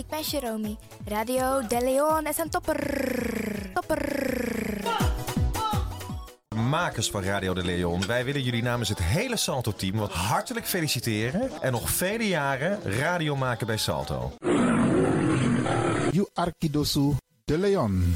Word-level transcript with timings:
ik 0.00 0.06
ben 0.08 0.22
Jerome. 0.22 0.76
Radio 1.04 1.66
De 1.66 1.80
Leon 1.80 2.26
is 2.26 2.38
een 2.38 2.50
topper. 2.50 2.80
Topper. 3.74 4.28
Makers 6.56 7.10
van 7.10 7.22
Radio 7.22 7.54
De 7.54 7.64
Leon, 7.64 8.06
wij 8.06 8.24
willen 8.24 8.42
jullie 8.42 8.62
namens 8.62 8.88
het 8.88 8.98
hele 8.98 9.36
Salto-team 9.36 9.96
wat 9.96 10.12
hartelijk 10.12 10.66
feliciteren 10.66 11.50
en 11.60 11.72
nog 11.72 11.90
vele 11.90 12.28
jaren 12.28 12.82
radio 12.82 13.36
maken 13.36 13.66
bij 13.66 13.76
Salto. 13.76 14.32
You 16.10 16.28
Arkidosu 16.34 17.12
De 17.44 17.58
Leon. 17.58 18.14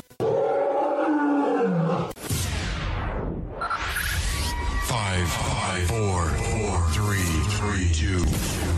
Five, 4.83 5.27
five, 5.27 5.87
four, 5.87 6.29
four, 6.29 6.91
three, 6.93 7.41
three, 7.49 7.91
two. 7.91 8.74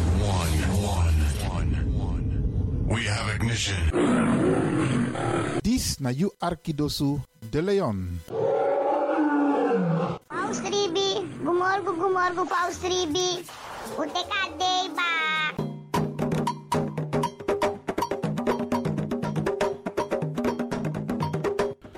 We 2.87 3.03
have 3.11 3.35
ignition. 3.35 3.83
This 5.59 5.99
na 5.99 6.15
You 6.15 6.31
Arkidosu 6.39 7.19
De 7.51 7.59
Leon. 7.59 8.23
Paus 10.31 10.63
Ribi, 10.63 11.27
gumorgo 11.43 11.99
gumorgo 11.99 12.47
Paus 12.47 12.79
Ribi. 12.87 13.43
Uteka 13.99 14.55
ba? 14.95 15.11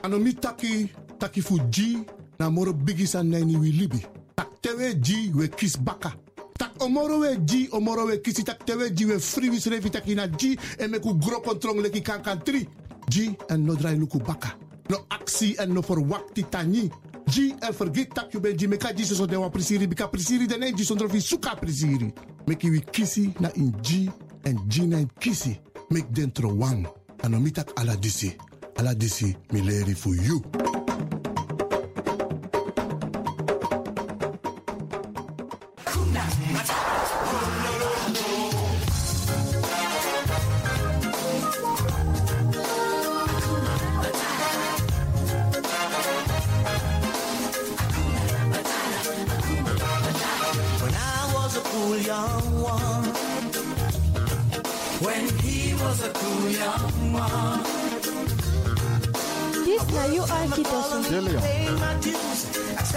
Anomi 0.03 0.33
taki 0.41 0.89
taki 1.19 1.43
fuji 1.43 2.01
na 2.39 2.49
moro 2.51 2.73
bigisa 2.73 3.23
nani 3.23 3.57
wi 3.57 3.73
libi. 3.73 4.01
Tak 4.35 4.63
tewe 4.63 4.95
ji 4.95 5.33
we 5.37 5.49
kis 5.49 5.77
baka. 5.77 6.17
Tak 6.59 6.83
omoro 6.83 7.21
we 7.21 7.37
ji 7.47 7.69
omoro 7.71 8.07
we 8.07 8.19
kisi 8.19 8.43
tak 8.45 8.65
tewe 8.67 8.91
ji 8.91 9.05
we 9.07 9.19
free 9.21 9.49
wis 9.51 9.67
refi 9.67 9.91
taki 9.91 10.15
na 10.15 10.27
ji 10.27 10.59
en 10.79 10.91
me 10.91 10.99
ku 10.99 11.15
gro 11.15 11.41
kontrong 11.41 11.81
leki 11.81 12.03
kan 12.03 12.23
kan 12.23 12.43
tri. 12.43 12.67
Ji 13.09 13.31
en 13.49 13.65
no 13.65 13.75
drai 13.75 13.97
luku 13.97 14.19
baka. 14.19 14.57
No 14.91 15.07
aksi 15.09 15.55
en 15.59 15.73
no 15.73 15.83
verwakti 15.83 16.43
tani. 16.51 16.91
Ji 17.27 17.55
en 17.63 17.73
vergeet 17.73 18.15
tak 18.15 18.35
you 18.35 18.41
ben 18.41 18.57
meka 18.69 18.93
ji 18.93 19.05
so 19.05 19.27
de 19.27 19.37
wa 19.37 19.51
prisiri 19.51 19.87
bika 19.87 20.09
prisiri 20.09 20.47
de 20.47 20.59
ne 20.59 20.73
ji 20.73 20.85
sondro 20.85 21.09
fi 21.09 21.21
suka 21.21 21.55
prisiri. 21.55 22.13
Meki 22.47 22.71
wi 22.71 22.81
kisi 22.81 23.33
na 23.41 23.51
in 23.55 23.73
ji 23.81 24.11
en 24.45 24.59
ji 24.69 24.87
na 24.87 24.99
in 24.99 25.09
kisi. 25.21 25.57
Mek 25.91 26.11
dentro 26.11 26.51
wang. 26.55 26.87
Anomi 27.23 27.53
tak 27.53 27.73
ala 27.77 27.97
disi. 27.97 28.37
Ala 28.77 28.95
disi 28.95 29.37
mi 29.53 29.61
leri 29.61 29.95
for 29.95 30.15
you. 30.15 30.43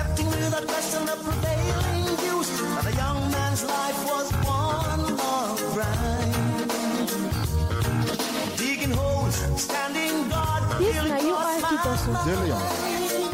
Accepting 0.01 0.29
without 0.29 0.67
question 0.67 1.05
the 1.05 1.15
prevailing 1.23 2.17
views. 2.17 2.49
That 2.75 2.85
a 2.85 2.95
young 2.95 3.31
man's 3.31 3.63
life 3.63 4.05
was 4.05 4.31
one 4.45 5.17
long 5.17 5.57
grind. 5.73 6.71
Digging 8.57 8.91
holes, 8.91 9.35
standing 9.61 10.29
guard. 10.29 10.63
This 10.79 10.95
feeling 10.95 11.09
na 11.09 11.17
you 11.17 11.77
cross 11.77 12.07
my 12.07 13.30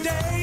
today. 0.00 0.41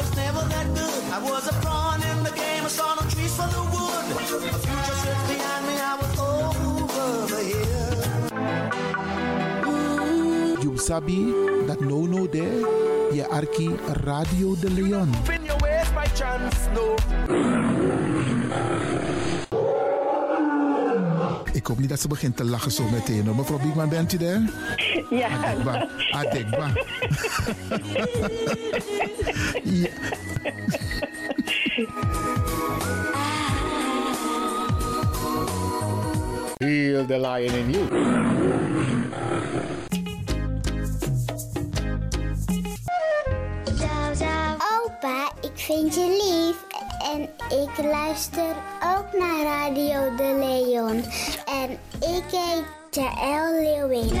Was 0.00 0.10
never 0.16 0.42
that 0.54 0.66
good. 0.78 1.02
I 1.16 1.18
was 1.30 1.44
a 1.52 1.54
pawn 1.64 2.00
in 2.10 2.18
the 2.26 2.32
game, 2.42 2.62
I 2.64 2.70
saw 2.78 2.94
no 2.98 3.02
trees 3.12 3.34
for 3.38 3.48
the 3.56 3.62
wood. 3.72 4.04
The 4.10 4.58
future 4.66 4.96
slipped 5.02 5.26
behind 5.32 5.62
me, 5.68 5.74
I 5.90 5.94
was 6.00 6.12
over 6.28 7.40
hill. 7.50 7.98
You 10.64 10.70
sabi 10.78 11.20
that 11.68 11.80
no 11.80 11.98
no 12.12 12.26
there. 12.26 12.60
Je 13.12 13.24
Arki 13.28 13.68
Radio 14.06 14.56
De 14.60 14.70
Leon. 14.70 15.10
In 15.34 15.44
your 15.44 15.58
ways 15.62 15.88
by 15.92 16.06
chance, 16.18 16.58
no. 16.74 16.94
Ik 21.52 21.66
hoop 21.66 21.78
niet 21.78 21.88
dat 21.88 22.00
ze 22.00 22.08
begint 22.08 22.36
te 22.36 22.44
lachen 22.44 22.70
zo 22.72 22.88
meteen. 22.88 23.36
Mevrouw 23.36 23.58
Biekman, 23.58 23.88
bent 23.88 24.12
u 24.12 24.16
daar? 24.16 24.40
Ja, 25.10 25.28
Adekba. 25.28 25.88
Adekba. 26.12 26.66
ja. 29.64 29.88
Heal 36.60 37.04
the 37.06 37.18
lion 37.18 37.54
in 37.54 37.70
you. 37.70 37.88
Opa, 44.84 45.32
ik 45.40 45.50
vind 45.54 45.94
je 45.94 46.06
lief. 46.22 46.56
En 47.14 47.22
ik 47.58 47.84
luister 47.84 48.54
ook 48.96 49.20
naar 49.20 49.42
Radio 49.42 50.16
De 50.16 50.36
Leon. 50.38 51.04
En 51.62 51.70
ik 52.00 52.24
heet 52.30 52.64
Jaël 52.90 53.60
Leeuwin. 53.60 54.20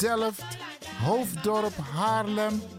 Delft, 0.00 0.44
Hoofddorp, 1.04 1.74
Haarlem, 1.94 2.60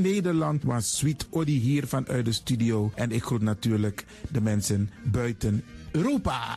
Nederland, 0.00 0.62
maar 0.62 0.82
Sweet 0.82 1.26
Odi 1.30 1.58
hier 1.58 1.86
vanuit 1.86 2.24
de 2.24 2.32
studio. 2.32 2.90
En 2.94 3.10
ik 3.10 3.22
groet 3.22 3.42
natuurlijk 3.42 4.04
de 4.30 4.40
mensen 4.40 4.90
buiten 5.04 5.64
Europa. 5.92 6.56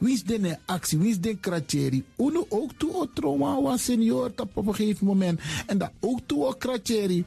Wie 0.00 0.12
is 0.12 0.22
de 0.24 0.58
actie? 0.64 0.98
Wie 0.98 1.10
is 1.10 1.20
de 1.20 1.36
kratjeri? 1.36 2.04
Uno 2.16 2.46
ook 2.48 2.72
toe 2.76 2.94
o 2.94 3.06
trauma 3.14 3.60
was 3.60 3.84
senior 3.84 4.32
op 4.36 4.66
een 4.66 4.74
gegeven 4.74 5.06
moment. 5.06 5.40
En 5.66 5.78
dat 5.78 5.90
ook 6.00 6.20
toe 6.26 6.44
o 6.44 6.52
kratjeri. 6.52 7.24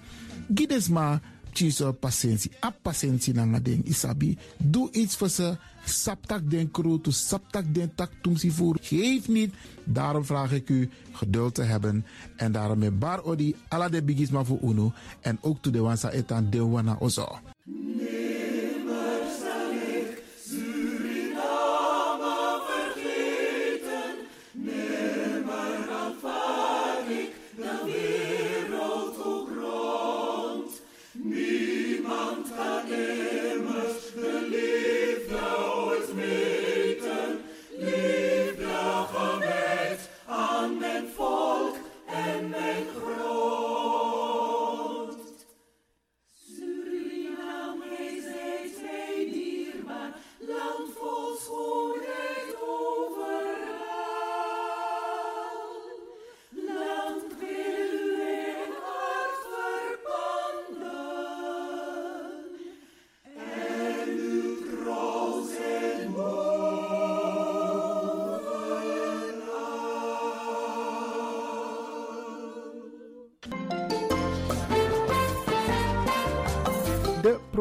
Gides 0.54 0.88
maar 0.88 1.22
tjiso 1.58 1.92
patiëntie. 1.92 2.52
A 2.62 2.70
patiëntie 2.70 3.34
na 3.34 3.60
ding 3.60 3.86
isabi. 3.86 4.38
Doe 4.58 4.92
iets 4.92 5.16
voor 5.16 5.30
ze. 5.30 5.58
Saptak 5.88 6.50
den 6.52 6.72
kroto, 6.72 7.12
saptak 7.12 7.74
den 7.74 7.92
tak 7.96 8.12
tumsi 8.22 8.52
voer. 8.52 8.78
Geef 8.82 9.28
niet. 9.28 9.54
Daarom 9.84 10.26
vraag 10.26 10.52
ik 10.52 10.70
u 10.70 10.90
geduld 11.12 11.56
te 11.56 11.64
hebben. 11.64 12.06
En 12.36 12.52
daarom 12.52 12.80
met 12.80 13.00
bar 13.00 13.24
odi 13.24 13.56
ala 13.68 13.90
de 13.90 14.04
bigisma 14.04 14.44
voor 14.44 14.60
uno. 14.64 14.94
En 15.22 15.38
ook 15.42 15.62
toe 15.62 15.72
de 15.72 15.80
wansa 15.80 16.12
etan 16.12 16.50
de 16.50 16.66
wana 16.66 16.98
ozo. 17.00 17.40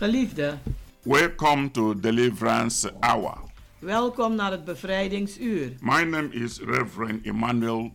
Geliefde, 0.00 0.58
welcome 1.02 1.70
to 1.70 1.94
Deliverance 1.94 2.92
Hour. 3.00 3.38
welkom 3.78 4.34
naar 4.34 4.50
het 4.50 4.64
bevrijdingsuur. 4.64 5.74
My 5.80 6.02
name 6.02 6.28
is 6.32 6.58
Reverend 6.58 7.26
Emmanuel 7.26 7.92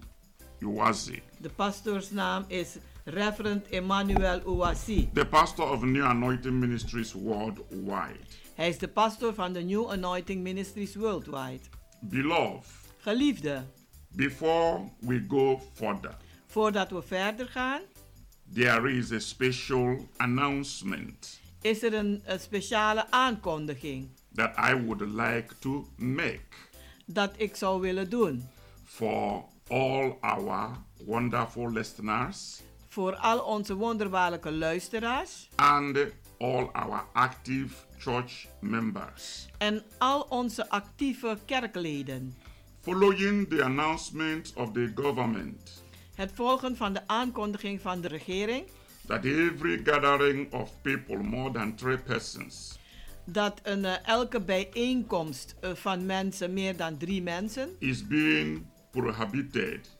Iwazi, 0.59 1.21
De 1.37 1.49
pastoorsnaam 1.49 2.45
is 2.47 2.77
Reverend 3.03 3.67
Emmanuel 3.69 4.41
Ouassi. 4.45 5.09
the 5.13 5.25
pastor 5.25 5.71
of 5.71 5.83
New 5.83 6.03
Anointing 6.03 6.59
Ministries 6.59 7.13
worldwide. 7.13 8.19
Hij 8.55 8.69
is 8.69 8.77
de 8.77 8.87
pastor 8.87 9.33
van 9.33 9.53
de 9.53 9.61
New 9.61 9.89
Anointing 9.89 10.43
Ministries 10.43 10.95
Worldwide. 10.95 11.63
Beloved, 11.99 12.65
Geliefde, 12.97 13.63
before 14.09 14.91
we 14.99 15.25
go 15.27 15.61
further, 15.73 16.17
voordat 16.47 16.91
we 16.91 17.01
verder 17.01 17.47
gaan, 17.47 17.81
there 18.53 18.91
is 18.91 19.11
a 19.11 19.19
special 19.19 20.09
announcement 20.17 21.43
is 21.65 21.83
er 21.83 21.93
een, 21.93 22.21
een 22.25 22.39
speciale 22.39 23.11
aankondiging 23.11 24.09
that 24.35 24.57
I 24.69 24.73
would 24.85 25.01
like 25.01 25.45
to 25.59 25.87
make 25.95 26.39
dat 27.05 27.31
ik 27.37 27.55
zou 27.55 27.81
willen 27.81 28.09
doen. 28.09 28.47
for 28.83 29.43
all 29.67 30.17
our 30.21 30.69
wonderful 31.05 31.71
listeners 31.71 32.61
Voor 32.87 33.15
al 33.15 33.39
onze 33.39 33.75
wonderbaarlijke 33.75 34.51
luisteraars 34.51 35.49
and 35.55 35.97
all 36.39 36.69
our 36.71 37.03
active 37.13 37.75
church 37.97 38.45
members. 38.59 39.47
en 39.57 39.83
al 39.97 40.21
onze 40.29 40.69
actieve 40.69 41.37
kerkleden. 41.45 42.35
Following 42.81 43.49
the 43.49 43.63
announcement 43.63 44.53
of 44.55 44.71
the 44.71 44.91
government 44.95 45.83
Het 46.15 46.31
volgen 46.33 46.77
van 46.77 46.93
de 46.93 47.07
aankondiging 47.07 47.81
van 47.81 48.01
de 48.01 48.07
regering 48.07 48.65
that 49.05 49.25
every 49.25 49.81
gathering 49.83 50.47
of 50.53 50.69
people 50.81 51.17
more 51.17 51.51
than 51.51 51.75
three 51.75 51.97
persons 51.97 52.79
dat 53.27 53.59
een, 53.63 53.85
eh, 53.85 54.07
elke 54.07 54.41
bijeenkomst 54.41 55.55
eh, 55.61 55.71
van 55.73 56.05
mensen, 56.05 56.53
meer 56.53 56.77
dan 56.77 56.97
drie 56.97 57.21
mensen, 57.21 57.69
is 57.79 58.07
being 58.07 58.65
prohibited 58.91 59.97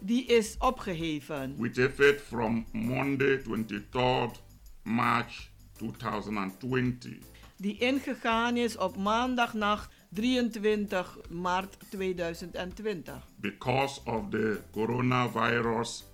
die 0.00 0.24
is 0.26 0.54
opgeheven. 0.58 1.54
with 1.58 1.78
effect 1.78 2.20
from 2.20 2.66
Monday 2.72 3.38
23rd 3.42 4.42
March 4.82 5.48
2020 5.78 7.18
Die 7.58 7.78
ingegaan 7.78 8.56
is 8.56 8.76
op 8.76 8.96
maandagnacht 8.96 9.90
23 10.12 11.18
maart 11.30 11.76
2020. 11.90 13.12
because 13.40 14.00
of 14.04 14.22
the 14.30 14.60
coronavirus 14.72 16.04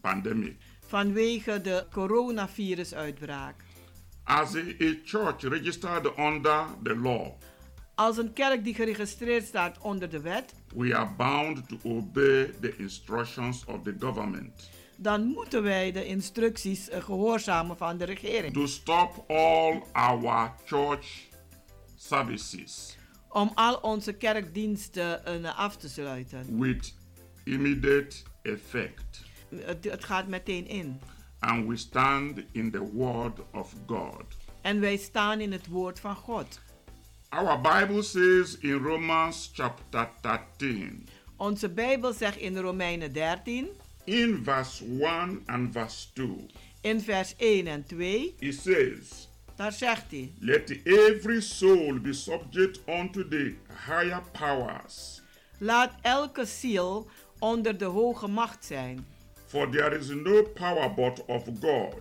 pandemic. 0.00 0.56
Vanwege 0.92 1.60
de 1.60 1.86
coronavirusuitbraak. 1.92 3.54
As 4.24 4.54
a, 4.56 4.62
church 5.04 5.42
registered 5.42 6.18
under 6.18 6.64
the 6.82 6.96
law, 6.96 7.26
Als 7.94 8.16
een 8.18 8.32
kerk 8.32 8.64
die 8.64 8.74
geregistreerd 8.74 9.44
staat 9.44 9.78
onder 9.78 10.10
de 10.10 10.20
wet, 10.20 10.54
we 10.74 10.96
are 10.96 11.10
bound 11.16 11.68
to 11.68 11.78
obey 11.82 12.50
the 12.60 12.76
instructions 12.76 13.64
of 13.64 13.82
the 13.82 13.94
government 13.98 14.70
dan 14.96 15.24
moeten 15.26 15.62
wij 15.62 15.92
de 15.92 16.06
instructies 16.06 16.88
eh, 16.88 17.02
gehoorzamen 17.04 17.76
van 17.76 17.96
de 17.98 18.04
regering. 18.04 18.52
to 18.52 18.66
stop 18.66 19.30
all 19.30 19.82
our 19.92 20.52
church 20.64 21.06
services 21.96 22.96
Om 23.28 23.50
al 23.54 23.74
onze 23.76 24.12
kerkdiensten 24.12 25.24
eh, 25.44 25.58
af 25.58 25.76
te 25.76 25.88
sluiten. 25.88 26.58
with 26.60 26.94
immediate 27.44 28.16
effect. 28.42 29.22
Het, 29.56 29.84
het 29.84 30.04
gaat 30.04 30.26
meteen 30.26 30.66
in. 30.66 31.00
And 31.38 31.68
we 31.68 31.76
stand 31.76 32.40
in 32.52 32.70
the 32.70 32.90
word 32.92 33.40
of 33.52 33.74
God. 33.86 34.24
En 34.60 34.80
wij 34.80 34.96
staan 34.96 35.40
in 35.40 35.52
het 35.52 35.66
woord 35.66 36.00
van 36.00 36.16
God. 36.16 36.60
Our 37.28 37.60
Bible 37.60 38.02
says 38.02 38.58
in 38.58 38.82
Romans 38.82 39.50
chapter 39.54 40.08
13, 40.20 41.08
Onze 41.36 41.68
Bijbel 41.68 42.12
zegt 42.12 42.36
in 42.36 42.58
Romeinen 42.58 43.12
13, 43.12 43.68
in 44.04 44.40
verse 44.44 44.84
1 44.84 45.42
and 45.46 45.72
verse 45.72 46.12
2, 46.12 46.46
in 46.80 47.00
vers 47.00 47.34
1 47.36 47.66
en 47.66 47.84
2, 47.84 48.34
it 48.38 48.54
says, 48.54 49.28
daar 49.56 49.72
zegt 49.72 50.10
hij: 50.10 50.32
Let 50.38 50.70
every 50.84 51.40
soul 51.40 52.00
be 52.00 52.12
subject 52.12 52.80
unto 52.86 53.28
the 53.28 53.54
higher 53.86 54.22
powers, 54.32 55.20
Laat 55.58 55.92
elke 56.02 56.44
ziel 56.44 57.08
onder 57.38 57.78
de 57.78 57.84
hoge 57.84 58.28
macht 58.28 58.64
zijn. 58.64 59.06
For 59.52 59.68
there 59.70 59.98
is 59.98 60.08
no 60.08 60.42
power 60.54 60.88
but 60.94 61.24
of 61.26 61.44
God. 61.60 61.94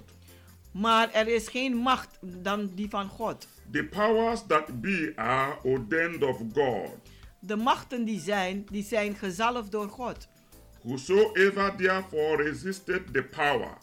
Maar 0.72 1.12
er 1.13 1.27
is 1.27 1.48
geen 1.48 1.75
macht 1.75 2.17
dan 2.22 2.72
die 2.75 2.89
van 2.89 3.08
God. 3.10 3.48
The 3.72 3.84
powers 3.84 4.43
that 4.48 4.81
be 4.81 5.12
are 5.15 5.58
ordained 5.63 6.24
of 6.24 6.38
God. 6.53 6.89
De 7.39 7.55
machten 7.55 8.05
die 8.05 8.20
zijn, 8.20 8.65
die 8.72 8.84
zijn 8.84 9.15
gezalfd 9.15 9.72
door 9.72 9.89
God. 9.89 10.27
Whosoever 10.84 11.75
therefore 11.75 12.43
resisted 12.43 13.13
the 13.13 13.24
power, 13.24 13.77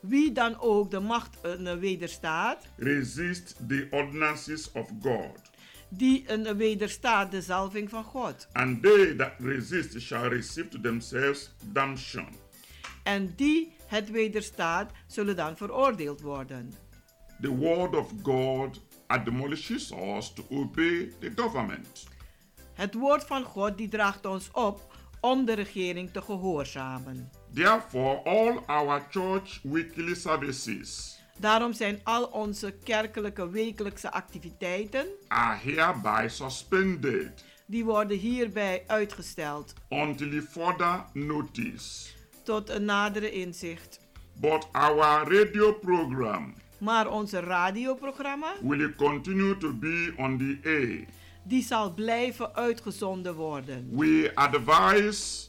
Wie 0.00 0.32
dan 0.32 0.60
ook 0.60 0.90
de 0.90 1.00
macht 1.00 1.36
een 1.42 1.78
wederstaat, 1.78 2.66
resist 2.76 3.56
the 3.68 3.86
ordinances 3.90 4.72
of 4.72 4.88
God. 5.02 5.40
die 5.88 6.24
een 6.26 6.56
wederstaat 6.56 7.30
de 7.30 7.40
zalving 7.42 7.90
van 7.90 8.04
God. 8.04 8.48
And 8.52 8.82
they 8.82 9.14
that 9.14 9.32
resist 9.38 10.00
shall 10.00 10.28
receive 10.28 10.68
to 10.68 10.80
themselves 10.80 11.50
damnation. 11.72 12.26
En 13.02 13.32
die 13.36 13.72
het 13.86 14.10
wederstaat, 14.10 14.90
zullen 15.06 15.36
dan 15.36 15.56
veroordeeld 15.56 16.20
worden. 16.20 16.74
The 17.40 17.56
word 17.56 17.96
of 17.96 18.12
God 18.22 18.80
admonishes 19.06 19.92
us 19.92 20.32
to 20.32 20.44
obey 20.50 21.12
the 21.18 21.32
government. 21.36 22.06
Het 22.72 22.94
woord 22.94 23.24
van 23.24 23.44
God 23.44 23.78
die 23.78 23.88
draagt 23.88 24.26
ons 24.26 24.50
op 24.52 24.94
om 25.20 25.44
de 25.44 25.52
regering 25.52 26.12
te 26.12 26.22
gehoorzamen. 26.22 27.30
Therefore, 27.54 28.22
all 28.24 28.58
our 28.66 29.06
church 29.10 29.60
weekly 29.62 30.14
services 30.14 31.20
Daarom 31.38 31.72
zijn 31.72 32.00
al 32.02 32.24
onze 32.24 32.70
kerkelijke 32.84 33.50
wekelijkse 33.50 34.12
activiteiten, 34.12 35.06
are 35.28 35.58
hereby 35.58 36.26
suspended 36.28 37.44
die 37.66 37.84
worden 37.84 38.18
hierbij 38.18 38.84
uitgesteld 38.86 39.74
until 39.88 40.40
further 40.40 41.04
notice. 41.12 42.20
Tot 42.42 42.70
een 42.70 42.84
nadere 42.84 43.30
inzicht. 43.30 44.00
But 44.40 44.68
our 44.72 45.32
radio 45.32 45.72
program 45.72 46.54
Maar 46.78 47.10
onze 47.10 47.40
radioprogramma, 47.40 48.52
will 48.62 48.94
continue 48.94 49.56
to 49.56 49.72
be 49.72 50.12
on 50.16 50.38
the 50.38 50.58
air. 50.68 51.04
die 51.42 51.62
zal 51.62 51.94
blijven 51.94 52.54
uitgezonden 52.54 53.34
worden. 53.34 53.88
We 53.96 54.30
advise 54.34 55.48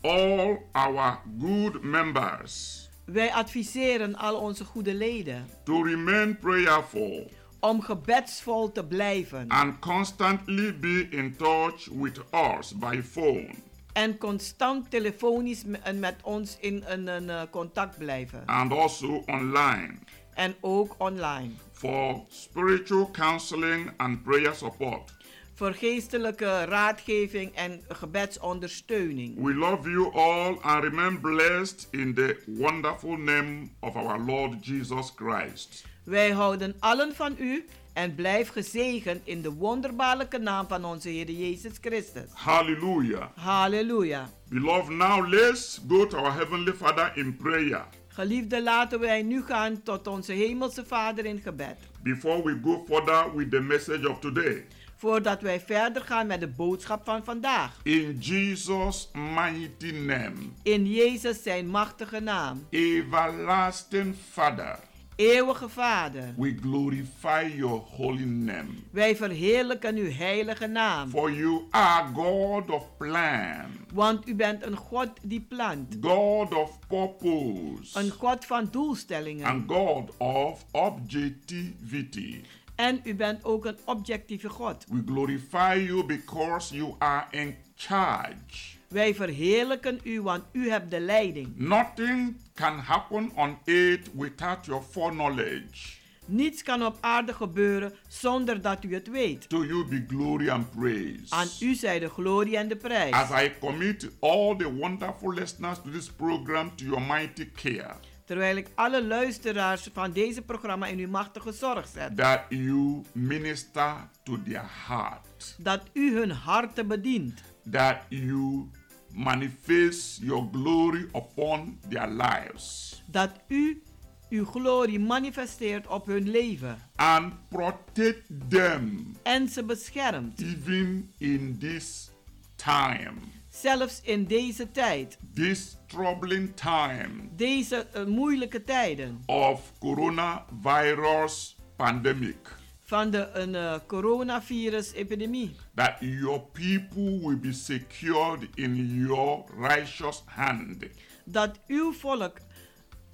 all 0.00 0.58
our 0.72 1.18
good 1.40 1.82
members 1.82 2.88
Wij 3.04 3.32
adviseren 3.32 4.14
al 4.16 4.36
onze 4.36 4.64
goede 4.64 4.94
leden 4.94 5.46
to 5.64 5.82
remain 5.82 6.38
prayerful 6.38 7.30
om 7.60 7.82
gebedsvol 7.82 8.72
te 8.72 8.84
blijven 8.84 9.48
and 9.48 9.78
constantly 9.78 10.78
be 10.78 11.06
in 11.10 11.36
touch 11.36 11.86
with 11.86 12.20
us 12.32 12.78
by 12.78 13.00
phone 13.02 13.54
en 13.92 14.18
constant 14.18 14.90
telefonisch 14.90 15.64
met 15.94 16.16
ons 16.22 16.56
in 16.60 16.84
een, 16.86 17.06
een, 17.06 17.30
eh, 17.30 17.42
contact 17.50 17.98
blijven. 17.98 18.42
and 18.46 18.72
also 18.72 19.22
online 19.26 19.94
En 20.34 20.54
ook 20.60 20.94
online. 20.98 21.50
for 21.72 22.20
spiritual 22.28 23.10
counseling 23.10 23.90
and 23.96 24.22
prayer 24.22 24.54
support. 24.54 25.12
Voor 25.54 25.72
geestelijke 25.72 26.64
raadgeving 26.64 27.54
en 27.54 27.80
gebedsondersteuning. 27.88 29.42
We 29.42 29.54
love 29.54 29.90
you 29.90 30.12
all 30.14 30.58
and 30.62 30.84
remain 30.84 31.20
blessed 31.20 31.88
in 31.90 32.14
the 32.14 32.42
wonderful 32.46 33.16
name 33.16 33.68
of 33.80 33.96
our 33.96 34.18
Lord 34.20 34.66
Jesus 34.66 35.12
Christ. 35.16 35.84
Wij 36.04 36.30
houden 36.30 36.74
allen 36.78 37.14
van 37.14 37.34
u 37.38 37.64
en 37.92 38.14
blijf 38.14 38.48
gezegend 38.48 39.20
in 39.24 39.42
de 39.42 39.50
wonderbaarlijke 39.52 40.38
naam 40.38 40.68
van 40.68 40.84
onze 40.84 41.08
Heer 41.08 41.30
Jezus 41.30 41.72
Christus. 41.80 42.30
Hallelujah. 42.32 43.26
Halleluja. 43.34 44.28
Beloved, 44.48 44.88
now 44.96 45.28
let's 45.28 45.80
go 45.88 46.06
to 46.06 46.16
our 46.16 46.32
Heavenly 46.34 46.72
Father 46.72 47.12
in 47.14 47.36
prayer. 47.36 47.84
Geliefde, 48.08 48.62
laten 48.62 49.00
wij 49.00 49.22
nu 49.22 49.42
gaan 49.42 49.82
tot 49.82 50.06
onze 50.06 50.32
Hemelse 50.32 50.84
Vader 50.86 51.24
in 51.24 51.40
gebed. 51.40 51.76
before 52.02 52.42
we 52.42 52.58
go 52.64 52.84
further 52.88 53.36
with 53.36 53.50
the 53.50 53.60
message 53.60 54.08
of 54.10 54.18
today. 54.18 54.64
Voordat 54.96 55.40
wij 55.40 55.60
verder 55.60 56.02
gaan 56.02 56.26
met 56.26 56.40
de 56.40 56.48
boodschap 56.48 57.04
van 57.04 57.24
vandaag. 57.24 57.80
In 57.82 58.16
Jesus' 58.18 59.10
mighty 59.12 59.90
name, 59.90 60.34
In 60.62 60.86
Jezus 60.86 61.42
zijn 61.42 61.66
machtige 61.68 62.20
naam. 62.20 62.66
everlasting 62.70 64.14
Father, 64.32 64.78
Eeuwige 65.24 65.68
Vader, 65.68 66.34
we 66.36 66.54
glorify 66.62 67.52
your 67.56 67.82
holy 67.96 68.24
name. 68.24 68.68
wij 68.90 69.16
verheerlijken 69.16 69.96
uw 69.96 70.10
heilige 70.12 70.66
naam. 70.66 71.08
For 71.10 71.32
you 71.32 71.62
are 71.70 72.08
God 72.14 72.70
of 72.70 72.96
plan, 72.98 73.64
Want 73.94 74.28
u 74.28 74.34
bent 74.34 74.64
een 74.66 74.76
God 74.76 75.08
die 75.22 75.40
plant. 75.40 75.96
God 76.00 76.54
of 76.54 76.78
purpose, 76.88 77.98
Een 77.98 78.10
God 78.10 78.44
van 78.44 78.68
doelstellingen. 78.70 79.46
and 79.46 79.70
God 79.70 80.16
of 80.16 80.64
objectivity. 80.72 82.40
En 82.74 83.00
u 83.04 83.14
bent 83.14 83.44
ook 83.44 83.64
een 83.64 83.78
objectieve 83.84 84.48
God. 84.48 84.84
We 84.88 85.02
glorify 85.06 85.84
you 85.86 86.04
because 86.06 86.74
you 86.76 86.94
are 86.98 87.26
in 87.30 87.54
charge. 87.74 88.78
Wij 88.90 89.14
verheerlijken 89.14 90.00
u, 90.04 90.20
want 90.20 90.42
u 90.52 90.70
hebt 90.70 90.90
de 90.90 91.00
leiding. 91.00 91.56
Nothing 91.56 92.36
can 92.54 92.78
happen 92.78 93.30
on 93.34 93.58
earth 93.64 94.10
without 94.14 94.66
your 94.66 94.82
foreknowledge. 94.90 95.98
Niets 96.26 96.62
kan 96.62 96.84
op 96.86 96.96
aarde 97.00 97.34
gebeuren 97.34 97.92
zonder 98.08 98.60
dat 98.60 98.84
u 98.84 98.94
het 98.94 99.08
weet. 99.08 99.48
To 99.48 99.64
you 99.64 99.84
be 99.88 100.04
glory 100.08 100.48
and 100.48 100.70
praise. 100.70 101.24
Aan 101.28 101.46
u 101.60 101.74
zij 101.74 101.98
de 101.98 102.08
glorie 102.08 102.56
en 102.56 102.68
de 102.68 102.76
prijs. 102.76 103.12
As 103.12 103.42
I 103.42 103.52
commit 103.60 104.10
all 104.20 104.56
the 104.56 104.72
wonderful 104.74 105.32
listeners 105.32 105.78
to 105.82 105.90
this 105.90 106.10
program 106.10 106.76
to 106.76 106.84
your 106.84 107.02
mighty 107.02 107.48
care, 107.54 107.94
Terwijl 108.24 108.56
ik 108.56 108.66
alle 108.74 109.04
luisteraars 109.06 109.88
van 109.92 110.12
deze 110.12 110.42
programma 110.42 110.86
in 110.86 110.98
uw 110.98 111.08
machtige 111.08 111.52
zorg 111.52 111.86
zet. 111.94 112.16
that 112.16 112.40
you 112.48 113.02
minister 113.12 114.08
to 114.22 114.42
their 114.42 114.70
heart, 114.88 115.54
Dat 115.58 115.82
u 115.92 116.14
hun 116.18 116.30
harten 116.30 116.88
bedient. 116.88 117.42
that 117.70 117.96
you 118.08 118.68
manifest 119.14 120.18
your 120.22 120.48
glory 120.52 121.06
upon 121.12 121.78
their 121.88 122.08
lives, 122.08 123.02
Dat 123.06 123.30
u 123.48 123.82
uw 124.28 124.44
glorie 124.44 124.98
manifesteert 124.98 125.86
op 125.86 126.06
hun 126.06 126.28
leven. 126.30 126.78
and 126.96 127.32
protect 127.48 128.22
them 128.48 129.16
En 129.22 129.48
ze 129.48 129.64
beschermt. 129.64 130.40
even 130.40 131.12
in 131.18 131.56
this 131.58 132.10
time, 132.56 133.12
Zelfs 133.48 134.00
in 134.02 134.24
deze 134.24 134.70
tijd. 134.70 135.18
this 135.34 135.76
troubling 135.86 136.56
time 136.56 137.08
Deze 137.36 137.76
eh, 137.92 138.04
moeilijke 138.04 138.62
tijden. 138.62 139.22
of 139.26 139.72
coronavirus 139.78 141.56
pandemic. 141.76 142.58
Van 142.90 143.10
de 143.10 143.28
een, 143.32 143.54
eh, 143.54 143.74
coronavirus-epidemie. 143.86 145.56
that 145.74 145.96
your 146.00 146.40
people 146.52 147.18
will 147.22 147.38
be 147.38 147.52
secured 147.52 148.48
in 148.54 149.04
your 149.06 149.44
righteous 149.58 150.22
hand, 150.26 150.84
Dat 151.24 151.58
uw 151.66 151.92
volk 151.92 152.32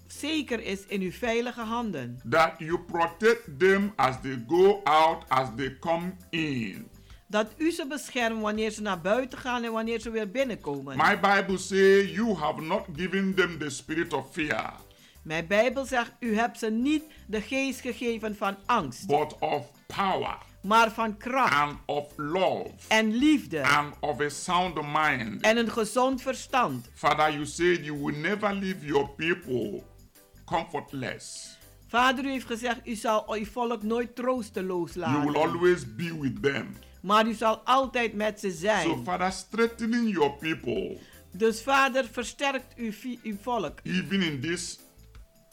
zeker 0.07 0.63
is 0.63 0.87
in 0.87 1.01
uw 1.01 1.11
veilige 1.11 1.61
handen. 1.61 2.21
that 2.31 2.53
you 2.59 2.79
protect 2.79 3.59
them 3.59 3.93
as 3.97 4.17
they 4.23 4.45
go 4.49 4.81
out, 4.85 5.25
as 5.29 5.49
they 5.57 5.77
come 5.79 6.13
in. 6.31 6.89
Dat 7.29 7.47
u 7.59 7.71
ze 7.71 7.87
beschermt 7.87 8.41
wanneer 8.43 8.71
ze 8.71 8.83
naar 8.83 9.01
buiten 9.01 9.39
gaan 9.39 9.65
en 9.65 9.73
wanneer 9.73 10.01
ze 10.01 10.11
weer 10.11 10.31
binnenkomen. 10.31 10.97
My 10.97 11.19
Bible 11.21 11.59
says 11.59 12.11
you 12.11 12.35
have 12.35 12.61
not 12.61 12.85
given 12.97 13.35
them 13.35 13.59
the 13.59 13.71
spirit 13.71 14.13
of 14.13 14.33
fear, 14.33 14.73
Mijn 15.27 15.47
Bijbel 15.47 15.85
zegt, 15.85 16.13
u 16.21 16.37
hebt 16.39 16.59
ze 16.59 16.71
niet 16.71 17.03
de 17.27 17.41
geest 17.41 17.81
gegeven 17.81 18.37
van 18.37 18.57
angst, 18.67 19.07
but 19.07 19.39
of 19.39 19.71
power 19.87 20.39
maar 20.63 20.93
van 20.93 21.17
kracht 21.17 21.53
and 21.55 21.79
of 21.87 22.13
love 22.17 22.71
en 22.89 23.15
liefde 23.15 23.63
and 23.67 23.95
of 24.01 24.21
a 24.21 24.29
sound 24.29 24.75
mind. 24.93 25.41
en 25.43 25.57
een 25.57 25.71
gezond 25.71 26.23
verstand. 26.23 26.91
Father, 26.95 27.33
you 27.33 27.47
said 27.47 27.85
you 27.85 27.99
will 28.05 28.17
never 28.17 28.55
leave 28.55 28.87
your 28.87 29.09
people 29.09 29.83
comfortless. 30.45 31.57
Vader, 31.89 32.25
u 32.25 32.31
heeft 32.31 32.47
gezegd, 32.47 32.81
u 32.85 32.95
zal 32.95 33.35
uw 33.35 33.45
volk 33.45 33.83
nooit 33.83 34.15
troosteloos 34.15 34.93
You 34.95 35.13
will 35.21 35.33
laten. 35.33 35.51
always 35.51 35.95
be 35.97 36.19
with 36.21 36.43
them. 36.43 36.77
Maar 37.03 37.27
u 37.27 37.35
zal 37.35 37.59
altijd 37.59 38.13
met 38.15 38.41
ze 38.41 38.51
So, 38.51 38.57
zijn. 38.57 39.05
Father, 39.05 39.33
strengthening 39.33 40.13
your 40.13 40.33
people 40.33 40.99
Dus 41.33 41.63
Vader, 41.63 42.05
versterkt 42.13 42.75
uw, 42.77 42.93
uw 43.23 43.37
volk. 43.43 43.79
even 43.83 44.23
in 44.23 44.41
this 44.41 44.79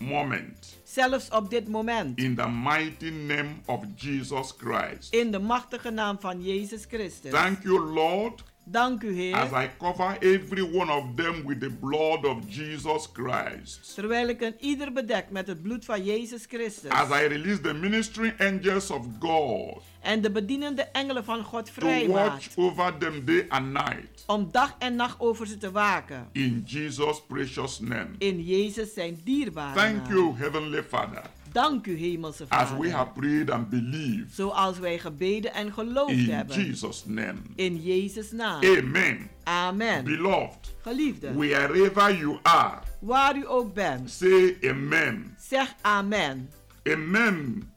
moment. 0.04 0.80
Zelfs 0.84 1.30
op 1.30 1.50
dit 1.50 1.68
moment. 1.68 2.20
In 2.20 2.36
the 2.36 2.50
mighty 2.50 3.10
name 3.10 3.50
of 3.66 3.84
Jesus 3.96 4.54
Christ. 4.58 5.14
In 5.14 5.32
de 5.32 5.40
machtige 5.40 5.90
naam 5.90 6.20
van 6.20 6.44
Jezus 6.44 6.86
Christus. 6.86 7.32
Thank 7.32 7.64
you, 7.64 7.80
Lord, 7.80 8.44
Dank 8.66 9.04
u, 9.04 9.14
Heer. 9.14 9.36
as 9.36 9.52
I 9.52 9.70
cover 9.78 10.18
every 10.20 10.62
one 10.62 10.92
of 10.92 11.04
them 11.16 11.46
with 11.46 11.60
the 11.60 11.70
blood 11.70 12.26
of 12.26 12.38
Jesus 12.50 13.10
Christ. 13.14 13.94
Terwijl 13.96 14.28
ik 14.28 14.42
een 14.42 14.56
ieder 14.60 14.94
bedek 14.94 15.26
met 15.30 15.48
het 15.48 15.62
bloed 15.62 15.86
van 15.86 16.04
Jezus 16.04 16.46
Christus. 16.46 16.90
As 16.92 17.10
I 17.10 17.28
release 17.28 17.62
the 17.62 17.74
ministering 17.74 18.34
angels 18.40 18.90
of 18.92 19.06
God 19.20 19.82
En 20.02 20.22
de 20.22 20.32
bedienende 20.32 20.82
engelen 20.82 21.24
van 21.24 21.44
God 21.44 21.66
to 21.66 21.72
vrijmaakt. 21.72 22.56
watch 22.56 22.58
over 22.58 22.98
them 22.98 23.26
day 23.26 23.46
and 23.50 23.66
night. 23.74 24.24
Om 24.28 24.48
dag 24.52 24.76
en 24.80 24.96
nacht 24.96 25.20
over 25.20 25.48
ze 25.48 25.58
te 25.58 25.72
waken. 25.72 26.28
In 26.32 26.64
Jesus' 26.66 27.22
precious 27.28 27.80
name. 27.80 28.10
In 28.18 28.44
Jezus 28.44 28.94
zijn 28.94 29.20
dierbare 29.24 29.76
Thank 29.80 30.08
you, 30.08 30.34
Heavenly 30.38 30.84
Father, 30.84 31.22
Dank 31.54 31.88
u, 31.88 31.98
Hemelse 31.98 32.46
as 32.50 32.68
Vader. 32.70 32.82
we 32.82 32.92
have 32.92 33.12
prayed 33.14 33.50
and 33.50 33.70
believed. 33.70 34.34
Zoals 34.34 34.80
wij 34.80 35.00
gebeden 35.00 35.54
en 35.54 35.74
geloofd 35.74 36.12
In 36.12 36.30
hebben. 36.30 36.66
Jesus' 36.66 37.04
name. 37.06 37.38
In 37.56 37.82
Jezus 37.84 38.32
naam. 38.32 38.64
Amen. 38.64 39.30
Amen. 39.44 40.04
Beloved, 40.04 40.76
Geliefde. 40.82 41.34
wherever 41.34 42.18
you 42.18 42.38
are, 42.42 42.80
Waar 43.00 43.38
u 43.38 43.48
ook 43.48 43.74
bent. 43.74 44.10
say 44.12 44.58
amen. 44.64 45.36
Zeg 45.40 45.74
amen. 45.82 46.50
Amen 46.90 47.72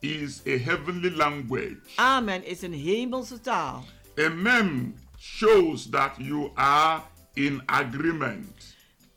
is 0.00 0.40
a 0.46 0.56
heavenly 0.58 1.10
language. 1.10 1.78
Amen 1.96 2.46
is 2.46 2.62
een 2.62 2.72
hemelse 2.72 3.40
taal. 3.40 3.84
Amen 4.18 4.94
shows 5.18 5.88
that 5.90 6.10
you 6.18 6.50
are 6.54 7.02
in 7.34 7.62
agreement. 7.66 8.59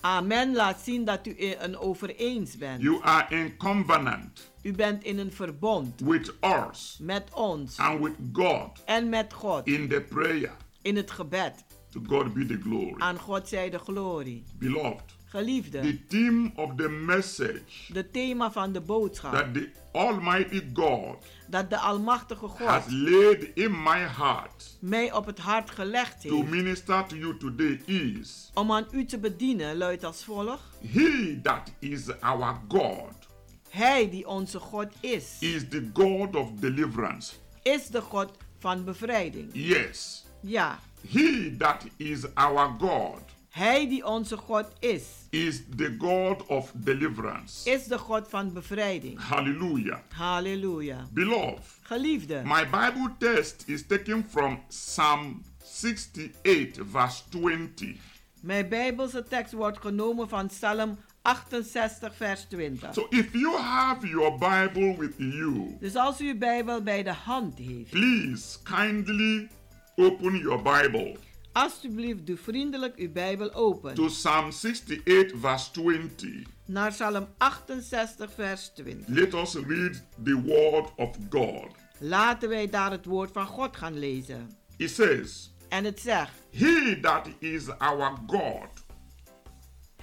Amen 0.06 0.54
laat 0.56 0.82
zien 0.82 1.06
dat 1.06 1.28
u 1.28 1.34
in 1.38 1.56
een 1.60 1.78
overeens 1.78 2.58
bent. 2.58 2.82
You 2.82 3.02
are 3.04 3.36
in 3.36 3.58
covenant 3.58 4.52
U 4.62 4.72
bent 4.72 5.04
in 5.04 5.18
een 5.20 5.32
verbond 5.32 6.02
with 6.02 6.34
us 6.42 6.98
met 7.02 7.34
ons 7.34 7.78
and 7.80 8.00
with 8.04 8.13
God 8.34 8.84
en 8.86 9.10
met 9.10 9.34
God 9.34 9.68
in 9.68 9.88
the 9.89 10.02
prayer. 10.02 10.52
in 10.82 10.96
het 10.96 11.12
gebed. 11.12 11.66
To 11.89 12.02
God 12.08 12.34
be 12.34 12.46
the 12.46 12.58
glory. 12.62 12.94
Aan 12.98 13.18
God 13.20 13.48
zij 13.48 13.70
de 13.70 13.80
glorie. 13.80 14.44
Beloved, 14.60 15.12
Geliefde, 15.34 15.82
the 15.82 16.00
theme 16.08 16.52
of 16.56 16.76
the 16.76 16.89
message 16.89 17.93
de 17.93 18.12
thema 18.12 18.52
van 18.52 18.72
de 18.72 18.82
boodschap 18.82 19.32
that 19.32 19.54
the 19.54 19.69
Almighty 19.91 20.62
God 20.74 21.26
dat 21.48 21.69
de 21.69 21.78
Almachtige 21.78 22.48
has 22.56 22.84
God 22.84 22.91
laid 22.91 23.52
in 23.54 23.72
my 23.84 24.00
heart 24.00 24.78
mij 24.80 25.12
op 25.12 25.26
het 25.26 25.39
hart 25.39 25.69
gelegd 25.69 26.22
to 26.22 26.36
heeft 26.36 26.50
minister 26.50 27.06
to 27.06 27.15
you 27.15 27.38
today 27.38 27.82
is 27.86 28.52
om 28.54 28.72
aan 28.72 28.88
u 28.91 29.06
te 29.06 29.17
bedienen, 29.17 29.78
luidt 29.78 30.04
als 30.04 30.24
volgt. 30.24 30.62
He 30.91 31.39
that 31.43 31.72
is 31.80 32.19
our 32.19 32.60
God 32.67 33.28
Hij 33.69 34.10
die 34.10 34.28
onze 34.28 34.60
God 34.60 34.88
is, 35.00 35.38
is 35.39 35.67
the 35.69 35.89
God 35.93 36.36
of 36.36 36.52
deliverance. 36.60 37.34
is 37.62 37.88
de 37.88 38.02
God 38.02 38.32
van 38.60 38.84
bevrijding. 38.84 39.50
Yes. 39.54 40.26
Ja, 40.41 40.80
He 41.10 41.56
that 41.58 41.86
is 41.98 42.36
our 42.36 42.76
God 42.80 43.22
Hij 43.54 43.88
die 43.89 44.06
onze 44.06 44.38
God 44.38 44.66
is, 44.80 45.04
is 45.30 45.62
the 45.78 45.96
God 46.00 46.46
of 46.46 46.72
deliverance. 46.76 47.72
is 47.72 47.84
de 47.86 47.98
God 47.98 48.30
van 48.30 48.54
bevrijding. 48.54 49.20
Hallelujah. 49.20 50.00
Halleluja. 50.16 51.08
Beloved, 51.12 51.60
Geliefde, 51.82 52.42
my 52.46 52.63
Bible 52.63 53.12
text 53.18 53.63
is 53.66 53.86
taken 53.88 54.26
from 54.30 54.60
Psalm 54.68 55.42
68, 55.63 56.84
verse 56.92 57.22
20. 57.30 57.96
mijn 58.42 58.70
Bijbelse 58.70 59.24
tekst 59.24 59.54
wordt 59.54 59.78
genomen 59.80 60.30
van 60.30 60.48
Psalm 60.48 60.98
68, 61.22 62.16
vers 62.16 62.46
20. 62.50 62.94
So 62.94 63.08
if 63.10 63.34
you 63.34 63.58
have 63.58 64.08
your 64.08 64.32
Bible 64.32 64.96
with 64.98 65.13
you, 65.18 65.78
Dus 65.80 65.96
als 65.96 66.22
u 66.22 66.28
uw 66.28 66.38
Bijbel 66.38 66.82
bij 66.82 67.04
de 67.04 67.13
hand 67.13 67.58
heeft, 67.58 67.89
please 67.89 68.58
kindly 68.63 69.48
open 69.96 70.38
your 70.38 70.62
Bible 70.62 71.16
alsjeblieft 71.54 72.28
doe 72.28 72.38
vriendelijk 72.38 72.98
uw 72.98 73.12
Bijbel 73.12 73.54
open. 73.54 73.94
to 73.94 74.06
Psalm 74.06 74.52
68, 74.52 75.39
verse 75.39 75.72
20. 75.72 76.30
Naar 76.66 76.92
Psalm 76.92 77.28
68, 77.38 78.32
vers 78.34 78.72
20. 78.76 79.08
Let 79.08 79.34
us 79.34 79.56
read 79.56 80.04
the 80.24 80.42
word 80.42 80.92
of 80.96 81.18
God. 81.30 81.68
Laten 82.00 82.50
wij 82.50 82.70
daar 82.70 82.92
het 82.92 83.06
woord 83.06 83.32
van 83.32 83.46
God 83.46 83.78
gaan 83.78 84.00
lezen. 84.00 84.52
It 84.78 84.89
says, 84.89 85.54
En 85.70 85.84
het 85.84 86.00
zegt, 86.00 86.32
He 86.52 87.00
that 87.02 87.28
is 87.39 87.70
our 87.70 88.18
God 88.28 88.84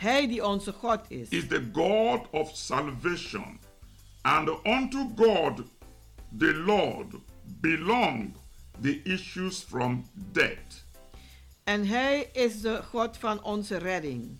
Hij 0.01 0.29
die 0.29 0.47
onze 0.47 0.73
God 0.73 1.01
is, 1.09 1.29
is 1.29 1.47
the 1.47 1.69
God 1.73 2.31
of 2.31 2.51
salvation, 2.57 3.61
and 4.23 4.49
unto 4.67 5.11
God 5.17 5.63
the 6.39 6.55
Lord 6.55 7.15
belong 7.61 8.35
the 8.81 9.01
issues 9.03 9.63
from 9.63 10.05
death. 10.33 10.89
En 11.71 11.87
hij 11.87 12.29
is 12.33 12.61
de 12.61 12.83
God 12.83 13.17
van 13.17 13.43
onze 13.43 13.77
redding. 13.77 14.39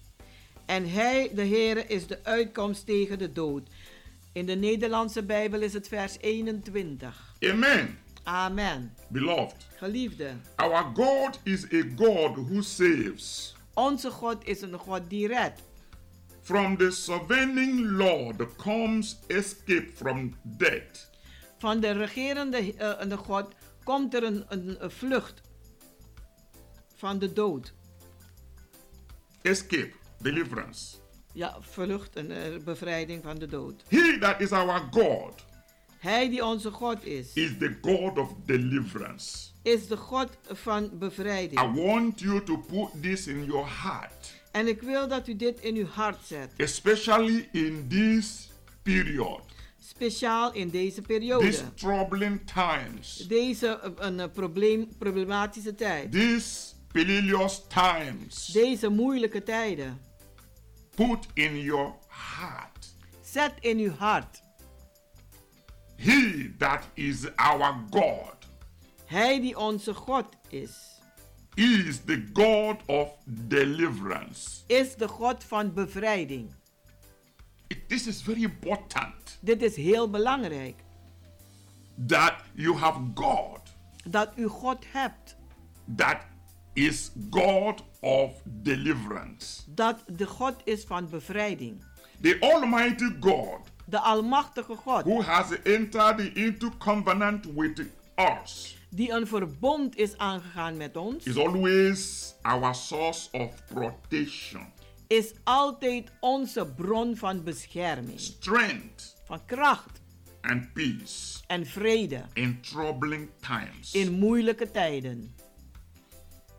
En 0.67 0.91
hij, 0.91 1.31
de 1.35 1.47
Heere, 1.47 1.87
is 1.87 2.07
de 2.07 2.19
uitkomst 2.23 2.87
tegen 2.87 3.19
de 3.19 3.33
dood. 3.33 3.69
In 4.33 4.47
de 4.47 4.55
Nederlandse 4.55 5.23
Bijbel 5.23 5.61
is 5.61 5.73
het 5.73 5.89
vers 5.89 6.17
21. 6.21 7.35
Amen. 7.41 7.99
Amen. 8.23 8.95
Beloved, 9.09 9.67
Geliefde, 9.77 10.31
our 10.57 10.91
God 10.95 11.41
is 11.43 11.65
a 11.73 11.83
God 11.97 12.35
who 12.35 12.63
saves. 12.63 13.55
onze 13.75 14.11
God 14.11 14.47
is 14.47 14.61
een 14.61 14.79
God 14.79 15.03
die 15.09 15.27
redt. 15.27 15.63
From 16.43 16.77
the 16.77 16.91
sovereign 16.91 17.91
Lord 17.91 18.57
comes 18.57 19.17
escape 19.27 19.89
from 19.95 20.35
death. 20.43 21.11
Van 21.59 21.81
de 21.81 21.91
regerende 21.91 22.75
eh, 22.75 23.09
de 23.09 23.17
God 23.17 23.47
komt 23.85 24.15
er 24.15 24.23
een, 24.23 24.45
een, 24.49 24.77
een 24.85 24.91
vlucht 24.91 25.41
van 27.01 27.19
de 27.19 27.33
dood. 27.33 27.73
Escape, 29.43 29.93
deliverance. 30.19 30.97
Ja, 31.33 31.57
vlucht, 31.61 32.17
een 32.17 32.31
eh, 32.31 32.57
bevrijding 32.65 33.23
van 33.23 33.39
de 33.39 33.47
dood. 33.47 33.83
He 33.89 34.19
that 34.19 34.41
is 34.41 34.51
our 34.53 34.81
God 34.91 35.45
Hij 35.99 36.29
die 36.29 36.45
onze 36.45 36.71
God 36.71 37.05
is, 37.07 37.33
is 37.35 37.51
the 37.59 37.77
God 37.83 38.19
of 38.19 38.33
deliverance. 38.47 39.49
is 39.63 39.87
de 39.87 39.97
God 39.97 40.29
van 40.53 40.85
I 40.85 40.89
bevrijding. 40.93 41.75
want 41.75 42.21
you 42.21 42.45
to 42.45 42.57
put 42.57 43.03
this 43.03 43.27
in 43.27 43.45
your 43.45 43.67
heart, 43.83 44.33
En 44.53 44.67
ik 44.69 44.83
wil 44.83 45.09
dat 45.09 45.29
u 45.29 45.37
dit 45.37 45.61
in 45.61 45.77
uw 45.77 45.87
hart 45.87 46.19
zet. 46.27 46.51
especially 46.57 47.49
in 47.53 47.87
this 47.89 48.51
period, 48.83 49.41
Speciaal 49.79 50.53
in 50.53 50.71
deze 50.71 50.85
these 50.95 51.03
periode. 51.03 51.75
troubling 51.75 52.41
times, 52.55 53.17
Deze 53.29 53.67
eh, 53.69 53.91
een, 53.97 54.21
eh, 54.21 54.27
probleem, 54.33 54.89
problematische 54.99 55.75
tijd. 55.75 56.13
these 56.13 56.73
perilous 56.93 57.63
times. 57.69 58.47
Deze 58.47 58.89
moeilijke 58.89 59.43
tijden. 59.43 60.01
Put 60.95 61.27
in 61.35 61.59
your 61.61 61.93
heart, 62.09 62.95
Zet 63.23 63.53
in 63.61 63.79
uw 63.79 63.93
hart. 63.99 64.43
He 65.97 66.51
that 66.59 66.89
is 66.95 67.37
our 67.37 67.75
God 67.91 68.35
Hij 69.07 69.41
die 69.41 69.59
onze 69.59 69.95
God 69.95 70.27
is, 70.49 70.71
is 71.55 72.01
the 72.05 72.29
God 72.33 72.77
of 72.87 73.09
deliverance. 73.27 74.49
is 74.67 74.95
de 74.95 75.09
God 75.09 75.45
van 75.45 75.73
bevrijding. 75.75 76.51
This 77.87 78.07
is 78.07 78.23
very 78.23 78.43
important 78.43 79.39
Dit 79.41 79.63
is 79.63 79.77
heel 79.77 80.11
belangrijk. 80.11 80.83
that 82.07 82.35
you 82.55 82.77
have 82.77 83.01
God 83.15 83.61
Dat 84.05 84.33
u 84.37 84.47
God 84.47 84.85
hebt. 84.93 85.37
that 85.97 86.17
is 86.73 87.11
God 87.31 87.83
of 88.01 88.31
deliverance. 88.45 89.63
Dat 89.75 90.05
de 90.07 90.27
God 90.27 90.55
is 90.65 90.85
van 90.85 91.09
bevrijding. 91.09 91.85
The 92.23 92.37
Almighty 92.41 93.11
God 93.21 93.59
De 93.87 93.99
Almachtige 93.99 94.75
God. 94.77 95.05
who 95.05 95.23
has 95.23 95.63
entered 95.63 96.37
into 96.37 96.71
covenant 96.79 97.47
with 97.55 97.87
us 98.17 98.77
Die 98.91 99.11
een 99.13 99.27
verbond 99.27 99.97
is 99.97 100.17
aangegaan 100.19 100.77
met 100.77 100.97
ons. 100.97 101.25
is 101.25 101.37
always 101.37 102.35
our 102.43 102.75
source 102.75 103.29
of 103.33 103.65
protection, 103.75 104.67
Is 105.07 105.33
altijd 105.45 106.11
onze 106.21 106.67
bron 106.77 107.17
van 107.17 107.43
bescherming. 107.43 108.21
strength, 108.21 109.17
Van 109.25 109.45
kracht 109.47 110.01
and 110.41 110.73
peace 110.73 111.39
en 111.47 111.67
vrede. 111.67 112.23
in 112.33 112.61
troubling 112.61 113.29
times. 113.41 113.93
In 113.95 114.13
moeilijke 114.13 114.71
tijden. 114.71 115.35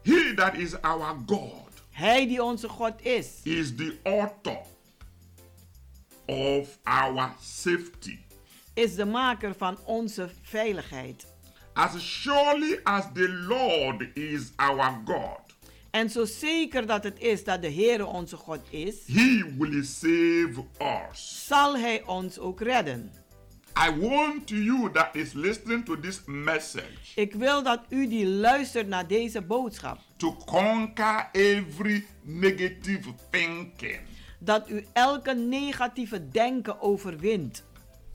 He 0.04 0.34
that 0.36 0.56
is 0.56 0.82
our 0.82 1.16
God 1.26 1.70
Hij 1.90 2.28
die 2.28 2.44
onze 2.44 2.70
God 2.70 2.94
is. 3.02 3.28
is 3.44 3.76
the 3.76 3.98
author 4.04 4.60
of 6.26 6.78
our 6.84 7.32
safety. 7.42 8.18
Is 8.74 8.96
de 8.96 9.06
maker 9.06 9.56
van 9.58 9.78
onze 9.86 10.30
veiligheid. 10.42 11.26
As 11.74 11.92
surely 12.00 12.80
as 12.84 13.04
the 13.14 13.30
Lord 13.30 14.18
is 14.18 14.52
our 14.56 15.02
God, 15.06 15.40
En 15.92 16.10
zo 16.10 16.26
zeker 16.26 16.86
dat 16.86 17.04
het 17.04 17.20
is 17.20 17.44
dat 17.44 17.62
de 17.62 17.72
Heere 17.72 18.06
onze 18.06 18.38
God 18.38 18.60
is, 18.70 18.96
He 19.08 19.56
will 19.58 19.84
save 19.84 20.66
us. 21.12 21.46
zal 21.48 21.78
Hij 21.78 22.04
ons 22.06 22.40
ook 22.40 22.62
redden. 22.62 23.12
I 23.78 23.90
want 24.00 24.50
you 24.50 24.90
that 24.92 25.16
is 25.16 25.34
listening 25.34 25.84
to 25.86 26.00
this 26.00 26.22
message 26.26 27.12
Ik 27.16 27.34
wil 27.34 27.64
dat 27.64 27.80
u 27.90 28.08
die 28.08 28.26
luistert 28.28 28.88
naar 28.88 29.08
deze 29.08 29.42
boodschap, 29.42 30.00
to 30.18 30.36
conquer 30.46 31.30
every 31.32 32.06
negative 32.22 33.10
thinking, 33.30 34.00
dat 34.40 34.70
u 34.70 34.86
elke 34.94 35.34
negatieve 35.34 36.30
denken 36.30 36.82
overwint. 36.82 37.64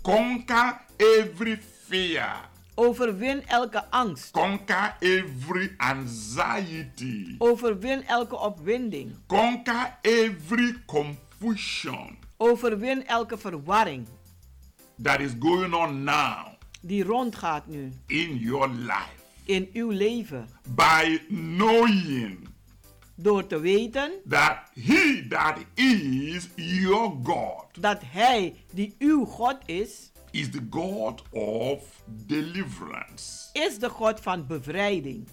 conquer 0.02 0.80
every 0.96 1.58
fear, 1.86 2.48
Overwin 2.74 3.42
elke 3.46 3.84
angst. 3.90 4.30
conquer 4.30 4.96
every 5.00 5.74
anxiety, 5.76 7.34
Overwin 7.38 8.02
elke 8.06 8.36
opwinding. 8.38 9.14
conquer 9.26 9.98
every 10.02 10.74
confusion 10.86 12.18
Overwin 12.38 13.06
elke 13.06 13.38
verwarring 13.38 14.06
that 15.02 15.20
is 15.20 15.32
going 15.38 15.74
on 15.74 16.04
now 16.04 16.54
die 16.80 17.02
rondgaat 17.04 17.66
nu 17.66 17.92
in 18.06 18.36
your 18.36 18.68
life 18.68 19.14
in 19.44 19.68
uw 19.72 19.90
leven. 19.90 20.48
by 20.74 21.18
knowing 21.28 22.48
Door 23.18 23.46
te 23.46 23.60
weten 23.60 24.12
that 24.28 24.58
He 24.74 25.26
that 25.28 25.58
is 25.74 26.48
your 26.56 27.12
God 27.22 27.64
dat 27.80 28.02
Hij 28.04 28.54
die 28.72 28.94
uw 28.98 29.24
God 29.24 29.56
is, 29.66 30.10
is 30.30 30.50
the 30.50 30.66
God 30.70 31.22
of 31.30 32.02
deliverance. 32.26 33.48
is 33.52 33.78
de 33.78 33.88
God 33.88 34.20
van 34.20 34.46
bevrijding. 34.46 35.28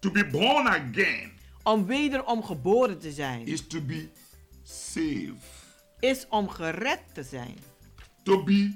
To 0.00 0.10
be 0.10 0.26
born 0.26 0.66
again 0.66 1.30
Om 1.62 1.86
wederom 1.86 2.42
geboren 2.44 2.98
te 2.98 3.12
zijn, 3.12 3.46
is 3.46 3.66
to 3.66 3.80
be 3.80 4.08
saved. 4.62 5.44
is 6.00 6.26
om 6.28 6.48
gered 6.48 7.00
te 7.14 7.22
zijn. 7.22 7.56
To 8.22 8.42
be 8.44 8.72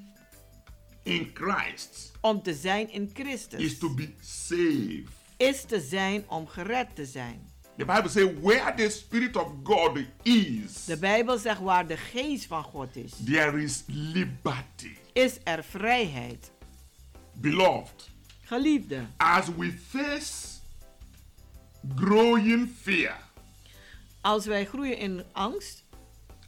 in 1.02 1.30
Christ 1.34 2.12
Om 2.20 2.42
te 2.42 2.54
zijn 2.54 2.90
in 2.90 3.10
Christus. 3.14 3.60
is 3.60 3.78
to 3.78 3.94
be 3.94 4.08
saved. 4.20 5.08
Is 5.36 5.64
te 5.64 5.80
zijn 5.80 6.24
om 6.28 6.46
gered 6.46 6.94
te 6.94 7.04
zijn. 7.06 7.54
The 7.76 7.84
Bible 7.84 8.08
says, 8.08 8.28
where 8.40 8.74
the 8.74 8.88
Spirit 8.90 9.36
of 9.36 9.48
God 9.64 9.98
is, 10.22 10.84
De 10.84 10.96
Bijbel 10.98 11.38
zegt 11.38 11.60
waar 11.60 11.86
de 11.86 11.96
geest 11.96 12.46
van 12.46 12.62
God 12.62 12.96
is, 12.96 13.12
there 13.24 13.62
is 13.62 13.82
liberty. 13.86 14.96
is 15.12 15.38
er 15.44 15.64
vrijheid. 15.64 16.50
Beloved, 17.32 18.10
Geliefde, 18.40 19.06
as 19.16 19.48
we 19.56 19.72
face 19.88 20.44
growing 21.96 22.68
fear, 22.82 23.16
als 24.20 24.46
wij 24.46 24.66
groeien 24.66 24.98
in 24.98 25.24
angst 25.32 25.84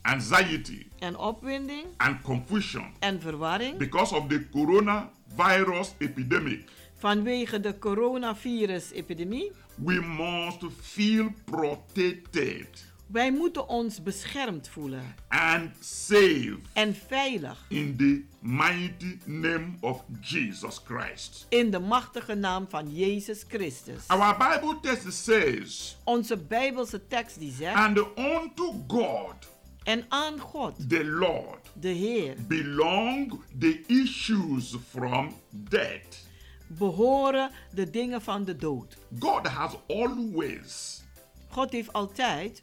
anxiety, 0.02 0.86
en 0.98 1.16
opwinding 1.16 1.86
and 1.96 2.22
confusion 2.22 2.92
en 2.98 3.20
verwarring 3.20 3.78
because 3.78 4.14
of 4.14 4.28
the 4.28 4.48
coronavirus 4.50 5.94
epidemic, 5.98 6.68
vanwege 6.98 7.60
de 7.60 7.78
coronavirus-epidemie, 7.78 9.52
we 9.74 10.00
must 10.00 10.64
feel 10.80 11.32
protected 11.44 12.86
wij 13.08 13.32
moeten 13.32 13.68
ons 13.68 14.02
beschermd 14.02 14.68
voelen 14.68 15.14
and 15.28 15.70
safe 15.80 16.58
en 16.72 16.94
veilig 16.94 17.64
in 17.68 17.96
the 17.96 18.22
mighty 18.40 19.18
name 19.24 19.66
of 19.80 20.04
Jesus 20.20 20.80
Christ. 20.84 21.46
in 21.48 21.70
de 21.70 21.78
machtige 21.78 22.34
naam 22.34 22.66
van 22.68 22.94
Jezus 22.94 23.44
Christus. 23.48 24.06
Our 24.06 24.36
Bible 24.36 24.78
text 24.80 25.24
says, 25.24 25.96
Onze 26.04 26.36
Bijbelse 26.36 27.06
tekst 27.06 27.38
die 27.38 27.52
zegt, 27.52 27.74
And 27.74 27.98
unto 28.16 28.84
God, 28.86 29.48
en 29.88 30.04
aan 30.08 30.38
God, 30.38 30.88
the 30.88 31.04
Lord, 31.04 31.72
de 31.80 31.88
Heer, 31.88 32.36
belong 32.48 33.42
the 33.58 33.84
issues 33.86 34.76
from 34.88 35.34
death. 35.50 36.26
behoren 36.66 37.50
de 37.74 37.90
dingen 37.90 38.22
van 38.22 38.44
de 38.44 38.56
dood. 38.56 38.96
God 39.18 39.46
has 39.46 39.76
always 39.86 41.02
God 41.48 41.72
heeft 41.72 41.92
altijd 41.92 42.62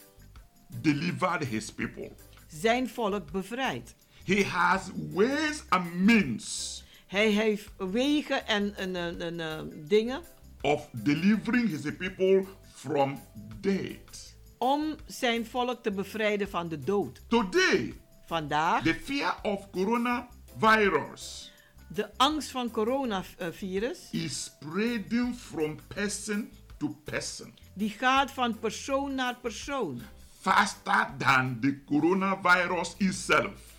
delivered 0.81 1.43
his 1.43 1.71
people. 1.71 2.11
zijn 2.47 2.89
volk 2.89 3.31
bevrijd. 3.31 3.95
He 4.23 4.43
has 4.43 4.89
ways 5.13 5.63
and 5.69 5.93
means 5.93 6.83
Hij 7.07 7.29
heeft 7.29 7.71
wegen 7.77 8.47
en, 8.47 8.75
en, 8.75 8.95
en, 8.95 9.39
en, 9.39 9.71
dingen 9.87 10.21
of 10.61 10.89
delivering 10.91 11.69
his 11.69 11.95
people 11.97 12.45
from 12.73 13.19
death. 13.61 14.34
Om 14.57 14.95
zijn 15.05 15.45
volk 15.45 15.83
te 15.83 15.91
bevrijden 15.91 16.49
van 16.49 16.67
de 16.67 16.79
dood. 16.79 17.21
Today, 17.27 17.93
Vandaag, 18.25 18.83
the 18.83 18.95
fear 19.03 19.39
of 19.41 19.69
coronavirus 19.71 21.53
de 21.87 22.09
angst 22.17 22.51
van 22.51 22.71
coronavirus, 22.71 24.09
is 24.11 24.43
spreading 24.43 25.35
from 25.35 25.79
person 25.87 26.51
to 26.77 26.95
person 27.03 27.53
die 27.75 27.89
gaat 27.89 28.31
van 28.31 28.59
persoon 28.59 29.15
naar 29.15 29.35
persoon. 29.41 30.01
faster 30.41 31.07
than 31.17 31.57
the 31.61 31.83
coronavirus 31.85 32.95
itself. 32.97 33.73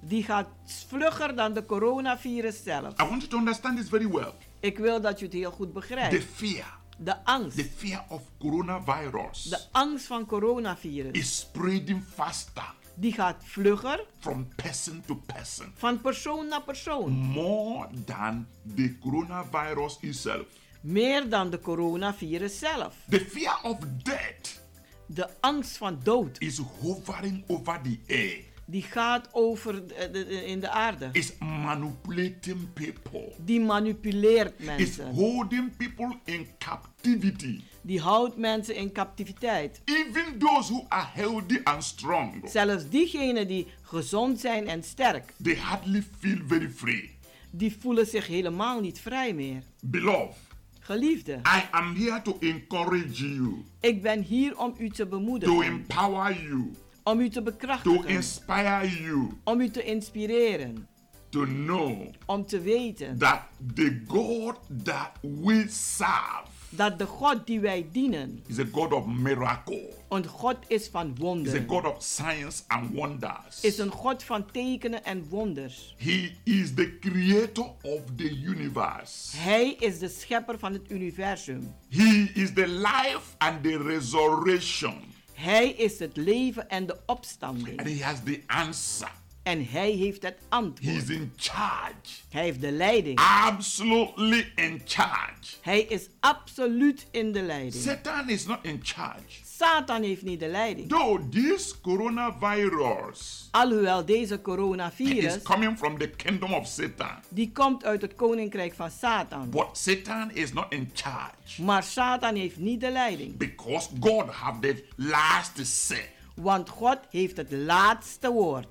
Die 0.00 0.22
gaat 0.24 0.48
vlugger 0.88 1.36
dan 1.36 1.52
de 1.52 1.64
coronavirus 1.66 2.62
zelf. 2.62 3.00
I 3.00 3.04
want 3.04 3.22
you 3.22 3.28
to 3.28 3.38
understand 3.38 3.76
this 3.78 3.88
very 3.88 4.08
well. 4.08 4.32
Ik 4.60 4.78
wil 4.78 5.00
dat 5.00 5.20
u 5.20 5.24
het 5.24 5.32
heel 5.32 5.50
goed 5.50 5.66
The 5.66 5.72
begrijpt. 5.72 6.24
fear, 6.24 6.78
De 7.04 7.24
angst. 7.24 7.56
the 7.56 7.64
fear 7.76 8.04
of 8.08 8.22
coronavirus 8.38 9.42
De 9.42 9.60
angst 9.72 10.06
van 10.06 10.26
coronavirus. 10.26 11.12
is 11.12 11.38
spreading 11.38 12.02
faster 12.14 12.74
Die 12.94 13.12
gaat 13.12 13.36
vlugger 13.44 14.04
from 14.18 14.48
person 14.56 15.02
to 15.06 15.14
person, 15.26 15.72
van 15.74 16.00
persoon 16.00 16.48
naar 16.48 16.62
persoon. 16.62 17.10
more 17.12 17.88
than 18.04 18.46
the 18.74 18.94
coronavirus 19.00 19.98
itself. 20.00 20.46
Meer 20.80 21.28
dan 21.28 21.50
de 21.50 21.60
coronavirus 21.60 22.58
zelf. 22.58 22.94
The 23.08 23.20
fear 23.20 23.58
of 23.62 23.76
death 24.02 24.60
De 25.06 25.28
angst 25.40 25.76
van 25.76 25.98
dood. 26.02 26.36
is 26.40 26.58
hovering 26.80 27.44
over 27.46 27.80
the 27.82 27.98
air, 28.08 28.40
Die 28.72 28.82
gaat 28.82 29.28
over 29.32 29.86
de- 29.86 30.08
de- 30.12 30.26
de- 30.26 30.46
in 30.46 30.60
de 30.60 30.70
aarde. 30.70 31.08
is 31.12 31.32
manipulating 31.38 32.72
people, 32.72 33.32
Die 33.44 33.60
manipuleert 33.60 34.52
is 34.60 34.66
mensen. 34.66 35.14
holding 35.14 35.76
people 35.76 36.16
in 36.24 36.46
captivity. 36.58 37.60
Die 37.82 38.00
houdt 38.00 38.36
mensen 38.36 38.74
in 38.74 38.92
captiviteit. 38.92 39.80
Even 39.84 40.38
those 40.38 40.72
who 40.72 40.84
are 40.88 41.06
healthy 41.12 41.60
and 41.64 41.84
strong, 41.84 42.42
Zelfs 42.50 42.88
diegenen 42.88 43.48
die 43.48 43.66
gezond 43.82 44.40
zijn 44.40 44.68
en 44.68 44.82
sterk, 44.82 45.32
they 45.42 45.56
hardly 45.56 46.02
feel 46.18 46.38
very 46.46 46.70
free. 46.70 47.10
die 47.50 47.76
voelen 47.80 48.06
zich 48.06 48.26
helemaal 48.26 48.80
niet 48.80 49.00
vrij 49.00 49.34
meer. 49.34 49.62
Beloved, 49.80 50.36
Geliefde, 50.84 51.32
I 51.34 51.62
am 51.70 51.94
here 51.96 52.22
to 52.22 52.36
encourage 52.40 53.28
you, 53.34 53.64
ik 53.80 54.02
ben 54.02 54.22
hier 54.22 54.58
om 54.58 54.74
u 54.78 54.88
te 54.88 54.94
to 55.02 55.06
bemoedigen, 55.08 55.64
empower 55.64 56.42
you, 56.42 56.70
om 57.02 57.20
u 57.20 57.28
te 57.28 57.34
to 57.34 57.42
bekrachtigen, 57.42 58.08
inspire 58.08 59.02
you 59.02 59.32
om 59.44 59.60
u 59.60 59.70
te 59.70 59.84
inspireren, 59.84 60.88
to 61.28 61.44
know 61.44 62.14
om 62.26 62.46
te 62.46 62.60
weten 62.60 63.18
that 63.18 63.42
the 63.74 64.02
God 64.06 64.56
that 64.84 65.10
we 65.20 65.66
serve 65.68 66.50
dat 66.74 66.98
de 66.98 67.06
God 67.06 67.46
die 67.46 67.60
wij 67.60 67.88
dienen, 67.92 68.42
is 68.46 68.58
a 68.58 68.64
God 68.72 68.92
of 68.92 69.06
miracle, 69.06 69.94
een 70.08 70.26
God 70.26 70.56
is 70.66 70.88
van 70.88 71.06
is 71.06 71.18
a 71.18 71.22
wonderen, 71.22 71.68
God 71.68 71.84
of 71.84 72.02
science 72.02 72.62
and 72.66 72.94
wonders. 72.94 73.60
is 73.60 73.78
een 73.78 73.90
God 73.90 74.22
van 74.22 74.50
tekenen 74.50 75.04
en 75.04 75.28
wonders. 75.28 75.94
He 75.98 76.30
is 76.44 76.74
the 76.74 76.98
creator 76.98 77.64
of 77.82 78.00
the 78.16 78.30
universe. 78.30 79.36
Hij 79.36 79.74
is 79.78 79.98
de 79.98 80.08
schepper 80.08 80.58
van 80.58 80.72
het 80.72 80.90
universum. 80.90 81.74
He 81.88 82.30
is 82.34 82.52
the 82.52 82.68
life 82.68 83.34
and 83.38 83.62
the 83.62 83.82
resurrection. 83.82 85.11
Hij 85.42 85.68
is 85.70 85.98
het 85.98 86.16
leven 86.16 86.68
en 86.68 86.86
de 86.86 86.96
opstanding. 87.06 87.78
And 87.78 87.88
he 87.88 88.04
has 88.04 88.18
the 88.24 88.40
answer. 88.46 89.10
En 89.42 89.66
hij 89.68 89.90
heeft 89.90 90.22
het 90.22 90.34
He 90.34 90.38
is 90.40 90.46
antwoord. 90.48 91.08
in 91.08 91.32
charge. 91.36 91.94
Hij 92.28 92.42
heeft 92.42 92.60
de 92.60 92.70
leiding. 92.72 93.18
Absolutely 93.20 94.52
in 94.54 94.82
charge. 94.84 95.56
Hij 95.60 95.80
is 95.80 96.08
absoluut 96.20 97.06
in 97.10 97.32
de 97.32 97.42
leiding. 97.42 97.82
Satan 97.82 98.28
is 98.30 98.46
not 98.46 98.58
in 98.62 98.80
charge. 98.82 99.41
Satan 99.62 100.02
heeft 100.02 100.22
niet 100.22 100.40
de 100.40 100.46
leiding. 100.48 100.88
Though 100.88 101.30
this 101.30 101.80
coronavirus 101.80 103.48
Alhoewel 103.50 104.04
deze 104.04 104.34
is 104.34 104.40
coronavirus, 104.42 105.42
coming 105.42 105.78
from 105.78 105.98
the 105.98 106.08
kingdom 106.08 106.54
of 106.54 106.66
Satan, 106.66 107.16
die 107.28 107.52
komt 107.52 107.84
uit 107.84 108.02
het 108.02 108.14
koninkrijk 108.14 108.74
van 108.74 108.90
Satan. 108.90 109.50
but 109.50 109.66
Satan 109.72 110.30
is 110.30 110.52
not 110.52 110.72
in 110.72 110.90
charge 110.94 111.62
Maar 111.62 111.82
Satan 111.82 112.34
heeft 112.34 112.56
niet 112.56 112.80
de 112.80 112.90
leiding. 112.90 113.36
because 113.36 113.88
God 114.00 114.30
have 114.30 114.60
the 114.60 114.84
last 114.96 115.66
say. 115.66 116.10
Want 116.34 116.68
God 116.68 116.98
heeft 117.10 117.36
het 117.36 117.52
laatste 117.52 118.30
woord. 118.30 118.66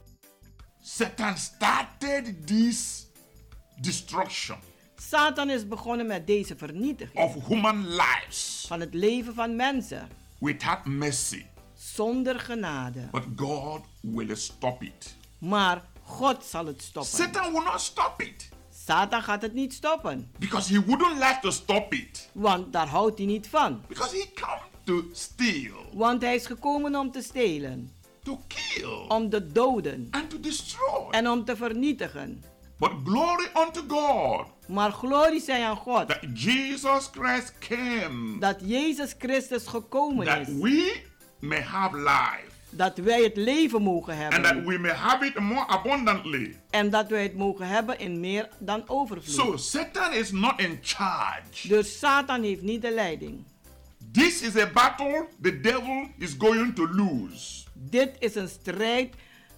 Satan 0.82 1.38
started 1.38 2.48
this 2.48 3.08
destruction 3.82 4.58
Satan 4.96 5.50
is 5.50 5.68
begonnen 5.68 6.06
met 6.06 6.28
deze 6.28 6.56
vernietiging 6.56 7.18
of 7.20 7.48
human 7.48 7.88
lives 7.88 8.66
van 8.68 8.80
het 8.80 8.94
leven 8.94 9.34
van 9.34 9.56
mensen 9.56 10.10
without 10.42 10.86
mercy, 10.86 11.46
zonder 11.76 12.40
genade. 12.40 13.08
but 13.12 13.24
God 13.36 13.82
will 14.02 14.36
stop 14.36 14.84
it. 14.84 15.16
Maar 15.38 15.84
God 16.04 16.44
zal 16.46 16.66
het 16.66 16.82
stoppen. 16.82 17.12
Satan 17.12 17.52
will 17.52 17.64
not 17.64 17.82
stop 17.82 18.22
it 18.22 18.50
Satan 18.86 19.22
gaat 19.24 19.42
het 19.42 19.54
niet 19.54 19.74
stoppen. 19.74 20.32
because 20.40 20.74
he 20.74 20.86
wouldn't 20.86 21.14
like 21.20 21.38
to 21.42 21.52
stop 21.52 21.94
it 21.94 22.30
Want 22.34 22.74
daar 22.74 22.88
houdt 22.88 23.18
hij 23.18 23.28
niet 23.28 23.48
van. 23.48 23.82
because 23.88 24.16
he 24.16 24.26
come 24.34 24.62
to 24.84 25.10
steal, 25.14 25.76
Want 25.94 26.22
hij 26.22 26.36
is 26.36 26.46
gekomen 26.46 26.96
om 26.96 27.12
te 27.12 27.22
stelen, 27.22 27.90
to 28.24 28.40
kill, 28.48 29.06
om 29.08 29.30
te 29.30 29.48
doden 29.52 30.08
and 30.12 30.30
to 30.30 30.40
destroy. 30.40 31.10
en 31.12 31.30
om 31.30 31.46
te 31.46 31.56
vernietigen. 31.56 32.44
But 32.78 32.92
glory 33.04 33.48
unto 33.66 33.82
God 33.88 34.46
Maar 34.72 34.92
glorie 34.92 35.42
zij 35.42 35.66
aan 35.66 35.76
God 35.76 36.08
that 36.08 36.20
Jesus 36.34 37.10
Christ 37.12 37.54
came 37.60 38.40
dat 38.40 38.58
Jezus 38.64 39.16
Christus 39.20 39.68
gekomen 39.68 40.26
that 40.26 40.40
is. 40.40 40.48
we 40.48 41.02
may 41.40 41.62
have 41.62 41.98
life 41.98 42.50
Dat 42.70 42.98
wij 42.98 43.24
het 43.24 43.36
leven 43.38 43.82
mogen 43.82 44.14
and 44.14 44.32
that 44.34 44.46
hebben. 44.46 44.66
we 44.66 44.78
may 44.78 44.92
have 44.92 45.26
it 45.26 45.40
more 45.40 45.68
abundantly. 45.68 46.56
En 46.70 46.90
dat 46.90 47.10
wij 47.10 47.24
het 47.24 47.36
mogen 47.36 47.68
hebben 47.68 48.00
in 48.00 48.20
meer 48.20 48.50
dan 48.60 48.84
So 48.88 48.94
overvloed. 48.94 49.62
Satan 49.62 50.14
is 50.14 50.32
not 50.32 50.60
in 50.60 50.80
charge. 50.82 51.68
Dus 51.68 52.00
Satan 52.00 52.44
heeft 52.44 52.62
niet 52.62 52.82
de 52.82 52.92
leiding. 52.92 53.44
This 54.12 54.42
is 54.42 54.56
a 54.56 54.68
battle 54.74 55.28
the 55.42 55.60
devil 55.60 56.08
is 56.18 56.36
going 56.38 56.76
to 56.76 56.88
lose. 56.88 57.64
Dit 57.74 58.12
is 58.20 58.36
een 58.36 58.50
strijd 58.50 59.14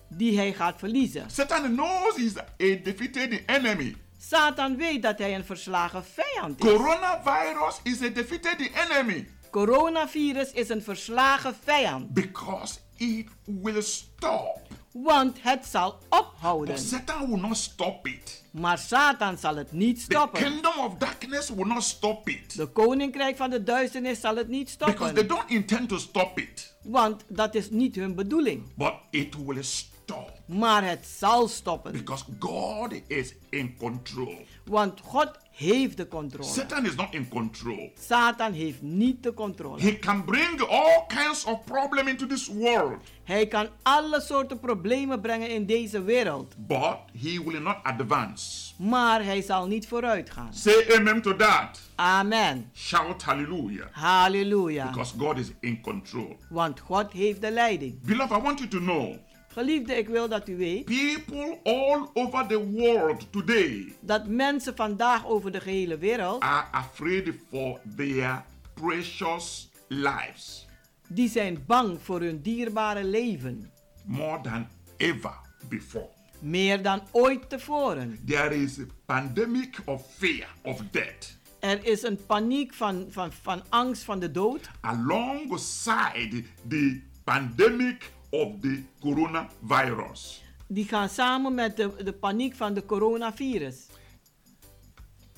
die 0.09 0.37
hij 0.37 0.53
gaat 0.53 0.75
verliezen. 0.79 1.29
Satan 1.31 1.61
knows 1.75 2.15
he's 2.15 2.37
a 2.37 2.43
defeated 2.83 3.43
enemy. 3.45 3.95
Satan 4.37 4.75
weet 4.77 5.01
dat 5.01 5.17
hij 5.17 5.35
een 5.35 5.45
verslagen 5.45 6.03
vijand 6.05 6.63
is. 6.63 6.71
Coronavirus 6.71 7.79
is 7.83 8.01
a 8.01 8.07
defeated 8.09 8.71
enemy 8.89 9.27
Coronavirus 9.51 10.51
is 10.51 10.69
een 10.69 10.81
verslagen 10.83 11.55
vijand. 11.63 12.13
because 12.13 12.77
it 12.97 13.27
will 13.45 13.81
stop. 13.81 14.61
Want 14.91 15.37
het 15.41 15.65
zal 15.65 15.97
ophouden. 16.09 16.75
But 16.75 16.83
Satan 16.83 17.29
will 17.29 17.39
not 17.39 17.57
stop 17.57 18.07
it. 18.07 18.43
Maar 18.51 18.77
Satan 18.77 19.37
zal 19.37 19.55
het 19.55 19.71
niet 19.71 19.95
The 19.97 20.03
stoppen. 20.15 20.41
kingdom 20.43 20.77
of 20.85 20.93
darkness 20.97 21.49
will 21.49 21.65
not 21.67 21.83
stop 21.83 22.29
it 22.29 22.57
De 22.57 22.65
koninkrijk 22.67 23.37
van 23.37 23.49
de 23.49 23.63
duisternis 23.63 24.19
zal 24.19 24.35
het 24.35 24.47
niet 24.47 24.75
because 24.77 24.95
they 25.13 25.23
stoppen. 25.23 25.27
don't 25.27 25.49
intend 25.49 25.89
to 25.89 25.97
stop 25.97 26.39
it. 26.39 26.75
Want 26.83 27.23
dat 27.27 27.55
is 27.55 27.69
niet 27.69 27.95
hun 27.95 28.15
bedoeling. 28.15 28.73
But 28.75 28.93
it 29.09 29.35
will 29.45 29.63
stop 29.63 30.32
Maar 30.45 30.83
het 30.87 31.05
zal 31.17 31.47
stoppen. 31.47 31.91
because 31.91 32.23
God 32.39 32.93
is 33.07 33.33
in 33.49 33.75
control. 33.77 34.45
Want 34.65 34.99
God 35.03 35.31
heeft 35.51 35.97
de 35.97 36.07
controle. 36.07 36.47
Satan 36.49 36.85
is 36.85 36.95
not 36.95 37.13
in 37.13 37.27
control. 37.27 37.91
Satan 37.99 38.53
heeft 38.53 38.81
niet 38.81 39.23
de 39.23 39.33
controle. 39.33 39.81
He 39.81 39.99
can 39.99 40.25
bring 40.25 40.61
all 40.61 41.05
kinds 41.07 41.43
of 41.45 41.63
problems 41.63 42.09
into 42.09 42.27
this 42.27 42.47
world, 42.47 43.01
Hij 43.23 43.47
kan 43.47 43.67
alle 43.81 44.21
soorten 44.21 44.59
problemen 44.59 45.21
brengen 45.21 45.49
in 45.49 45.65
deze 45.65 46.01
wereld. 46.03 46.55
but 46.57 46.97
he 47.21 47.43
will 47.45 47.59
not 47.61 47.77
advance. 47.83 48.73
Maar 48.77 49.23
hij 49.23 49.41
zal 49.41 49.67
niet 49.67 49.87
vooruit 49.87 50.29
gaan. 50.29 50.53
Say 50.53 50.85
amen 50.97 51.21
to 51.21 51.35
that. 51.35 51.79
Amen. 51.95 52.69
Shout 52.73 53.21
hallelujah. 53.23 53.87
Halleluja. 53.91 54.87
Because 54.89 55.13
God 55.17 55.37
is 55.37 55.51
in 55.59 55.81
control. 55.81 56.37
Want 56.49 56.79
God 56.79 57.11
heeft 57.11 57.41
de 57.41 57.51
leiding. 57.51 58.01
Beloved, 58.01 58.37
I 58.37 58.41
want 58.41 58.59
you 58.59 58.69
to 58.69 58.79
know 58.79 59.15
Geliefde, 59.53 59.97
ik 59.97 60.07
wil 60.07 60.29
dat 60.29 60.49
u 60.49 60.57
weet 60.57 60.85
people 60.85 61.59
all 61.63 62.09
over 62.13 62.47
the 62.47 62.69
world 62.69 63.31
today 63.31 63.93
dat 63.99 64.27
mensen 64.27 64.75
vandaag 64.75 65.27
over 65.27 65.51
de 65.51 65.59
gehele 65.59 65.97
wereld, 65.97 66.41
are 66.41 66.67
afraid 66.71 67.33
for 67.49 67.79
their 67.95 68.43
precious 68.73 69.69
lives 69.87 70.67
die 71.07 71.29
zijn 71.29 71.63
bang 71.65 72.01
voor 72.01 72.19
hun 72.21 72.41
dierbare 72.41 73.03
leven. 73.03 73.71
more 74.05 74.41
than 74.41 74.67
ever 74.97 75.35
before. 75.69 76.09
Meer 76.39 76.81
dan 76.81 77.01
ooit 77.11 77.49
tevoren. 77.49 78.19
There 78.25 78.55
is 78.61 78.79
a 78.79 78.85
pandemic 79.05 79.77
of 79.85 80.05
fear 80.17 80.47
of 80.61 80.81
death 80.91 81.37
Er 81.59 81.85
is 81.85 82.03
een 82.03 82.25
paniek 82.25 82.73
van, 82.73 83.05
van, 83.09 83.31
van 83.31 83.61
angst 83.69 84.03
van 84.03 84.19
de 84.19 84.31
dood. 84.31 84.69
alongside 84.81 86.43
the 86.67 87.01
pandemic 87.23 88.11
of 88.33 88.47
the 88.61 88.83
coronavirus. 89.01 90.41
Die 90.67 90.85
gaan 90.87 91.09
samen 91.09 91.53
met 91.55 91.77
de, 91.77 92.03
de 92.03 92.13
paniek 92.13 92.55
van 92.55 92.73
de 92.73 92.85
coronavirus. 92.85 93.75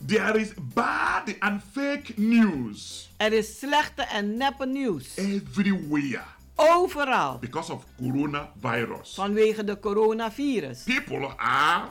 There 0.06 0.40
is 0.40 0.54
bad 0.74 1.36
and 1.40 1.62
fake 1.72 2.14
news 2.16 3.10
Er 3.18 3.34
is 3.34 3.60
slechte 3.60 4.02
en 4.02 4.38
neppe 4.38 4.66
nieuws. 4.66 5.16
everywhere 5.18 6.24
Overal. 6.56 7.40
because 7.40 7.72
of 7.74 7.84
coronavirus. 7.98 9.14
Vanwege 9.14 9.64
de 9.64 9.80
coronavirus. 9.80 10.84
People 10.84 11.28
are 11.38 11.90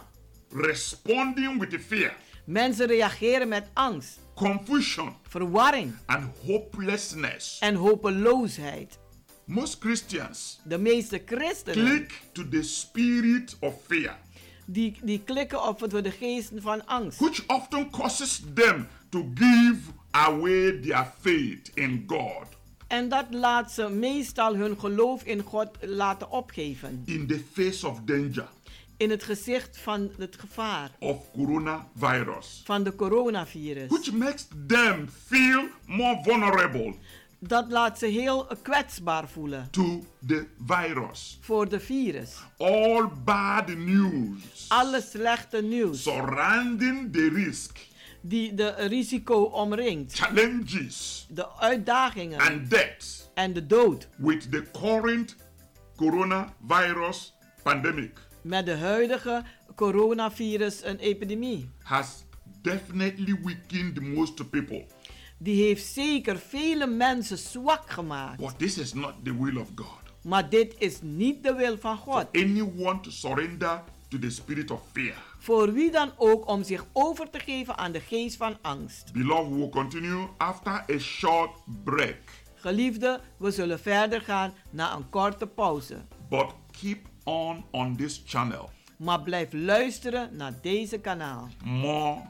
responding 0.50 1.58
with 1.60 1.80
fear, 1.86 2.14
Mensen 2.44 2.86
reageren 2.86 3.48
met 3.48 3.66
angst, 3.72 4.18
confusion, 4.34 5.14
verwarring 5.28 5.94
and 6.06 6.24
hopelessness. 6.46 7.58
en 7.60 7.74
hopeloosheid. 7.74 8.98
Most 9.44 9.76
Christians 9.80 10.60
De 10.64 10.78
meeste 10.78 11.22
christenen 11.26 11.84
click 11.86 12.20
to 12.32 12.48
the 12.48 12.62
spirit 12.62 13.56
of 13.60 13.74
fear 13.86 14.16
die, 14.66 14.96
die 15.02 15.20
klikken 15.24 15.68
op 15.68 15.78
voor 15.78 16.02
de 16.02 16.10
geesten 16.10 16.62
van 16.62 16.86
angst. 16.86 17.18
which 17.18 17.44
often 17.46 17.90
causes 17.90 18.42
them 18.54 18.86
to 19.08 19.30
give 19.34 19.76
away 20.10 20.80
their 20.80 21.12
faith 21.20 21.70
in 21.74 22.04
God 22.06 22.46
En 22.86 23.08
dat 23.08 23.26
laat 23.30 23.72
ze 23.72 23.88
meestal 23.88 24.56
hun 24.56 24.78
geloof 24.78 25.22
in 25.24 25.42
God 25.42 25.68
laten 25.80 26.30
opgeven. 26.30 27.02
in 27.04 27.26
the 27.26 27.44
face 27.52 27.86
of 27.88 28.00
danger 28.04 28.48
In 28.96 29.10
het 29.10 29.22
gezicht 29.24 29.78
van 29.78 30.10
het 30.18 30.36
gevaar 30.38 30.90
of 30.98 31.30
coronavirus, 31.32 32.62
van 32.64 32.82
de 32.82 32.94
coronavirus. 32.94 33.88
which 33.88 34.12
makes 34.12 34.46
them 34.66 35.08
feel 35.26 35.64
more 35.86 36.20
vulnerable 36.22 36.94
Dat 37.46 37.70
laat 37.70 37.98
ze 37.98 38.06
heel 38.06 38.46
kwetsbaar 38.62 39.28
voelen 39.28 39.68
to 39.70 40.04
the 40.26 40.46
virus. 40.66 41.38
voor 41.40 41.68
de 41.68 41.80
virus. 41.80 42.36
All 42.58 43.08
bad 43.24 43.68
news 43.76 44.64
Alle 44.68 45.00
slechte 45.00 45.62
nieuws 45.62 46.02
surrounding 46.02 47.12
the 47.12 47.28
risk, 47.28 47.78
die 48.20 48.54
de 48.54 48.70
risico 48.74 49.42
omringt. 49.42 50.12
challenges, 50.14 51.26
De 51.30 51.56
uitdagingen 51.58 52.40
and 52.40 52.70
deaths 52.70 53.28
en 53.34 53.52
de 53.52 53.66
dood 53.66 54.08
with 54.16 54.50
the 54.50 54.64
current 54.72 55.36
coronavirus 55.96 57.34
pandemic 57.62 58.12
met 58.42 58.66
de 58.66 58.74
huidige 58.76 59.42
coronavirus 59.74 60.84
een 60.84 60.98
epidemie. 60.98 61.70
has 61.82 62.24
definitely 62.62 63.38
weakened 63.42 64.00
most 64.00 64.50
people. 64.50 64.86
Die 65.44 65.64
heeft 65.64 65.86
zeker 65.86 66.38
vele 66.38 66.86
mensen 66.86 67.38
zwak 67.38 67.90
gemaakt. 67.90 68.36
But 68.36 68.58
this 68.58 68.78
is 68.78 68.92
not 68.92 69.12
the 69.22 69.42
will 69.42 69.56
of 69.56 69.68
God. 69.74 69.98
Maar 70.22 70.48
dit 70.48 70.74
is 70.78 70.98
niet 71.02 71.42
de 71.42 71.54
wil 71.54 71.78
van 71.78 71.96
God. 71.96 72.26
Anyone 72.32 73.00
to 73.00 73.10
surrender 73.10 73.82
to 74.08 74.18
the 74.18 74.30
spirit 74.30 74.70
of 74.70 74.80
fear. 74.92 75.22
Voor 75.38 75.72
wie 75.72 75.90
dan 75.90 76.12
ook 76.16 76.48
om 76.48 76.62
zich 76.62 76.86
over 76.92 77.30
te 77.30 77.38
geven 77.38 77.76
aan 77.76 77.92
de 77.92 78.00
geest 78.00 78.36
van 78.36 78.56
angst. 78.62 79.12
Beloved, 79.12 79.50
we 79.50 79.56
will 79.56 79.68
continue 79.68 80.26
after 80.36 80.84
a 80.90 80.98
short 80.98 81.50
break. 81.84 82.16
Geliefde, 82.54 83.20
we 83.36 83.50
zullen 83.50 83.80
verder 83.80 84.20
gaan 84.20 84.54
na 84.70 84.96
een 84.96 85.10
korte 85.10 85.46
pauze. 85.46 86.04
But 86.28 86.54
keep 86.80 86.98
on 87.24 87.64
on 87.70 87.96
this 87.96 88.22
channel. 88.26 88.70
Maar 88.98 89.22
blijf 89.22 89.52
luisteren 89.52 90.36
naar 90.36 90.54
deze 90.62 90.98
kanaal. 90.98 91.48
More 91.64 92.20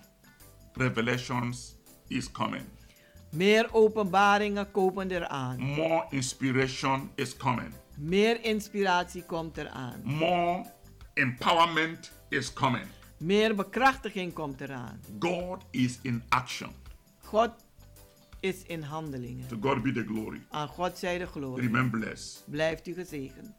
revelations 0.73 1.75
is 2.09 2.31
coming. 2.31 2.74
Meer 3.35 3.69
openbaringen 3.73 4.71
komen 4.71 5.11
eraan. 5.11 5.61
More 5.61 6.07
inspiration 6.11 7.11
is 7.15 7.37
coming. 7.37 7.73
Meer 7.97 8.45
inspiratie 8.45 9.23
komt 9.23 9.57
eraan. 9.57 10.01
More 10.05 10.65
empowerment 11.15 12.13
is 12.29 12.53
coming. 12.53 12.87
Meer 13.19 13.55
bekrachtiging 13.55 14.33
komt 14.33 14.61
eraan. 14.61 15.01
God 15.19 15.65
is 15.71 15.99
in 16.03 16.23
action. 16.29 16.71
God 17.25 17.51
is 18.41 18.63
in 18.67 18.83
handelingen. 18.83 19.49
To 19.49 19.57
God 19.61 19.83
be 19.83 19.93
the 19.93 20.05
glory. 20.05 20.41
Aan 20.51 20.69
God 20.69 20.99
zij 20.99 21.19
de 21.19 21.27
glorie. 21.27 21.65
Remain 21.67 21.91
blessed. 21.91 22.43
Blijft 22.47 22.87
u 22.87 22.95
gezegend. 22.95 23.53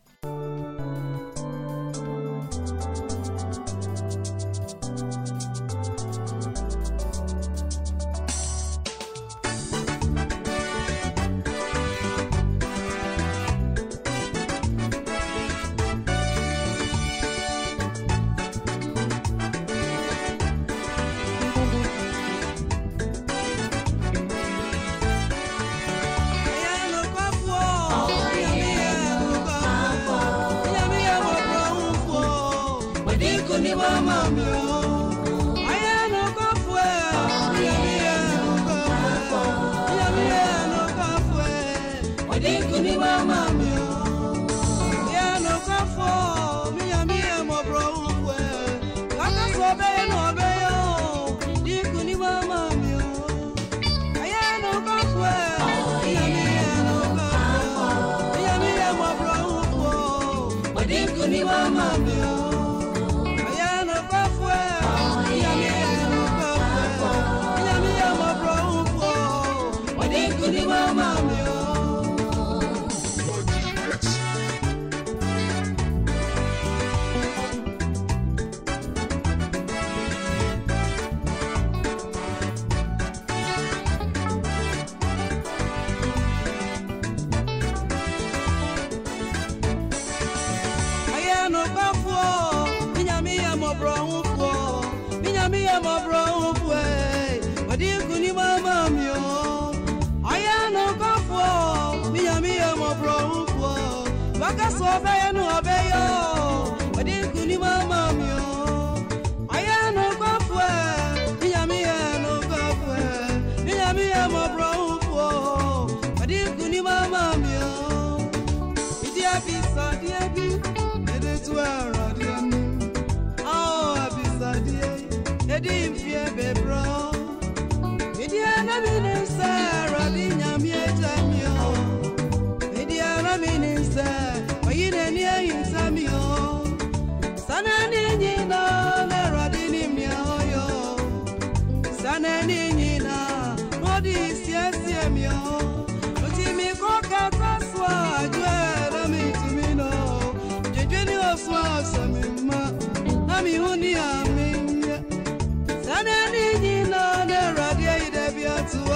dínkù 42.45 42.77
ní 42.85 42.93
màmá 43.03 43.39
mi 43.57 43.69
o. 43.89 44.04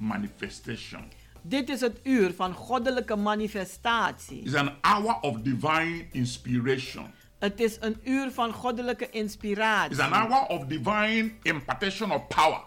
manifestation. 0.00 1.04
Dit 1.42 1.68
is 1.68 1.80
het 1.80 2.00
uur 2.02 2.32
van 2.34 2.52
goddelijke 2.52 3.16
manifestatie. 3.16 4.42
It's 4.42 4.54
an 4.54 4.72
hour 4.80 5.20
of 5.20 5.40
divine 5.40 6.06
inspiration. 6.12 7.10
Het 7.38 7.60
is 7.60 7.76
een 7.80 8.00
uur 8.04 8.30
van 8.30 8.52
goddelijke 8.52 9.10
inspiratie. 9.10 9.90
It's 9.90 10.00
an 10.00 10.12
hour 10.12 10.46
of 10.46 10.64
divine 10.64 11.32
impartation 11.42 12.12
of 12.12 12.26
power. 12.26 12.60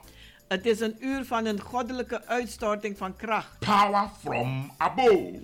Het 0.47 0.65
is 0.65 0.79
een 0.79 0.95
uur 0.99 1.25
van 1.25 1.45
een 1.45 1.61
goddelijke 1.61 2.25
uitstorting 2.25 2.97
van 2.97 3.15
kracht. 3.15 3.59
Power 3.59 4.09
from 4.19 4.71
above. 4.77 5.39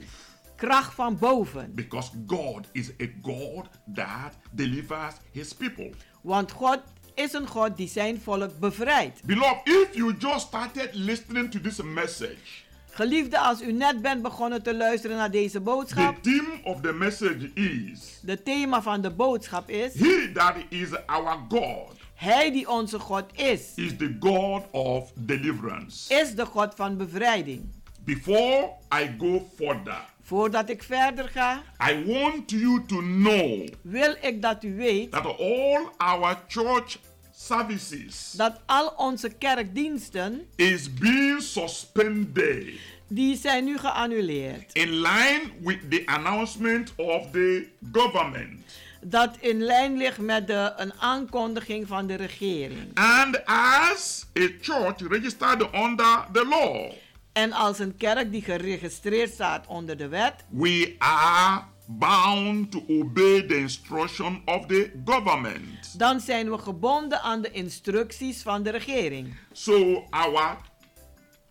Kracht 0.55 0.93
van 0.93 1.17
boven. 1.17 1.75
Because 1.75 2.11
God 2.27 2.69
is 2.71 2.89
a 3.01 3.05
God 3.21 3.69
that 3.93 4.37
delivers 4.51 5.15
his 5.31 5.53
people. 5.53 5.93
Want 6.21 6.51
God 6.51 6.79
is 7.19 7.33
een 7.33 7.47
God 7.47 7.77
die 7.77 7.87
zijn 7.87 8.21
volk 8.21 8.59
bevrijdt. 8.59 9.23
Beloved, 9.23 9.61
if 9.67 9.87
you 9.95 10.15
just 10.19 10.47
started 10.47 10.89
listening 10.93 11.51
to 11.51 11.59
this 11.61 11.81
message, 11.81 12.67
Geliefde, 12.91 13.39
als 13.39 13.61
u 13.61 13.71
net 13.71 14.01
bent 14.01 14.21
begonnen 14.21 14.63
te 14.63 14.75
luisteren 14.75 15.17
naar 15.17 15.31
deze 15.31 15.51
the 15.51 15.59
boodschap, 15.59 16.23
theme 16.23 16.59
of 16.63 16.81
the 16.81 16.93
message 16.93 17.51
is 17.53 18.19
de 18.21 18.43
thema 18.43 18.81
van 18.81 19.01
de 19.01 19.11
boodschap 19.11 19.69
is: 19.69 19.93
He 19.93 20.31
that 20.33 20.55
is 20.69 20.89
our 21.05 21.37
God 21.49 21.97
Hij 22.13 22.51
die 22.51 22.69
onze 22.69 22.99
God 22.99 23.23
is, 23.33 23.61
is 23.75 23.97
the 23.97 24.15
God 24.19 24.63
of 24.71 25.11
deliverance. 25.15 26.19
is 26.21 26.35
de 26.35 26.45
God 26.45 26.75
van 26.75 26.97
bevrijding. 26.97 27.61
Before 28.03 28.69
I 29.03 29.15
go 29.17 29.49
further, 29.55 30.05
Voordat 30.21 30.69
ik 30.69 30.83
verder 30.83 31.29
ga, 31.29 31.63
I 31.91 32.03
want 32.05 32.51
you 32.51 32.85
to 32.85 32.99
know 32.99 33.67
wil 33.81 34.15
ik 34.21 34.41
dat 34.41 34.63
u 34.63 34.75
weet 34.75 35.11
that 35.11 35.39
all 35.39 35.87
our 35.97 36.37
church 36.47 36.97
services 37.45 38.31
dat 38.31 38.59
al 38.65 38.93
onze 38.97 39.29
kerkdiensten, 39.29 40.47
is 40.55 40.93
being 40.93 41.41
suspended 41.41 42.79
die 43.09 43.37
zijn 43.37 43.63
nu 43.63 43.77
geannuleerd. 43.77 44.73
in 44.73 44.89
line 44.89 45.41
with 45.61 45.91
the 45.91 46.01
announcement 46.05 46.93
of 46.95 47.31
the 47.31 47.67
government. 47.91 48.65
Dat 49.01 49.37
in 49.39 49.61
lijn 49.61 49.97
ligt 49.97 50.17
met 50.17 50.47
de, 50.47 50.73
een 50.77 50.93
aankondiging 50.93 51.87
van 51.87 52.07
de 52.07 52.15
regering. 52.15 52.93
And 52.93 53.45
as 53.45 54.25
a 54.39 54.47
church 54.61 55.07
registered 55.09 55.73
under 55.73 56.25
the 56.31 56.45
law, 56.49 56.91
En 57.31 57.51
als 57.51 57.79
een 57.79 57.97
kerk 57.97 58.31
die 58.31 58.41
geregistreerd 58.41 59.31
staat 59.31 59.67
onder 59.67 59.97
de 59.97 60.07
wet, 60.07 60.33
we 60.49 60.95
are 60.97 61.63
bound 61.97 62.71
to 62.71 62.83
obey 62.87 63.45
the 63.47 63.55
instruction 63.57 64.41
of 64.45 64.65
the 64.65 64.91
government. 65.05 65.97
dan 65.99 66.19
zijn 66.19 66.51
we 66.51 66.57
gebonden 66.57 67.21
aan 67.21 67.41
de 67.41 67.51
instructies 67.51 68.41
van 68.41 68.63
de 68.63 68.69
regering. 68.69 69.35
So 69.51 70.05
our 70.09 70.57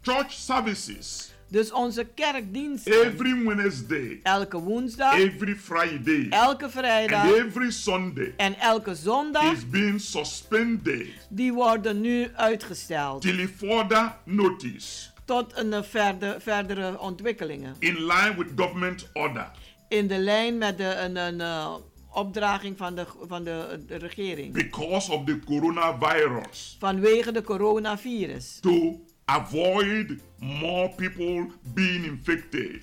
church 0.03 0.33
services 0.33 1.33
Dus 1.51 1.73
onze 1.73 2.05
kerkdiensten, 2.05 2.93
every 2.93 3.45
Wednesday, 3.45 4.21
elke 4.23 4.59
woensdag, 4.59 5.15
every 5.19 5.55
Friday, 5.57 6.27
elke 6.31 6.71
vrijdag 6.71 7.23
and 7.23 7.33
every 7.33 7.71
Sunday 7.71 8.35
en 8.37 8.59
elke 8.59 8.95
zondag, 8.95 9.53
is 9.53 9.69
being 9.71 10.01
suspended 10.01 11.07
die 11.29 11.53
worden 11.53 12.01
nu 12.01 12.29
uitgesteld. 12.35 13.23
till 13.23 13.47
further 13.57 14.17
notice 14.25 15.07
Tot 15.25 15.53
een 15.57 15.85
verder, 15.85 16.41
verdere 16.41 16.99
ontwikkelingen. 17.01 17.75
in 17.79 17.95
line 17.95 18.35
with 18.37 18.49
government 18.57 19.09
order. 19.13 19.51
In 19.89 20.07
de 20.07 20.19
lijn 20.19 20.59
met 20.59 20.79
de, 20.79 20.95
een, 20.95 21.17
een 21.17 21.41
eh, 21.41 21.75
opdraging 22.13 22.77
van, 22.77 22.95
de, 22.95 23.07
van 23.29 23.45
de, 23.45 23.85
de 23.87 23.97
regering. 23.97 24.53
because 24.53 25.13
of 25.13 25.25
the 25.25 25.39
coronavirus 25.47 26.77
Vanwege 26.79 27.33
de 27.33 27.43
coronavirus. 27.43 28.59
to 28.61 29.01
avoid 29.25 30.13
more 30.39 30.89
people 30.97 31.47
being 31.75 32.05
infected. 32.05 32.81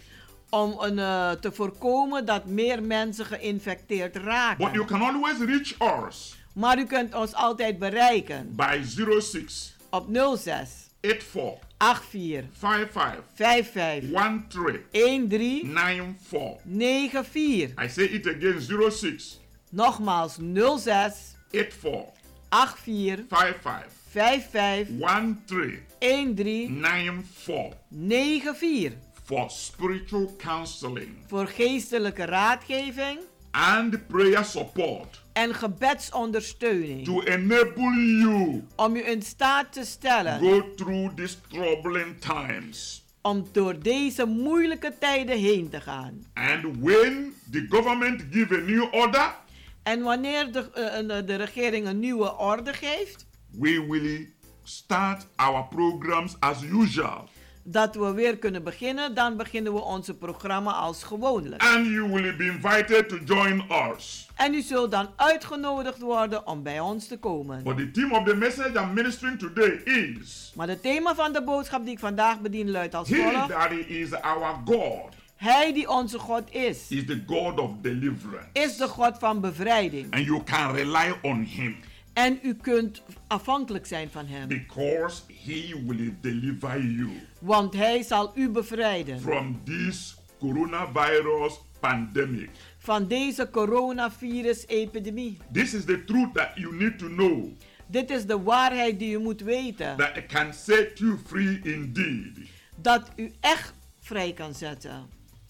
Om 0.50 0.76
een, 0.80 1.00
eh, 1.00 1.32
te 1.32 1.52
voorkomen 1.52 2.26
dat 2.26 2.46
meer 2.46 2.84
mensen 2.84 3.26
geïnfecteerd 3.26 4.16
raken. 4.16 4.66
But 4.66 4.74
you 4.74 4.86
can 4.86 5.02
always 5.02 5.38
reach 5.38 6.06
us 6.08 6.36
Maar 6.54 6.80
u 6.80 6.86
kunt 6.86 7.16
ons 7.16 7.34
altijd 7.34 7.80
bereiken 7.80 8.56
by 8.56 8.82
06 9.20 9.76
op 9.90 10.06
06 10.38 10.70
84 11.02 11.44
84 11.78 12.44
55 12.52 13.24
55 13.34 14.04
13 14.12 14.84
13 15.30 15.74
94. 15.74 16.60
94. 16.66 17.74
I 17.78 17.88
say 17.88 18.06
it 18.06 18.26
again 18.28 18.60
06 18.92 19.40
Nogmaals 19.74 20.40
06 20.80 21.36
84 21.52 22.14
84 22.52 23.26
55 23.28 23.92
55 24.14 24.88
13 25.00 25.82
13 26.00 26.82
94 26.82 27.74
94. 27.92 28.92
for 29.24 29.50
spiritual 29.50 30.34
counseling 30.38 31.16
Voor 31.28 31.48
geestelijke 31.48 32.26
raadgeving. 32.26 33.20
and 33.52 34.08
prayer 34.08 34.44
support 34.46 35.22
en 35.36 35.54
gebedsondersteuning. 35.54 37.06
to 37.06 37.22
enable 37.22 37.94
you 38.22 38.64
Om 38.76 38.96
u 38.96 39.06
in 39.08 39.22
staat 39.22 39.74
te 39.74 39.86
stellen 39.86 40.40
go 40.40 40.74
through 40.76 41.16
these 41.16 41.36
troubling 41.50 42.20
times. 42.20 43.04
om 43.22 43.48
door 43.52 43.80
deze 43.80 44.26
moeilijke 44.26 44.94
tijden 45.00 45.38
heen 45.38 45.70
te 45.70 45.82
gaan. 45.82 46.26
And 46.34 46.64
when 46.80 47.34
the 47.52 47.66
government 47.70 48.24
give 48.32 48.56
a 48.56 48.60
new 48.60 48.94
order, 48.94 49.36
En 49.84 50.02
wanneer 50.02 50.52
de, 50.52 50.72
eh, 50.74 51.00
eh, 51.18 51.26
de 51.28 51.36
regering 51.36 51.88
een 51.88 52.00
nieuwe 52.00 52.38
orde 52.38 52.74
geeft, 52.74 53.26
we 53.52 53.86
will 53.90 54.34
start 54.64 55.28
our 55.36 55.68
programs 55.68 56.36
as 56.40 56.64
usual. 56.64 57.30
Dat 57.68 57.96
we 57.96 58.14
weer 58.14 58.38
kunnen 58.38 58.64
beginnen, 58.64 59.14
dan 59.16 59.38
beginnen 59.38 59.74
we 59.74 59.82
onze 59.82 60.14
programma 60.14 60.72
als 60.72 61.04
gewoonlijk. 61.04 61.64
And 61.64 61.86
you 61.86 62.10
will 62.12 62.36
be 62.36 62.44
invited 62.46 63.10
to 63.10 63.18
join 63.26 63.64
us. 63.94 64.28
En 64.36 64.54
u 64.54 64.62
zult 64.62 64.92
dan 64.92 65.10
uitgenodigd 65.16 66.00
worden 66.00 66.48
om 66.48 66.64
bij 66.64 66.80
ons 66.80 67.08
te 67.08 67.18
komen. 67.18 67.64
But 67.64 67.78
the 67.78 67.92
theme 67.92 68.20
of 68.20 68.24
the 68.28 68.36
message 68.36 68.80
I'm 68.80 68.94
ministering 68.94 69.40
today 69.40 69.82
is 69.86 70.52
Maar 70.56 70.68
het 70.68 70.82
thema 70.82 71.16
van 71.16 71.34
de 71.34 71.44
boodschap 71.44 71.84
die 71.84 71.94
ik 71.94 72.00
vandaag 72.00 72.40
bedien 72.40 72.72
luidt 72.72 72.96
als 72.96 73.10
He 73.10 73.16
volgt. 73.16 73.50
that 73.50 73.72
is 73.88 74.12
our 74.14 74.56
God 74.66 75.14
Hij 75.36 75.74
die 75.74 75.90
onze 75.90 76.20
God 76.20 76.44
is, 76.54 76.86
is 76.90 77.06
the 77.06 77.24
God 77.28 77.60
of 77.60 77.72
deliverance. 77.82 78.48
is 78.54 78.78
de 78.78 78.88
God 78.88 79.18
van 79.20 79.42
bevrijding. 79.42 80.14
And 80.14 80.26
you 80.26 80.44
can 80.44 80.72
rely 80.72 81.16
on 81.22 81.42
Him 81.44 81.76
En 82.16 82.40
u 82.44 82.54
kunt 82.54 83.02
afhankelijk 83.28 83.86
zijn 83.86 84.10
van 84.10 84.26
Hem. 84.28 84.48
because 84.48 85.22
He 85.46 85.84
will 85.86 86.14
deliver 86.22 86.82
you 86.82 87.10
Want 87.40 87.74
Hij 87.74 88.04
zal 88.04 88.32
u 88.36 88.50
bevrijden 88.50 89.20
from 89.22 89.62
this 89.64 90.16
coronavirus 90.40 91.54
pandemic. 91.80 92.50
van 92.78 93.08
deze 93.08 93.50
coronavirus-epidemie. 93.52 95.38
This 95.52 95.74
is 95.74 95.86
the 95.86 96.04
truth 96.04 96.34
that 96.34 96.50
you 96.56 96.76
need 96.76 97.00
to 97.00 97.08
know 97.08 97.52
Dit 97.88 98.10
is 98.10 98.26
de 98.26 98.42
waarheid 98.42 99.00
die 99.00 99.16
u 99.16 99.20
moet 99.20 99.42
weten. 99.42 99.98
that 99.98 100.18
it 100.18 100.26
can 100.26 100.54
set 100.54 100.98
you 101.00 101.18
free 101.26 101.60
indeed. 101.64 102.40
Dat 102.82 103.12
u 103.16 103.32
echt 103.40 103.74
vrij 104.00 104.34
kan 104.34 104.54
zetten. 104.54 105.06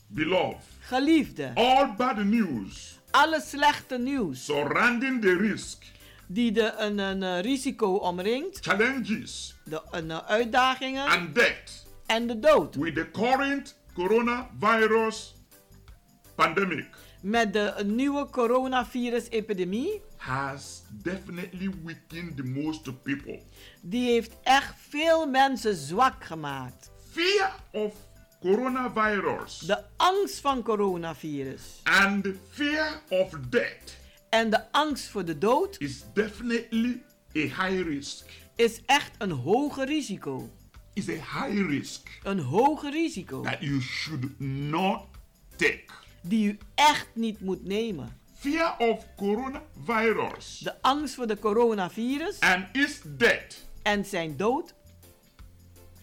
Beloved, 0.07 0.63
Geliefde, 0.79 1.51
all 1.53 1.93
bad 1.97 2.23
news 2.23 2.99
alle 3.11 3.41
slechte 3.41 3.97
nieuws 3.97 4.45
surrounding 4.45 5.21
the 5.21 5.37
risk, 5.37 5.83
die 6.27 6.51
de, 6.51 6.73
een, 6.77 6.97
een 6.99 7.23
eh, 7.23 7.41
risico 7.41 7.95
omringt, 7.95 8.59
challenges, 8.61 9.55
de 9.63 9.81
een, 9.91 10.11
eh, 10.11 10.17
uitdagingen. 10.27 11.05
And 11.05 11.35
death. 11.35 11.85
En 12.05 12.27
de 12.27 12.39
dood. 12.39 12.75
with 12.75 12.95
the 12.95 13.11
current 13.11 13.75
coronavirus 13.93 15.35
pandemic. 16.35 16.87
Met 17.21 17.53
de 17.53 17.73
nieuwe 17.85 18.29
coronavirus-epidemie, 18.29 20.01
has 20.17 20.81
definitely 20.91 21.69
weakened 21.83 22.37
the 22.37 22.43
most 22.43 23.03
people. 23.03 23.41
die 23.81 24.11
heeft 24.11 24.31
echt 24.43 24.73
veel 24.89 25.27
mensen 25.27 25.75
zwak 25.75 26.23
gemaakt. 26.23 26.91
Fear 27.11 27.55
of 27.71 27.93
coronavirus. 28.39 29.59
De 29.59 29.83
angst 29.97 30.39
van 30.39 30.63
coronavirus. 30.63 31.81
And 31.83 32.23
the 32.23 32.35
fear 32.51 33.01
of 33.09 33.29
death 33.49 34.03
en 34.29 34.49
de 34.49 34.71
angst 34.71 35.07
voor 35.07 35.25
de 35.25 35.37
dood 35.37 35.75
is 35.79 36.03
definitely 36.13 37.03
a 37.35 37.39
high 37.39 37.81
risk. 37.87 38.25
is 38.55 38.81
echt 38.85 39.11
een 39.17 39.31
hoger 39.31 39.85
risico. 39.85 40.49
Is 40.93 41.09
a 41.09 41.11
high 41.11 41.67
risk 41.67 42.19
Een 42.23 42.39
hoger 42.39 42.91
risico 42.91 43.41
that 43.41 43.57
you 43.59 43.81
should 43.81 44.39
not 44.39 45.01
take. 45.55 45.83
die 46.21 46.47
u 46.47 46.57
echt 46.75 47.07
niet 47.13 47.39
moet 47.41 47.63
nemen. 47.65 48.17
Fear 48.33 48.77
of 48.77 49.05
coronavirus 49.15 50.57
De 50.57 50.81
angst 50.81 51.15
voor 51.15 51.27
de 51.27 51.39
coronavirus 51.39 52.39
and 52.39 52.65
its 52.71 53.01
death 53.03 53.65
en 53.81 54.05
zijn 54.05 54.37
dood 54.37 54.73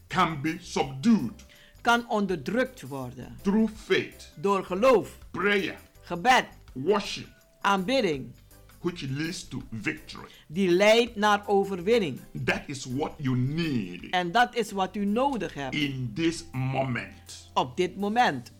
can 0.08 0.40
be 0.42 0.56
subdued 0.60 1.44
kan 1.80 2.08
onderdrukt 2.08 2.82
worden 2.82 3.36
through 3.42 3.72
faith, 3.84 4.32
door 4.34 4.64
geloof, 4.64 5.18
prayer, 5.30 5.78
gebed, 6.00 6.44
worship, 6.72 7.28
aanbidding, 7.62 8.32
which 8.80 9.02
leads 9.10 9.48
to 9.48 9.62
victory. 9.70 10.28
die 10.46 10.68
leidt 10.70 11.16
naar 11.16 11.42
overwinning. 11.46 12.20
That 12.44 12.62
is 12.66 12.84
what 12.84 13.12
you 13.16 13.36
need 13.36 14.10
En 14.10 14.32
dat 14.32 14.54
is 14.54 14.70
wat 14.72 14.96
u 14.96 15.04
nodig 15.04 15.54
hebt 15.54 15.74
in 15.74 16.12
this 16.14 16.44
moment. 16.52 17.50
op 17.54 17.76
dit 17.76 17.96
moment. 17.96 18.52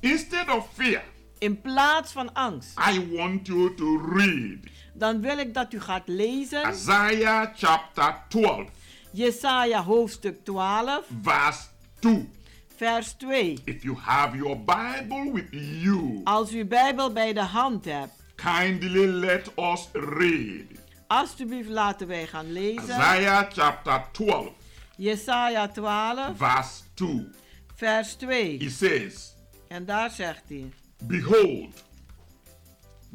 Instead 0.00 0.48
of 0.56 0.68
fear, 0.72 1.02
In 1.38 1.60
plaats 1.60 2.12
van 2.12 2.32
angst. 2.34 2.78
I 2.94 3.16
want 3.16 3.46
you 3.46 3.74
to 3.74 3.96
read 4.14 4.58
Dan 4.94 5.20
wil 5.20 5.38
ik 5.38 5.54
dat 5.54 5.72
u 5.72 5.80
gaat 5.80 6.08
lezen. 6.08 6.70
Isaiah 6.70 7.48
chapter 7.56 8.22
12, 8.28 8.70
Jesaja 9.12 9.82
hoofdstuk 9.84 10.44
12, 10.44 11.04
verse 11.22 11.60
2. 11.98 12.28
Vers 12.76 13.12
2. 13.18 13.58
If 13.64 13.82
you 13.82 13.96
have 13.96 14.36
your 14.36 14.56
Bible 14.56 15.32
with 15.32 15.48
you, 15.50 16.20
Als 16.24 16.52
u 16.52 16.64
Bijbel 16.64 17.12
bij 17.12 17.32
de 17.32 17.40
hand 17.42 17.84
hebt, 17.84 18.12
kindly 18.34 19.06
let 19.06 19.50
us 19.58 19.88
read. 19.92 20.64
alsjeblieft 21.06 21.68
laten 21.68 22.06
wij 22.06 22.26
gaan 22.26 22.52
lezen. 22.52 22.82
Isaiah 22.82 23.50
chapter 23.52 24.04
12, 24.12 24.48
Jesaja 24.96 25.68
12, 25.68 26.36
verse 26.36 26.82
2. 26.94 27.28
vers 27.74 28.14
2. 28.14 28.56
It 28.56 28.72
says, 28.72 29.34
En 29.68 29.84
daar 29.84 30.10
zegt 30.10 30.42
hij: 30.48 30.72
Behold, 31.02 31.84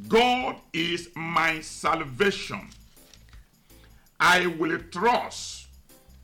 God 0.07 0.55
is 0.72 1.09
my 1.14 1.62
salvation. 1.62 2.70
I 4.39 4.55
will 4.59 4.89
trust 4.89 5.68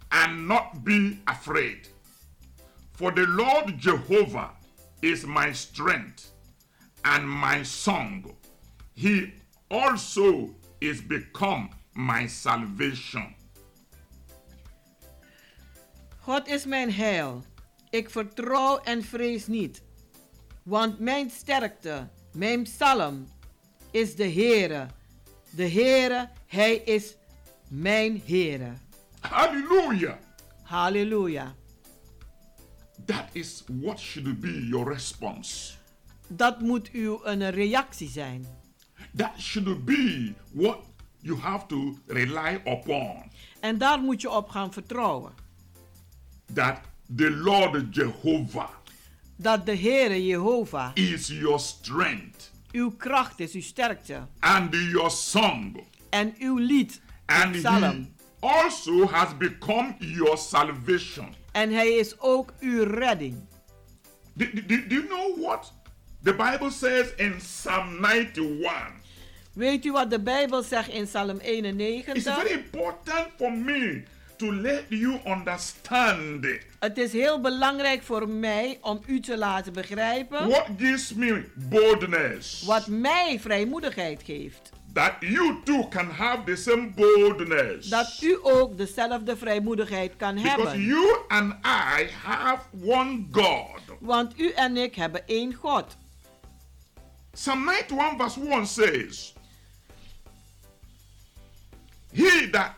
and 0.07 0.45
not 0.47 0.83
be 0.83 1.17
afraid. 1.23 1.93
For 2.97 3.11
the 3.11 3.27
Lord 3.27 3.77
Jehovah 3.77 4.49
is 5.03 5.23
my 5.23 5.53
strength 5.53 6.31
and 7.05 7.29
my 7.29 7.61
song. 7.61 8.25
He 8.95 9.33
also 9.69 10.55
is 10.81 11.01
become 11.01 11.69
my 11.93 12.25
salvation. 12.25 13.35
God 16.25 16.47
is 16.47 16.65
mijn 16.65 16.91
heil. 16.91 17.43
Ik 17.89 18.09
vertrouw 18.09 18.79
en 18.83 19.03
vrees 19.03 19.47
niet. 19.47 19.81
Want 20.63 20.99
mijn 20.99 21.29
sterkte, 21.29 22.09
mijn 22.33 22.63
psalm, 22.63 23.27
is 23.91 24.15
de 24.15 24.31
Heere. 24.31 24.87
De 25.49 25.69
Heere, 25.69 26.29
Hij 26.47 26.75
is 26.75 27.15
mijn 27.69 28.21
Heere. 28.25 28.73
Hallelujah. 29.19 30.17
Halleluja. 30.63 31.55
That 33.07 33.29
is 33.33 33.63
what 33.81 33.99
should 33.99 34.41
be 34.41 34.67
your 34.67 34.85
response. 34.91 35.73
Dat 36.27 36.61
moet 36.61 36.91
uw 36.91 37.19
een 37.23 37.49
reactie 37.49 38.09
zijn. 38.09 38.45
That 39.15 39.31
should 39.39 39.85
be 39.85 40.33
what 40.51 40.77
you 41.21 41.39
have 41.39 41.65
to 41.67 41.97
rely 42.07 42.61
upon. 42.65 43.23
En 43.59 43.77
daar 43.77 43.99
moet 43.99 44.21
je 44.21 44.29
op 44.29 44.49
gaan 44.49 44.73
vertrouwen. 44.73 45.31
That 46.53 46.79
the 47.15 47.31
Lord 47.31 47.95
Jehovah 47.95 48.69
Dat 49.35 49.65
de 49.65 49.77
Heere 49.77 50.25
Jehovah 50.25 50.91
is 50.93 51.27
your 51.27 51.59
strength 51.59 52.51
uw 52.71 52.91
kracht 52.91 53.39
is, 53.39 53.53
uw 53.53 53.61
sterkte. 53.61 54.27
and 54.39 54.73
your 54.73 55.09
song. 55.09 55.79
En 56.09 56.35
uw 56.39 56.57
lied, 56.57 57.01
And 57.25 57.45
uw 57.45 57.51
he 57.51 57.57
psalm. 57.59 58.07
also 58.39 59.07
has 59.07 59.37
become 59.37 59.95
your 59.99 60.37
salvation. 60.37 61.35
En 61.57 61.71
hij 61.71 61.89
is 61.93 62.19
ook 62.19 62.53
uw 62.59 62.83
redding. 62.83 63.35
Do, 64.33 64.45
do- 64.53 64.87
do 64.87 64.95
you 64.95 65.05
know 65.07 65.41
what 65.45 65.73
the 66.23 66.33
Bible 66.33 66.71
says 66.71 67.05
in 67.15 67.35
Psalm 67.37 68.05
91? 68.05 68.91
Weet 69.53 69.85
u 69.85 69.91
wat 69.91 70.09
de 70.09 70.19
Bijbel 70.19 70.63
zegt 70.63 70.89
in 70.89 71.03
Psalm 71.05 71.29
It's 71.39 71.45
91? 71.45 72.23
very 72.23 72.51
important 72.51 73.27
for 73.37 73.51
me 73.51 74.03
to 74.37 74.53
let 74.53 74.83
you 74.89 75.19
understand. 75.25 76.45
Het 76.79 76.97
is 76.97 77.11
heel 77.11 77.41
belangrijk 77.41 78.01
voor 78.03 78.29
mij 78.29 78.77
om 78.81 79.01
u 79.05 79.19
te 79.19 79.37
laten 79.37 79.73
begrijpen 79.73 80.47
What 80.49 80.67
gives 80.77 81.13
me 81.13 81.43
boldness? 81.53 82.63
wat 82.65 82.87
mij 82.87 83.39
vrijmoedigheid 83.39 84.21
geeft. 84.25 84.69
That 84.93 85.21
you 85.21 85.61
too 85.63 85.87
can 85.89 86.09
have 86.09 86.45
the 86.45 86.55
same 86.55 86.93
boldness. 86.95 87.89
Dat 87.89 88.17
u 88.21 88.39
ook 88.41 88.77
dezelfde 88.77 89.37
vrijmoedigheid 89.37 90.15
kan 90.17 90.33
Because 90.33 90.49
hebben. 90.49 90.65
Because 90.65 90.85
you 90.85 91.17
and 91.27 91.53
I 91.65 92.09
have 92.23 92.61
one 92.83 93.25
God. 93.31 93.81
Want 93.99 94.39
u 94.39 94.51
en 94.51 94.77
ik 94.77 94.95
hebben 94.95 95.27
één 95.27 95.53
God. 95.53 95.97
Psalm 97.33 97.69
91 97.69 98.17
verse 98.17 98.39
1 98.39 98.67
says, 98.67 99.33
He 102.13 102.49
that 102.49 102.73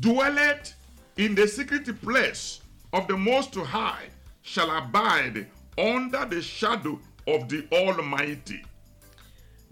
dwelleth 0.00 0.74
in 1.14 1.34
the 1.34 1.46
secret 1.46 2.00
place 2.00 2.60
of 2.90 3.06
the 3.06 3.16
Most 3.16 3.54
High 3.54 4.10
shall 4.42 4.70
abide 4.70 5.46
under 5.78 6.28
the 6.28 6.42
shadow 6.42 6.98
of 7.26 7.48
the 7.48 7.66
Almighty. 7.70 8.64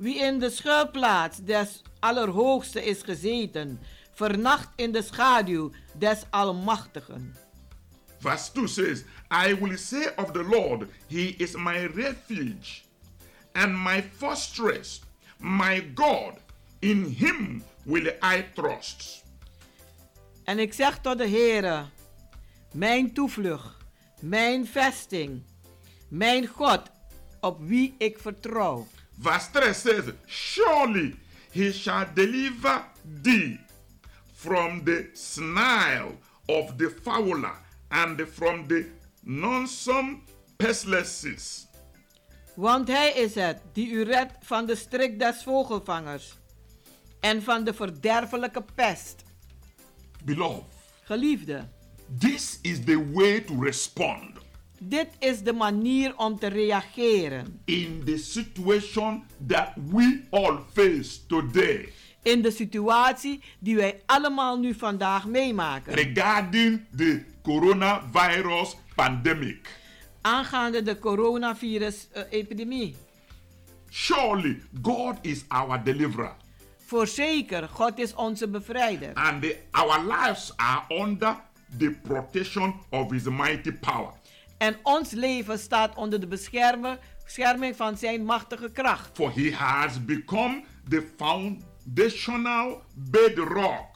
Wie 0.01 0.18
in 0.18 0.38
de 0.38 0.51
schuilplaats 0.51 1.38
des 1.44 1.82
Allerhoogste 1.98 2.84
is 2.84 3.03
gezeten, 3.03 3.80
vernacht 4.12 4.68
in 4.76 4.92
de 4.92 5.03
schaduw 5.03 5.70
des 5.98 6.22
Almachtigen. 6.30 7.36
Verse 8.18 8.53
2 8.53 8.66
says, 8.66 9.05
I 9.30 9.55
will 9.61 9.76
say 9.76 10.12
of 10.16 10.32
the 10.32 10.42
Lord, 10.42 10.88
He 11.07 11.34
is 11.38 11.55
my 11.55 11.86
refuge 11.86 12.84
and 13.53 13.74
my 13.84 14.03
fortress, 14.16 15.01
my 15.38 15.92
God, 15.94 16.38
in 16.78 17.05
Him 17.05 17.62
will 17.84 18.12
I 18.22 18.44
trust. 18.55 19.24
En 20.44 20.59
ik 20.59 20.72
zeg 20.72 20.98
tot 20.98 21.18
de 21.18 21.28
Heere, 21.28 21.84
mijn 22.72 23.12
toevlucht, 23.12 23.76
mijn 24.20 24.66
vesting, 24.66 25.42
mijn 26.09 26.46
God, 26.46 26.82
op 27.40 27.59
wie 27.61 27.94
ik 27.98 28.18
vertrouw. 28.18 28.86
Verse 29.21 29.49
3 29.49 29.75
says, 29.75 30.12
Surely 30.27 31.14
he 31.53 31.73
shall 31.73 32.07
deliver 32.14 32.85
thee 33.05 33.59
from 34.33 34.83
the 34.85 35.11
snare 35.12 36.07
of 36.49 36.79
the 36.79 36.89
fowler 36.89 37.53
and 37.91 38.27
from 38.27 38.66
the 38.66 38.87
noisome 39.23 40.23
pestilences. 40.57 41.66
Want 42.55 42.89
hij 42.89 43.12
is 43.12 43.35
het 43.35 43.61
die 43.73 43.91
u 43.91 44.03
redt 44.03 44.33
van 44.41 44.66
de 44.66 44.75
strik 44.75 45.18
des 45.18 45.43
vogelvangers 45.43 46.35
en 47.21 47.43
van 47.43 47.64
de 47.64 47.75
verderfelijke 47.75 48.64
pest. 48.75 49.23
Beloved, 50.25 50.64
Geliefde, 51.03 51.68
this 52.18 52.59
is 52.62 52.85
the 52.85 53.11
way 53.12 53.41
to 53.41 53.62
respond 53.62 54.39
dit 54.83 55.09
is 55.18 55.43
de 55.43 55.53
manier 55.53 56.16
om 56.16 56.39
te 56.39 56.47
reageren 56.47 57.61
in 57.64 58.03
the 58.05 58.18
situation 58.18 59.24
that 59.47 59.68
we 59.91 60.20
all 60.31 60.59
face 60.72 61.26
today 61.26 61.93
in 62.22 62.43
de 62.43 62.51
situatie 62.51 63.41
die 63.59 63.76
wij 63.76 64.03
allemaal 64.07 64.59
nu 64.59 64.74
vandaag 64.74 65.26
meemaken. 65.26 65.95
regarding 65.95 66.81
the 66.97 67.24
coronavirus 67.43 68.76
pandemic. 68.95 69.78
Aangaande 70.20 70.83
de 70.83 70.99
coronavirus-epidemie. 70.99 72.95
Surely 73.91 74.61
God 74.83 75.16
is 75.20 75.45
our 75.49 75.83
deliverer. 75.85 76.33
Voorzeker, 76.87 77.68
God 77.68 77.99
is 77.99 78.14
onze 78.14 78.49
bevrijder. 78.49 79.12
and 79.14 79.43
the- 79.43 79.57
our 79.70 80.05
lives 80.07 80.53
are 80.57 80.83
under 81.03 81.37
the 81.78 81.91
protection 82.03 82.74
of 82.91 83.11
his 83.11 83.24
mighty 83.24 83.72
power. 83.72 84.12
En 84.61 84.77
ons 84.83 85.11
leven 85.11 85.59
staat 85.59 85.95
onder 85.95 86.21
de 86.21 86.27
bescherming 87.25 87.77
van 87.77 87.97
zijn 87.97 88.25
machtige 88.25 88.71
kracht. 88.71 89.11
For 89.15 89.33
he 89.35 89.53
has 89.53 90.05
become 90.05 90.63
the 90.89 91.07
foundational 91.17 92.83
bedrock 92.95 93.89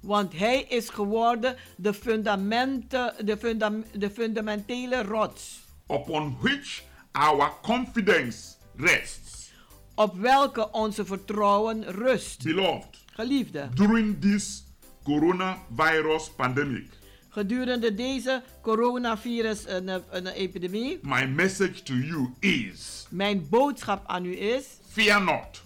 Want 0.00 0.38
hij 0.38 0.62
is 0.62 0.88
geworden 0.88 1.56
de, 1.76 1.94
fundamenten, 1.94 3.14
de, 3.24 3.36
fundam, 3.36 3.84
de 3.92 4.10
fundamentele 4.10 5.02
rots. 5.02 5.60
upon 5.86 6.36
which 6.40 6.82
our 7.12 7.52
confidence 7.62 8.54
rests. 8.76 9.52
Op 9.94 10.14
welke 10.14 10.70
onze 10.72 11.04
vertrouwen 11.04 11.84
rust. 11.84 12.42
Beloved, 12.42 13.04
Geliefde, 13.12 13.68
during 13.74 14.20
this 14.20 14.64
coronavirus 15.04 16.30
pandemic, 16.36 16.88
gedurende 17.30 17.94
deze 17.94 18.42
coronavirus 18.62 19.64
een, 19.66 19.88
een 20.10 20.26
epidemie. 20.26 20.98
my 21.02 21.24
message 21.24 21.82
to 21.82 21.94
you 21.94 22.28
is 22.40 23.06
Mijn 23.10 23.46
boodschap 23.50 24.02
aan 24.06 24.24
u 24.24 24.38
is. 24.38 24.64
fear 24.88 25.22
not, 25.22 25.62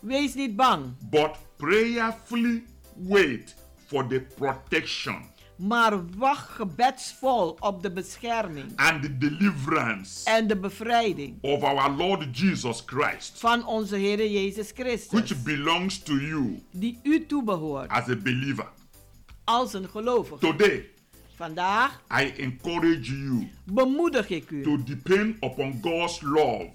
Wees 0.00 0.34
niet 0.34 0.56
bang. 0.56 0.84
but 1.10 1.30
prayerfully 1.56 2.62
wait 2.96 3.54
for 3.86 4.06
the 4.06 4.20
protection 4.36 5.16
Maar 5.56 6.06
wacht 6.16 6.48
gebedsvol 6.48 7.56
op 7.60 7.82
de 7.82 7.90
bescherming. 7.92 8.72
and 8.76 9.02
the 9.02 9.18
deliverance 9.18 10.30
En 10.30 10.46
de 10.46 10.56
bevrijding. 10.56 11.38
of 11.40 11.62
our 11.62 11.90
Lord 11.96 12.38
Jesus 12.38 12.82
Christ. 12.86 13.38
Van 13.40 13.66
onze 13.66 13.96
Heer 13.96 14.30
Jezus 14.30 14.70
Christus. 14.74 15.20
which 15.20 15.42
belongs 15.42 15.98
to 16.02 16.14
you 16.14 16.62
Die 16.72 17.00
u 17.02 17.26
toebehoort. 17.26 17.88
as 17.90 18.08
a 18.08 18.16
believer. 18.16 18.68
Als 19.48 19.72
een 19.72 19.88
gelovige. 19.88 20.38
Today, 20.38 20.88
Vandaag 21.34 22.00
I 22.22 22.32
encourage 22.36 23.00
you 23.22 23.48
bemoedig 23.64 24.28
ik 24.28 24.50
u 24.50 24.62
to 24.62 24.82
depend 24.82 25.36
upon 25.44 25.78
God's 25.82 26.20
love 26.20 26.70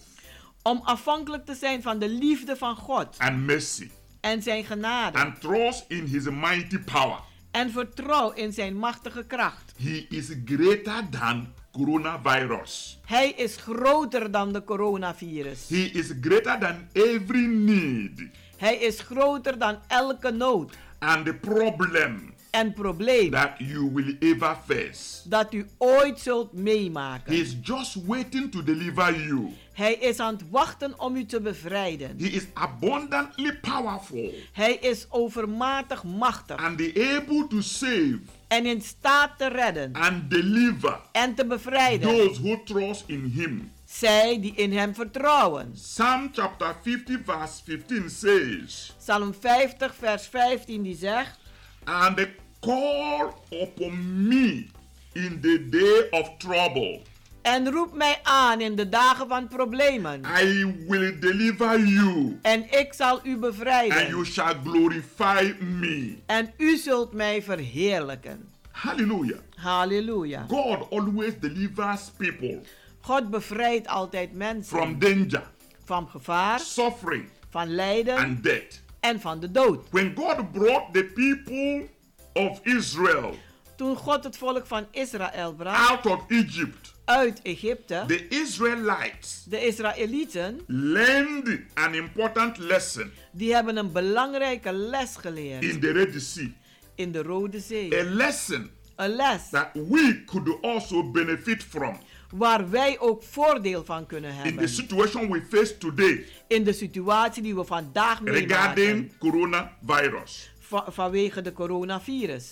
om 0.62 0.82
afhankelijk 0.84 1.46
te 1.46 1.56
zijn 1.56 1.82
van 1.82 2.00
de 2.00 2.10
liefde 2.10 2.56
van 2.56 2.76
God 2.76 3.16
and 3.18 3.46
mercy 3.46 3.90
en 4.22 4.42
zijn 4.44 4.64
genade. 4.64 5.18
and 5.18 5.42
trust 5.42 5.86
in 5.88 6.06
his 6.06 6.24
mighty 6.24 6.80
power. 6.80 7.20
En 7.52 7.72
vertrouw 7.72 8.32
in 8.32 8.54
zijn 8.54 8.78
machtige 8.78 9.24
kracht. 9.24 9.74
He 9.78 10.06
is 10.10 10.32
greater 10.46 11.10
than 11.10 11.48
coronavirus. 11.72 13.00
Hij 13.06 13.30
is 13.30 13.56
groter 13.56 14.32
dan 14.32 14.54
de 14.54 14.64
coronavirus. 14.64 15.70
He 15.70 15.90
is 15.94 16.12
greater 16.22 16.60
than 16.60 16.88
every 16.92 17.46
need 17.46 18.22
Hij 18.58 18.76
is 18.76 19.00
groter 19.00 19.58
dan 19.58 19.80
elke 19.88 20.32
nood 20.32 20.74
and 21.00 21.26
the 21.26 21.34
problem 21.34 22.33
en 22.54 22.74
probleem 22.74 23.32
that 23.32 23.52
you 23.58 23.92
will 23.94 24.16
ever 24.20 24.58
face. 24.68 25.30
dat 25.30 25.54
u 25.54 25.66
ooit 25.78 26.20
zult 26.20 26.54
meemaken. 26.54 27.34
He 27.34 27.40
is 27.40 27.56
just 27.62 27.98
waiting 28.06 28.52
to 28.52 28.64
deliver 28.64 29.26
you. 29.26 29.54
Hij 29.74 29.94
is 29.94 30.20
aan 30.20 30.34
het 30.34 30.44
wachten 30.50 31.00
om 31.00 31.16
u 31.16 31.26
te 31.26 31.42
bevrijden. 31.42 32.16
He 32.20 32.28
is 32.28 32.44
abundantly 32.54 33.58
powerful 33.62 34.34
Hij 34.52 34.74
is 34.74 35.06
overmatig 35.10 36.04
machtig 36.04 36.58
and 36.58 36.82
able 36.82 37.48
to 37.50 37.62
save 37.62 38.20
en 38.48 38.66
in 38.66 38.82
staat 38.82 39.38
te 39.38 39.48
redden 39.48 39.94
and 39.94 40.30
deliver 40.30 41.00
en 41.12 41.36
te 41.36 41.46
bevrijden. 41.46 42.10
those 42.18 42.42
who 42.42 42.64
trust 42.64 43.04
in 43.08 43.32
him. 43.36 43.72
Zij 43.86 44.42
die 44.42 44.54
in 44.56 44.74
hem 44.78 44.96
vertrouwen. 44.96 45.72
Psalm 45.72 46.30
chapter 46.34 46.76
50 46.82 47.20
verse 47.26 47.62
15 47.66 48.10
says, 48.10 48.94
Psalm 49.00 49.34
50 49.40 49.96
vers 49.96 50.28
15 50.28 50.84
die 50.84 50.96
zegt. 50.96 51.40
And 51.84 52.18
call 52.64 53.34
upon 53.62 54.28
me 54.28 54.70
in 55.14 55.40
the 55.42 55.68
day 55.70 56.20
of 56.20 56.30
trouble. 56.38 57.02
En 57.42 57.72
roep 57.72 57.94
mij 57.94 58.20
aan 58.24 58.62
in 58.62 58.76
de 58.76 58.90
dagen 58.90 59.28
van 59.28 59.48
problemen. 59.48 60.22
I 60.42 60.66
will 60.88 61.20
deliver 61.20 61.80
you. 61.80 62.40
En 62.42 62.80
ik 62.80 62.94
zal 62.94 63.20
u 63.24 63.32
And 63.32 63.40
bevrijden. 63.40 64.08
you 64.08 64.26
shall 64.26 64.56
glorify 64.64 65.54
me. 65.60 66.16
En 66.26 66.52
u 66.58 66.78
zult 66.78 67.14
mij 67.14 67.42
verheerlijken. 67.42 68.50
Hallelujah. 68.72 69.40
Halleluja. 69.56 70.46
God 70.48 70.90
always 70.92 71.34
delivers 71.40 72.02
people 72.18 72.62
God 73.02 73.30
bevrijdt 73.30 73.88
altijd 73.88 74.34
mensen 74.34 74.78
from 74.78 75.00
danger, 75.00 75.44
van 75.86 76.08
gevaar, 76.10 76.60
suffering, 76.60 77.26
van 77.50 77.76
lijden 77.76 78.16
and 78.18 78.44
death. 78.44 78.82
en 79.00 79.20
van 79.22 79.40
de 79.40 79.52
dood. 79.52 79.86
When 79.92 80.14
God 80.16 80.52
brought 80.52 80.94
the 80.94 81.04
people 81.04 81.90
of 82.34 82.60
Israel 82.64 83.38
Toen 83.76 83.96
God 83.96 84.24
het 84.24 84.38
volk 84.38 84.66
van 84.66 84.86
Israël 84.92 85.54
bracht 85.54 85.90
out 85.90 86.06
of 86.06 86.24
Egypt, 86.30 86.94
uit 87.06 87.40
Egypte, 87.44 88.04
the 88.08 88.28
Israelites 88.28 89.44
de 89.50 89.66
Israëlieten, 89.66 90.62
learned 90.68 91.60
an 91.74 91.94
important 91.94 92.58
lesson 92.58 93.12
die 93.32 93.54
hebben 93.54 93.78
een 93.78 93.92
belangrijke 93.92 94.72
les 94.72 95.16
geleerd 95.16 95.64
in 95.64 95.80
the 95.80 95.92
Red 95.92 96.22
Sea. 96.22 96.48
in 96.96 97.12
de 97.12 97.22
Rode 97.22 97.60
Zee. 97.60 98.00
A 98.00 98.04
lesson 98.04 98.70
Een 98.96 99.16
les 99.16 99.50
that 99.50 99.70
we 99.74 100.24
could 100.26 100.58
also 100.62 101.12
benefit 101.12 101.64
from 101.64 101.98
waar 102.32 102.70
wij 102.70 103.00
ook 103.00 103.24
voordeel 103.24 103.86
van 103.86 104.06
kunnen 104.06 104.30
in 104.32 104.36
the 104.38 104.48
hebben. 104.48 104.70
situation 104.70 105.32
we 105.32 105.42
face 105.50 105.78
today 105.78 106.26
In 106.48 106.64
de 106.64 106.74
situatie 106.74 107.44
die 107.44 107.56
we 107.56 107.64
vandaag 107.66 108.22
meemaken 108.22 108.48
regarding 108.48 109.12
coronavirus. 109.20 110.52
Va- 110.74 110.92
vanwege 110.92 111.42
de 111.42 111.54
coronavirus. 111.54 112.52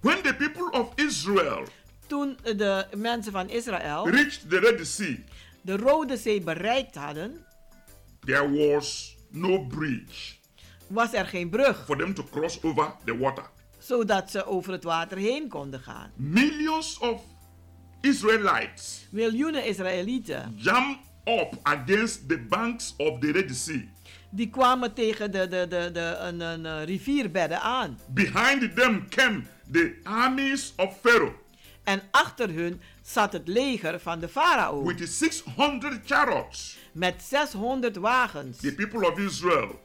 When 0.00 0.22
the 0.22 0.34
people 0.34 0.70
of 0.80 0.92
Israel 0.94 1.64
Toen 2.06 2.36
de 2.56 2.86
mensen 2.96 3.32
van 3.32 3.48
Israël 3.50 4.08
reached 4.10 4.50
the 4.50 4.58
Red 4.58 4.86
Sea, 4.86 5.24
de 5.60 5.76
Rode 5.76 6.16
Zee 6.16 6.40
bereikt 6.40 6.94
hadden, 6.94 7.44
there 8.24 8.50
was 8.68 9.16
no 9.30 9.58
bridge 9.66 10.34
was 10.86 11.12
er 11.14 11.26
geen 11.26 11.48
brug, 11.50 11.84
for 11.84 11.96
them 11.96 12.14
to 12.14 12.24
cross 12.30 12.62
over 12.62 12.94
the 13.04 13.18
water. 13.18 13.44
zodat 13.78 14.30
ze 14.30 14.44
over 14.46 14.72
het 14.72 14.84
water 14.84 15.16
heen 15.18 15.48
konden 15.48 15.80
gaan. 15.80 16.10
Millions 16.16 16.98
of 16.98 17.22
Israelites 18.00 19.06
Miljoenen 19.10 19.64
Israëlieten 19.66 20.54
jam 20.56 20.98
up 21.24 21.54
against 21.62 22.28
the 22.28 22.38
banks 22.38 22.94
of 22.96 23.18
the 23.20 23.32
Red 23.32 23.54
Sea. 23.56 23.88
Die 24.34 24.50
kwamen 24.50 24.92
tegen 24.94 25.30
de, 25.30 25.48
de, 25.48 25.66
de, 25.68 25.90
de 25.92 26.16
een, 26.20 26.40
een, 26.40 26.66
eh, 26.66 26.84
rivierbedden 26.84 27.60
aan. 27.60 27.98
Behind 28.08 28.76
them 28.76 29.08
came 29.08 29.42
the 29.72 29.96
armies 30.02 30.72
of 30.76 30.96
Pharaoh 31.02 31.32
En 31.84 32.02
achter 32.10 32.50
hun 32.50 32.80
zat 33.02 33.32
het 33.32 33.48
leger 33.48 34.00
van 34.00 34.20
de 34.20 34.28
farao 34.28 34.84
with 34.84 35.08
600 35.08 36.00
chariots. 36.04 36.76
met 36.92 37.22
600 37.22 37.96
wagens. 37.96 38.58
The 38.58 38.74
people 38.74 39.08
of 39.10 39.18
Israel 39.18 39.80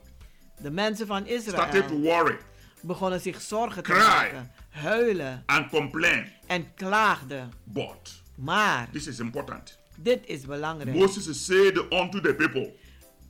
De 0.61 0.71
mensen 0.71 1.07
van 1.07 1.25
started 1.27 1.87
to 1.87 1.95
Israël 1.95 1.99
worry 2.01 2.37
begonnen 2.81 3.19
zich 3.21 3.41
zorgen 3.41 3.83
te 3.83 3.89
Cry. 3.91 3.99
maken, 4.01 4.51
huilen 4.69 5.43
and 5.45 5.69
complain. 5.69 6.25
en 6.47 6.73
klaagden. 6.75 7.51
But 7.63 8.21
Maar 8.35 8.87
this 8.91 9.07
is 9.07 9.19
important. 9.19 9.77
dit 9.95 10.19
is 10.25 10.45
belangrijk. 10.45 10.97
Moses 10.97 11.45
said 11.45 11.77
unto 11.91 12.21
the 12.21 12.33
people, 12.35 12.73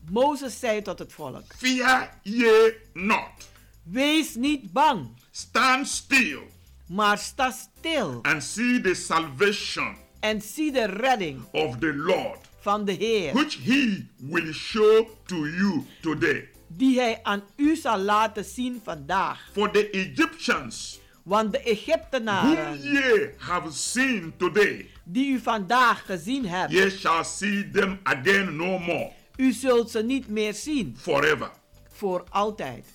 Mozes 0.10 0.60
zei 0.60 0.82
tot 0.82 1.00
het 1.00 1.14
volk: 1.14 1.44
Fear 1.58 2.10
ye 2.24 2.76
not, 2.94 3.50
Wees 3.84 4.36
niet 4.36 4.72
bang, 4.72 5.08
stand 5.32 5.88
still 5.88 6.58
maar 6.90 7.18
sta 7.18 7.52
stil 7.52 8.20
and 8.24 8.44
see 8.44 8.82
the 8.82 8.94
salvation 8.96 9.96
en 10.20 10.42
zie 10.42 10.72
de 10.72 10.86
redding 10.86 11.42
of 11.52 11.78
the 11.78 11.94
Lord, 11.94 12.40
van 12.60 12.86
de 12.86 12.92
Heer, 12.92 13.34
which 13.34 13.58
he 13.64 14.06
will 14.18 14.54
show 14.54 15.08
to 15.26 15.48
you 15.48 15.86
today. 16.02 16.50
die 16.68 17.00
Hij 17.00 17.20
aan 17.24 17.44
u 17.56 17.76
zal 17.76 17.98
laten 17.98 18.46
zien 18.46 18.82
vandaag. 18.84 19.50
For 19.54 19.72
the 19.72 19.90
Egyptians, 19.90 21.00
Want 21.24 21.52
de 21.52 21.60
whom 21.64 21.74
Egyptenaren 21.74 22.82
ye 22.82 23.34
have 23.38 23.72
seen 23.72 24.34
today, 24.38 24.90
die 25.04 25.34
u 25.34 25.40
vandaag 25.40 26.06
gezien 26.06 26.46
hebt, 26.46 26.72
ye 26.72 26.90
shall 26.90 27.24
see 27.24 27.70
them 27.72 28.00
again 28.04 28.56
no 28.56 28.80
more, 28.80 29.12
u 29.40 29.52
zult 29.52 29.92
ze 29.92 30.04
niet 30.04 30.28
meer 30.28 30.54
zien 30.54 30.96
forever. 30.98 31.52
voor 31.90 32.24
altijd. 32.30 32.86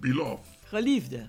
Beloved, 0.00 0.46
Geliefde. 0.64 1.28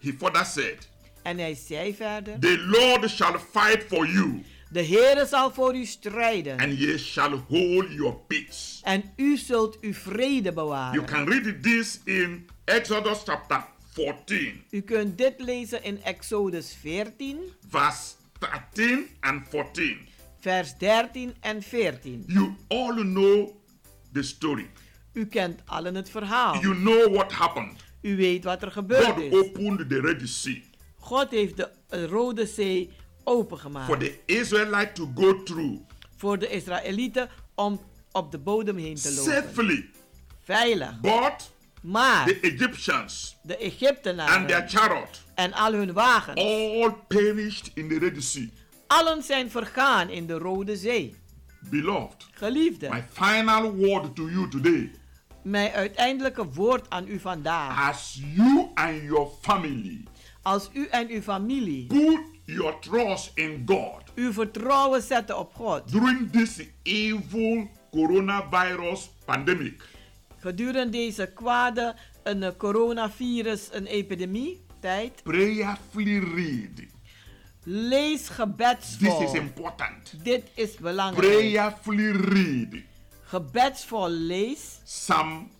he 0.00 0.12
further 0.18 0.44
said, 0.44 0.88
En 1.22 1.38
hij 1.38 1.54
zei 1.54 1.94
verder: 1.94 2.38
The 2.40 2.58
Lord 2.58 3.10
shall 3.10 3.38
fight 3.38 3.84
for 3.88 4.06
you, 4.06 4.42
De 4.70 4.84
Heere 4.84 5.26
zal 5.26 5.50
voor 5.52 5.76
u 5.76 5.84
strijden. 5.84 6.58
and 6.60 6.78
ye 6.78 6.98
shall 6.98 7.30
hold 7.48 7.92
your 7.92 8.14
peace. 8.26 8.80
En 8.82 9.12
u 9.16 9.36
zult 9.36 9.80
uw 9.80 9.92
vrede 9.94 10.42
You 10.42 10.54
bewaren. 10.54 11.04
can 11.04 11.28
read 11.28 11.62
this 11.62 12.00
in 12.04 12.48
Exodus 12.64 13.22
chapter 13.24 13.64
14, 13.92 14.64
U 14.70 14.80
kunt 14.80 15.18
dit 15.18 15.34
lezen 15.40 15.82
in 15.84 16.02
Exodus 16.02 16.74
14, 16.80 17.38
verse 17.68 18.14
13 18.38 19.06
and 19.20 19.48
14. 19.48 20.08
Vers 20.38 20.78
13 20.78 21.34
en 21.40 21.62
14. 21.62 22.24
You 22.26 22.54
all 22.68 22.94
know 22.94 23.50
the 24.12 24.22
story. 24.22 24.70
U 25.12 25.26
kent 25.26 25.60
allen 25.64 25.94
het 25.94 26.10
verhaal. 26.10 26.60
You 26.60 26.74
know 26.74 27.14
what 27.14 27.32
happened. 27.32 27.84
U 28.00 28.16
weet 28.16 28.44
wat 28.44 28.62
er 28.62 28.70
gebeurd 28.70 29.04
God 29.04 29.18
is. 29.18 29.32
opened 29.32 29.88
the 29.88 30.00
Red 30.00 30.28
Sea 30.28 30.60
God 30.98 31.30
heeft 31.30 31.56
de 31.56 31.70
eh, 31.88 32.04
Rode 32.04 32.46
Zee 32.46 32.90
opengemaakt. 33.24 33.86
for 33.86 33.98
the 33.98 34.18
Israelite 34.24 34.92
to 34.92 35.10
go 35.14 35.42
through 35.42 35.78
Voor 36.16 36.38
de 36.38 36.48
Israëlieten 36.50 37.28
om 37.54 37.80
op 38.12 38.30
de 38.30 38.38
bodem 38.38 38.76
heen 38.76 38.94
te 38.94 39.14
lopen. 39.14 39.32
safely. 39.32 39.90
Veilig. 40.42 41.00
But 41.00 41.50
Maar 41.82 42.26
the 42.26 42.40
Egyptians 42.40 43.36
de 43.42 43.52
and 43.52 43.58
their 43.60 43.72
Egyptenaren 43.72 44.68
chariot 44.68 45.22
en 45.34 45.52
al 45.52 45.72
hun 45.72 45.92
wagens, 45.92 46.40
all 46.40 46.92
perished 47.08 47.70
in 47.74 47.88
the 47.88 47.98
Red 47.98 48.22
Sea. 48.22 48.48
Allen 48.86 49.22
zijn 49.22 49.50
vergaan 49.50 50.08
in 50.10 50.26
de 50.26 50.38
Rode 50.38 50.76
Zee. 50.76 51.14
Beloved, 51.70 52.26
Geliefde, 52.32 52.88
my 52.88 53.04
final 53.12 53.74
word 53.74 54.14
to 54.16 54.28
you 54.30 54.48
today 54.48 54.90
mijn 55.42 55.72
uiteindelijke 55.72 56.44
woord 56.52 56.90
aan 56.90 57.08
u 57.08 57.18
vandaag. 57.18 57.88
as 57.88 58.20
you 58.34 58.70
and 58.74 59.02
your 59.02 59.28
family 59.40 60.04
Als 60.42 60.70
u 60.72 60.86
en 60.86 61.08
uw 61.08 61.20
familie 61.20 61.86
put 61.86 62.20
your 62.44 62.78
trust 62.80 63.30
in 63.34 63.62
God 63.66 64.02
uw 64.14 64.32
vertrouwen 64.32 65.02
zetten 65.02 65.38
op 65.38 65.54
God 65.54 65.92
during 65.92 66.30
this 66.32 66.60
evil 66.82 67.68
coronavirus 67.90 69.10
pandemic, 69.24 69.82
gedurende 70.38 70.90
deze 70.90 71.30
kwade 71.34 71.94
een 72.22 72.56
coronavirus, 72.56 73.68
een 73.72 73.86
epidemie 73.86 74.60
tijd, 74.80 75.22
prayerfully 75.22 76.18
read. 76.18 76.94
Lees 77.68 78.20
This 78.26 78.28
gebedsvol. 78.36 79.22
is 79.22 79.32
important. 79.32 80.14
Dit 80.22 80.42
is 80.54 80.74
belangrijk. 80.76 81.32
Prayerfully 81.32 82.10
read 82.12 82.82
Gebedsvol 83.22 84.08
lees 84.10 84.78
Psalm 84.84 85.50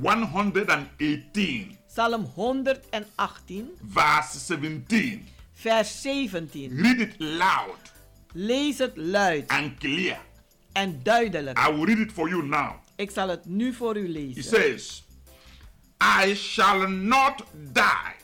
118, 0.00 1.76
Psalm 1.88 2.24
118, 2.34 3.70
verse 3.92 4.38
17. 4.38 5.26
vers 5.54 6.00
17. 6.02 6.80
Read 6.82 7.00
it 7.00 7.14
loud 7.18 7.92
Lees 8.34 8.78
het 8.78 8.96
luid 8.96 9.48
and 9.50 9.78
clear. 9.78 10.20
en 10.72 11.00
duidelijk. 11.02 11.58
I 11.58 11.72
will 11.72 11.84
read 11.84 11.98
it 11.98 12.12
for 12.12 12.28
you 12.28 12.42
now. 12.46 12.72
Ik 12.96 13.10
zal 13.10 13.28
het 13.28 13.44
nu 13.46 13.72
voor 13.72 13.96
u 13.96 14.04
It 14.04 14.08
lezen. 14.08 14.42
says, 14.44 15.04
I 16.26 16.34
shall 16.34 16.88
not 16.90 17.44
die, 17.72 18.14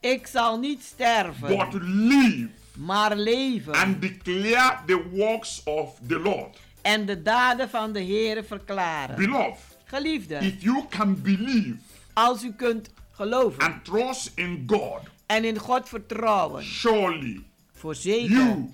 Ik 0.00 0.26
zal 0.26 0.58
niet 0.58 0.82
sterven, 0.82 1.48
but 1.56 1.72
live 1.82 2.48
maar 2.78 3.16
leven 3.16 3.74
and 3.74 4.00
declare 4.00 4.78
the 4.86 5.02
works 5.12 5.62
of 5.64 5.98
the 6.06 6.18
Lord. 6.18 6.58
en 6.82 7.06
de 7.06 7.22
daden 7.22 7.68
van 7.68 7.92
de 7.92 8.04
Heere 8.04 8.44
verklaren. 8.44 9.16
Beloved, 9.16 9.76
Geliefde, 9.84 10.34
if 10.34 10.62
you 10.62 10.84
can 10.88 11.22
believe 11.22 11.76
als 12.12 12.44
u 12.44 12.52
kunt 12.52 12.90
geloven 13.12 13.62
and 13.62 13.84
trust 13.84 14.32
in 14.34 14.64
God, 14.66 15.00
en 15.26 15.44
in 15.44 15.58
God 15.58 15.88
vertrouwen, 15.88 16.64
surely 16.64 17.44
voorzeker, 17.72 18.30
you 18.30 18.70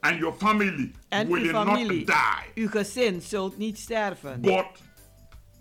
and 0.00 0.18
your 0.18 0.34
family 0.38 0.92
en 1.08 1.26
uw 1.26 1.32
will 1.32 1.48
familie, 1.48 1.96
not 1.96 2.06
die, 2.06 2.62
uw 2.62 2.68
gezin 2.68 3.22
zult 3.22 3.58
niet 3.58 3.78
sterven, 3.78 4.40
but 4.40 4.66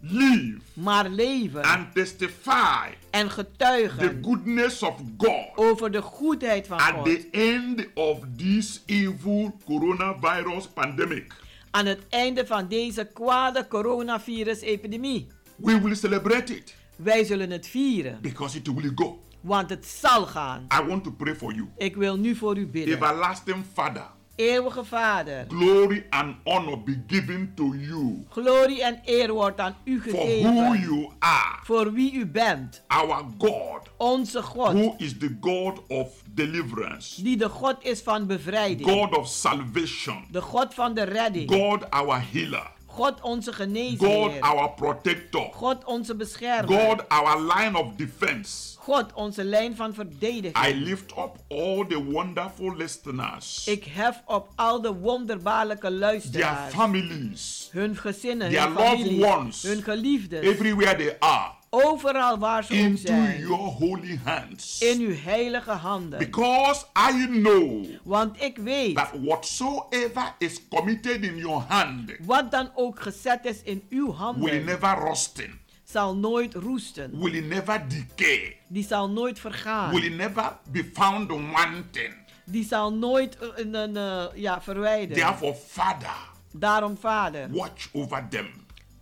live 0.01 0.57
maar 0.73 1.09
leven 1.09 1.63
and 1.63 1.93
testify 1.93 2.87
en 3.09 3.27
the 3.27 3.33
getuigen 3.33 4.19
goodness 4.21 4.83
of 4.83 4.95
God 5.17 5.51
over 5.55 5.91
de 5.91 6.01
goedheid 6.01 6.67
van 6.67 6.77
at 6.77 6.93
God 6.93 7.05
the 7.05 7.27
end 7.31 7.87
of 7.93 8.19
this 8.37 8.83
evil 8.85 9.57
coronavirus 9.65 10.67
pandemic. 10.67 11.33
aan 11.71 11.85
het 11.85 11.99
einde 12.09 12.45
van 12.45 12.67
deze 12.67 13.09
kwade 13.13 13.67
coronavirus-epidemie. 13.67 15.27
We 15.55 15.81
will 15.81 15.95
celebrate 15.95 16.55
it 16.55 16.75
Wij 16.95 17.23
zullen 17.23 17.49
het 17.49 17.67
vieren, 17.67 18.17
because 18.21 18.57
it 18.57 18.67
will 18.73 18.91
go. 18.95 19.19
want 19.41 19.69
het 19.69 19.85
zal 19.85 20.25
gaan. 20.25 20.67
I 20.81 20.87
want 20.87 21.03
to 21.03 21.11
pray 21.11 21.35
for 21.35 21.53
you. 21.53 21.67
Ik 21.77 21.95
wil 21.95 22.17
nu 22.17 22.35
voor 22.35 22.57
u 22.57 22.67
bidden. 22.67 22.93
Everlasting 22.93 23.65
Father, 23.73 24.09
Eeuwige 24.36 24.84
Vader, 24.84 25.45
glory 25.47 26.05
and 26.09 26.36
honor 26.45 26.77
be 26.84 27.03
given 27.07 27.51
to 27.55 27.73
you. 27.75 28.25
Glorie 28.29 28.84
en 28.84 29.01
eer 29.05 29.32
wordt 29.34 29.59
aan 29.59 29.75
u 29.84 30.01
for 30.01 30.09
who 30.11 30.17
gegeven. 30.19 30.82
you 30.82 31.09
are, 31.19 31.59
Voor 31.63 31.93
wie 31.93 32.13
u 32.13 32.25
bent, 32.25 32.82
our 32.88 33.25
God, 33.38 33.89
onze 33.97 34.41
God, 34.41 34.73
who 34.73 34.93
is 34.97 35.17
the 35.17 35.38
God 35.41 35.79
of 35.88 36.23
deliverance, 36.34 37.23
die 37.23 37.38
de 37.38 37.49
God 37.49 37.75
is 37.79 38.01
van 38.01 38.27
bevrijding, 38.27 38.89
God 38.89 39.17
of 39.17 39.27
salvation, 39.27 40.25
de 40.32 40.41
God 40.41 40.73
van 40.73 40.93
de 40.93 41.03
redding, 41.03 41.51
God 41.51 41.89
our 41.89 42.23
healer, 42.32 42.71
God 42.95 43.21
onze 43.21 43.53
God 43.53 43.55
geneesheer, 43.55 44.41
our 44.41 44.69
protector, 44.69 45.49
God 45.53 45.83
onze 45.85 46.15
beschermer, 46.15 46.79
God 46.79 47.09
our 47.09 47.41
line 47.41 47.77
of 47.77 47.95
defense. 47.95 48.77
God 48.79 49.13
onze 49.13 49.43
lijn 49.43 49.75
van 49.75 49.89
I 49.89 49.93
verdediging. 49.93 50.75
lift 50.75 51.11
up 51.11 51.35
all 51.47 51.85
the 51.87 52.03
wonderful 52.03 52.75
listeners, 52.75 53.67
Ik 53.67 53.83
hef 53.83 54.21
op 54.25 54.49
al 54.55 54.81
de 54.81 54.93
wonderbaarlijke 54.93 55.87
their 55.87 55.97
luisteraars, 55.99 56.73
families, 56.73 57.69
hun 57.71 57.95
gezinnen, 57.95 58.49
their 58.51 58.63
hun 58.63 58.73
loved 58.73 59.23
ones, 59.23 59.61
hun 59.61 59.83
geliefden, 59.83 60.41
everywhere 60.41 60.95
they 60.95 61.15
are, 61.19 61.51
overal 61.76 62.38
waar 62.38 62.63
ze 62.63 62.74
ook 62.74 62.80
into 62.80 63.01
zijn, 63.07 63.39
your 63.39 63.57
holy 63.72 64.19
hands. 64.24 64.82
in 64.82 64.99
uw 64.99 65.15
heilige 65.24 65.72
handen. 65.72 66.19
Because 66.19 66.86
I 67.11 67.26
know 67.28 67.86
Want 68.03 68.41
ik 68.41 68.57
weet, 68.57 68.95
that 68.95 69.11
whatsoever 69.24 70.36
is 70.38 70.67
committed 70.69 71.24
in 71.24 71.38
your 71.38 71.63
hand 71.67 72.11
wat 72.26 72.51
dan 72.51 72.69
ook 72.76 72.99
gezet 73.01 73.45
is 73.45 73.61
in 73.63 73.84
uw 73.89 74.05
will 74.05 74.15
handen, 74.15 74.65
never 74.65 74.97
rusting, 74.99 75.49
zal 75.84 76.15
nooit 76.15 76.53
roesten. 76.53 77.19
will 77.19 77.41
never 77.43 77.88
decay, 77.88 78.57
Die 78.67 78.84
zal 78.86 79.09
nooit 79.09 79.39
vergaan. 79.39 79.93
will 79.93 80.09
never 80.15 80.57
be 80.72 80.89
found 80.93 81.28
wanting. 81.32 82.13
Die 82.45 82.65
zal 82.65 82.93
nooit 82.93 83.38
een, 83.55 83.74
een, 83.74 83.97
eh, 83.97 84.26
ja, 84.41 84.61
verwijderen. 84.61 85.24
Therefore, 85.24 85.55
Father, 85.67 86.15
Daarom, 86.53 86.97
Vader, 86.97 87.47
watch 87.51 87.88
over 87.93 88.28
them 88.30 88.47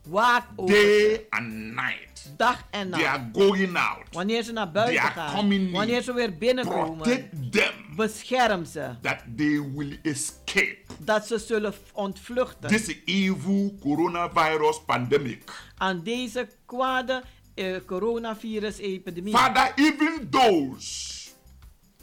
waak 0.10 0.46
over 0.56 0.74
day 0.74 1.26
and 1.30 1.74
night. 1.76 2.32
dag 2.38 2.64
en 2.72 2.90
They 2.92 3.02
nacht. 3.02 3.16
are 3.16 3.30
going 3.34 3.78
out. 3.78 4.04
Wanneer 4.12 4.44
ze 4.44 4.52
naar 4.52 4.64
They 4.72 4.74
buiten 4.74 5.02
are 5.04 5.12
gaan, 5.12 5.36
coming 5.36 5.66
in. 5.68 5.72
wanneer 5.72 6.02
ze 6.02 6.14
weer 6.14 6.38
binnenkomen, 6.38 6.98
Protect 6.98 7.52
them 7.52 7.74
bescherm 7.96 8.66
ze. 8.66 8.90
that 9.02 9.24
they 9.36 9.62
will 9.76 9.98
escape 10.02 10.78
Dat 10.98 11.28
ze 11.28 11.38
zullen 11.38 11.74
ontvluchten 11.94 12.70
this 12.70 12.96
evil 13.06 13.76
coronavirus 13.82 14.82
pandemic. 14.86 15.44
aan 15.78 16.04
deze 16.04 16.48
kwade 16.66 17.24
eh, 17.56 17.76
coronavirus-epidemie. 17.86 19.34
Father, 19.38 19.72
even 19.76 20.30
those 20.30 21.30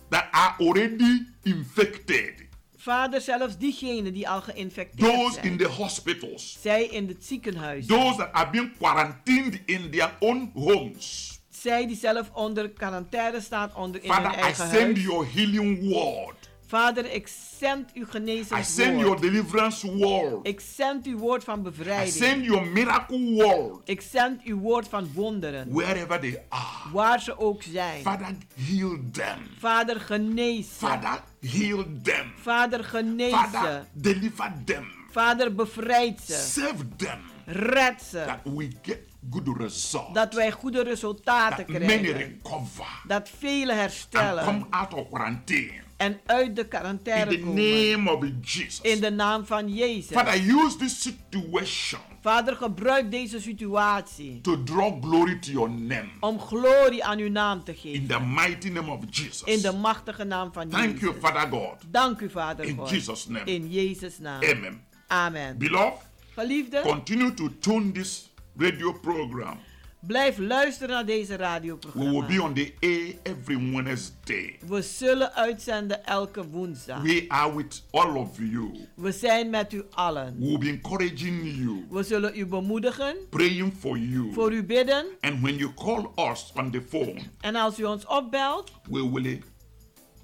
that 0.09 0.25
are 0.31 0.55
already 0.59 1.23
infected, 1.43 2.46
Vader, 2.87 3.21
zelfs 3.21 3.57
diegenen 3.59 4.13
die 4.13 4.29
al 4.29 4.41
geïnfecteerd 4.41 5.11
those 5.13 5.37
in 5.37 5.43
zijn, 5.43 5.57
the 5.57 5.69
hospitals, 5.69 6.57
zij 6.61 6.85
in 6.85 7.09
het 7.09 7.25
ziekenhuis, 7.25 7.87
those 7.87 8.17
that 8.17 8.33
are 8.33 8.51
being 8.51 8.77
quarantined 8.79 9.61
in 9.65 9.91
their 9.91 10.11
own 10.19 10.51
homes. 10.55 11.41
zij 11.51 11.87
die 11.87 11.97
zelf 11.97 12.31
onder 12.33 12.71
quarantaine 12.71 13.41
staan 13.41 13.71
onder 13.75 14.03
in 14.03 14.11
Father, 14.13 14.31
hun 14.31 14.39
I 14.39 14.43
eigen 14.43 14.69
send 14.69 14.83
huis. 14.97 15.03
your 15.03 15.27
healing 15.35 15.89
word. 15.93 16.46
Vader, 16.67 17.13
ik 17.13 17.29
zend 17.59 17.93
uw 17.95 18.07
I 18.31 18.45
send 18.63 19.01
your 19.01 19.21
deliverance 19.21 19.97
word. 19.97 20.47
Ik 20.47 20.61
zend 20.61 21.07
uw 21.07 21.19
woord 21.19 21.45
van 21.45 21.59
I 21.59 21.63
bevrijding. 21.63 22.15
send 22.15 22.45
your 22.45 22.67
miracle 22.67 23.31
word 23.35 23.89
Ik 23.89 24.01
zend 24.01 24.43
uw 24.43 24.59
woord 24.59 24.89
van 24.89 25.13
wonderen. 25.15 25.73
wherever 25.73 26.21
they 26.21 26.45
are. 26.49 26.93
Waar 26.93 27.21
ze 27.23 27.39
ook 27.39 27.63
zijn. 27.63 28.03
Father, 28.03 28.37
heal 28.55 28.99
them. 29.13 29.39
Vader, 29.59 30.01
genees 30.01 30.67
ze. 30.69 30.75
Father, 30.87 31.23
heal 31.51 31.85
them. 32.03 32.33
Vader, 32.37 32.85
genees 32.85 33.31
ze. 33.31 33.37
Father, 33.37 33.87
deliver 33.93 34.53
them. 34.65 34.85
Vader, 35.11 35.55
bevrijd 35.55 36.21
ze. 36.21 36.33
Save 36.33 36.89
them. 36.97 37.19
Red 37.47 38.03
ze. 38.03 38.23
That 38.27 38.55
we 38.55 38.69
get 38.83 38.99
good 39.31 39.49
results. 39.59 40.13
Dat 40.13 40.35
wij 40.35 40.51
goede 40.51 40.83
resultaten 40.83 41.67
That 41.67 41.69
many 41.79 41.85
krijgen. 41.87 42.17
recover 42.17 42.87
Dat 43.07 43.29
velen 43.39 43.69
and 43.71 43.79
herstellen. 43.81 44.45
come 44.45 44.67
out 44.71 44.95
of 44.95 45.09
quarantine. 45.09 45.85
En 45.97 46.21
uit 46.27 46.57
de 46.57 46.63
In 46.63 46.69
quarantaine 46.69 47.31
the 47.31 47.39
komen. 47.41 47.55
name 47.91 48.11
of 48.17 48.25
Jesus. 48.43 48.81
In 48.81 49.01
de 49.01 49.11
naam 49.11 49.47
van 49.47 49.75
Jezus. 49.75 50.07
Father, 50.17 50.35
use 50.65 50.77
this 50.77 51.03
situation 51.03 52.01
Vader, 52.21 52.57
gebruik 52.57 53.11
deze 53.11 53.41
situatie. 53.41 54.41
to 54.41 54.63
draw 54.63 55.03
glory 55.03 55.39
to 55.39 55.51
your 55.53 55.71
name. 55.71 56.09
Om 56.21 56.41
glorie 56.41 57.05
aan 57.05 57.19
uw 57.19 57.31
naam 57.31 57.65
te 57.65 57.71
In 57.73 57.77
geven. 57.79 58.07
the 58.07 58.21
mighty 58.21 58.69
name 58.69 58.91
of 58.91 58.99
Jesus. 59.11 59.43
In 59.43 59.61
de 59.61 59.73
machtige 59.73 60.25
naam 60.25 60.53
van 60.53 60.69
Thank 60.69 60.85
Jezus. 60.85 61.01
you, 61.01 61.15
Father 61.21 61.49
God. 61.51 61.75
Dank 61.91 62.21
u, 62.21 62.31
Vader 62.31 62.65
In 62.65 62.77
God. 62.77 62.89
Jesus' 62.91 63.27
name. 63.27 63.45
In 63.45 63.71
Jezus' 63.71 64.19
naam. 64.19 64.43
Amen. 64.43 64.85
Amen. 65.07 65.59
Beloved, 65.59 65.99
Geliefde, 66.35 66.81
continue 66.81 67.35
to 67.35 67.51
tune 67.61 67.93
this 67.93 68.29
radio 68.59 68.93
program. 68.93 69.59
blijf 70.01 70.39
luisteren 70.39 70.89
naar 70.95 71.07
deze 71.07 71.27
We 71.33 71.37
will 71.37 71.47
radioprogramma. 71.47 72.27
be 72.27 72.43
on 72.43 72.55
the 72.55 72.73
air 72.81 73.15
every 73.23 73.73
Wednesday. 73.75 74.59
We 74.67 74.83
zullen 74.83 75.35
uitzenden 75.35 76.05
elke 76.07 76.49
woensdag. 76.49 77.03
We 77.03 77.25
are 77.29 77.57
with 77.57 77.83
all 77.91 78.17
of 78.17 78.39
you. 78.39 78.71
We 78.97 79.13
zijn 79.13 79.51
met 79.51 79.73
u 79.73 79.83
allen. 79.91 80.37
We 80.39 80.47
will 80.47 80.59
be 80.59 80.69
encouraging 80.69 81.57
you, 81.57 81.87
We 81.91 82.03
zullen 82.03 82.39
u 82.39 82.47
bemoedigen, 82.47 83.17
praying 83.31 83.73
for 83.79 83.99
you. 83.99 84.33
voor 84.33 84.53
u 84.53 84.65
bidden. 84.65 85.07
And 85.21 85.41
when 85.41 85.57
you 85.57 85.75
call 85.75 86.29
us 86.31 86.53
on 86.55 86.71
the 86.71 86.83
phone, 86.89 87.21
En 87.41 87.55
als 87.57 87.79
u 87.79 87.85
ons 87.85 88.07
opbelt, 88.07 88.73
we 88.91 89.11
will 89.13 89.43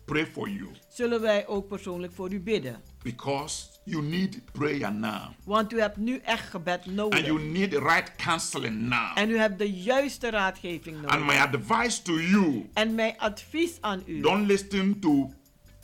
pray 0.05 0.27
for 0.27 0.49
you 0.49 0.69
zullen 0.89 1.21
wij 1.21 1.47
ook 1.47 1.69
persoonlijk 1.69 2.13
voor 2.13 2.33
u 2.33 2.41
bidden. 2.41 2.81
because 3.03 3.67
you 3.85 4.03
need 4.03 4.41
prayer 4.53 4.93
now. 4.93 5.21
Want 5.45 5.73
u 5.73 5.81
hebt 5.81 5.97
nu 5.97 6.17
echt 6.19 6.49
gebed 6.51 6.81
And 6.87 6.95
nodig. 6.95 7.27
you 7.27 7.41
need 7.43 7.71
the 7.71 7.79
right 7.81 8.13
counseling 8.17 8.81
now. 8.89 9.19
En 9.19 9.31
u 9.31 9.37
hebt 9.39 9.59
de 9.59 9.71
juiste 9.73 10.31
raadgeving 10.31 10.97
And 11.07 11.21
my 11.21 11.35
nodig. 11.37 11.41
advice 11.55 12.03
to 12.03 12.21
you 12.21 12.69
En 12.75 12.95
mijn 12.95 13.15
advies 13.19 13.79
aan 13.81 14.03
u. 14.07 14.21
don't 14.21 14.47
listen 14.47 14.99
to 15.01 15.33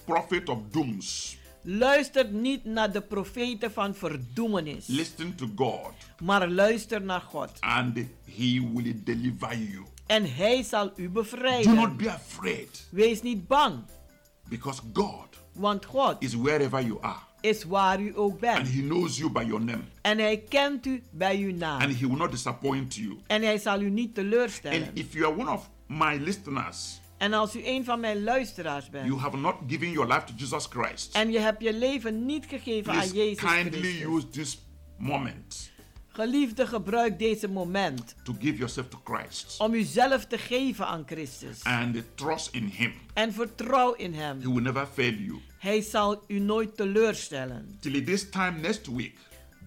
prophet 0.05 0.49
of 0.49 0.59
dooms. 0.71 1.37
Luister 1.63 2.29
niet 2.33 2.65
naar 2.65 2.93
de 2.93 3.01
profeten 3.01 3.73
van 3.73 3.95
verdoemenis. 3.95 4.87
Listen 4.87 5.35
to 5.35 5.49
God 5.57 5.93
Maar 6.23 6.49
luister 6.49 7.03
naar 7.03 7.21
God. 7.21 7.51
and 7.61 7.97
he 8.25 8.71
will 8.75 9.01
deliver 9.05 9.57
you. 9.59 9.85
En 10.07 10.35
hij 10.35 10.63
zal 10.63 10.93
u 10.97 11.05
Do 11.05 11.11
bevrijden. 11.11 11.75
not 11.75 11.97
be 11.97 12.13
afraid 12.13 12.87
Wees 12.91 13.23
niet 13.23 13.47
bang. 13.47 13.75
because 14.49 14.81
God 14.93 15.27
Want 15.53 15.85
God 15.85 16.17
is 16.19 16.35
wherever 16.35 16.83
you 16.87 16.99
are 17.01 17.27
is 17.41 17.65
waar 17.65 18.01
u 18.01 18.13
ook 18.17 18.31
and 18.31 18.41
bent. 18.41 18.69
he 18.69 18.81
knows 18.81 19.17
you 19.19 19.31
by 19.31 19.45
your 19.47 19.65
name 19.65 19.83
En 20.03 20.19
hij 20.19 20.39
kent 20.49 20.87
u 20.87 21.03
bij 21.11 21.37
uw 21.39 21.53
naam. 21.57 21.81
and 21.81 21.99
he 22.01 22.07
will 22.07 22.17
not 22.17 22.31
disappoint 22.31 22.95
you. 22.95 23.19
En 23.27 23.43
hij 23.43 23.59
zal 23.59 23.81
u 23.81 23.91
niet 23.91 24.15
teleurstellen. 24.15 24.87
And 24.89 24.99
if 24.99 25.13
you 25.13 25.25
are 25.33 25.41
one 25.41 25.51
of 25.51 25.71
my 25.87 26.17
listeners, 26.17 27.01
En 27.19 27.33
als 27.33 27.57
u 27.57 27.61
een 27.67 27.85
van 27.85 28.01
mijn 28.01 28.23
luisteraars 28.23 28.91
bent. 28.91 29.07
you 29.07 29.19
have 29.21 29.37
not 29.37 29.55
given 29.67 29.91
your 29.91 30.09
life 30.13 30.25
to 30.25 30.33
Jesus 30.37 30.67
Christ, 30.71 31.15
En 31.15 31.31
je 31.31 31.39
hebt 31.39 31.63
je 31.63 31.75
leven 31.75 32.27
niet 32.27 32.47
gegeven 32.47 32.93
aan 32.93 33.09
Jezus 33.13 33.53
kindly 33.53 33.81
Christus. 33.81 34.03
use 34.17 34.29
this 34.29 34.59
moment 34.99 35.71
Geliefde, 36.09 36.67
gebruik 36.67 37.19
deze 37.19 37.49
moment 37.49 38.15
to 38.25 38.35
give 38.41 38.57
yourself 38.57 38.89
to 38.89 38.99
Christ 39.05 39.55
om 39.61 39.75
uzelf 39.75 40.27
te 40.27 40.39
geven 40.39 40.87
aan 40.87 41.03
Christus. 41.07 41.63
and 41.65 41.97
trust 42.15 42.49
in 42.55 42.65
Him. 42.67 42.93
En 43.15 43.33
vertrouw 43.33 43.93
in 43.93 44.15
Hem. 44.15 44.41
He 44.41 44.53
will 44.53 44.63
never 44.63 44.87
fail 44.93 45.13
you. 45.13 45.41
Hij 45.59 45.81
zal 45.81 46.25
u 46.27 46.39
nooit 46.39 46.77
teleurstellen. 46.77 47.77
Till 47.81 48.05
this 48.05 48.31
time 48.31 48.59
next 48.59 48.87
week, 48.87 49.17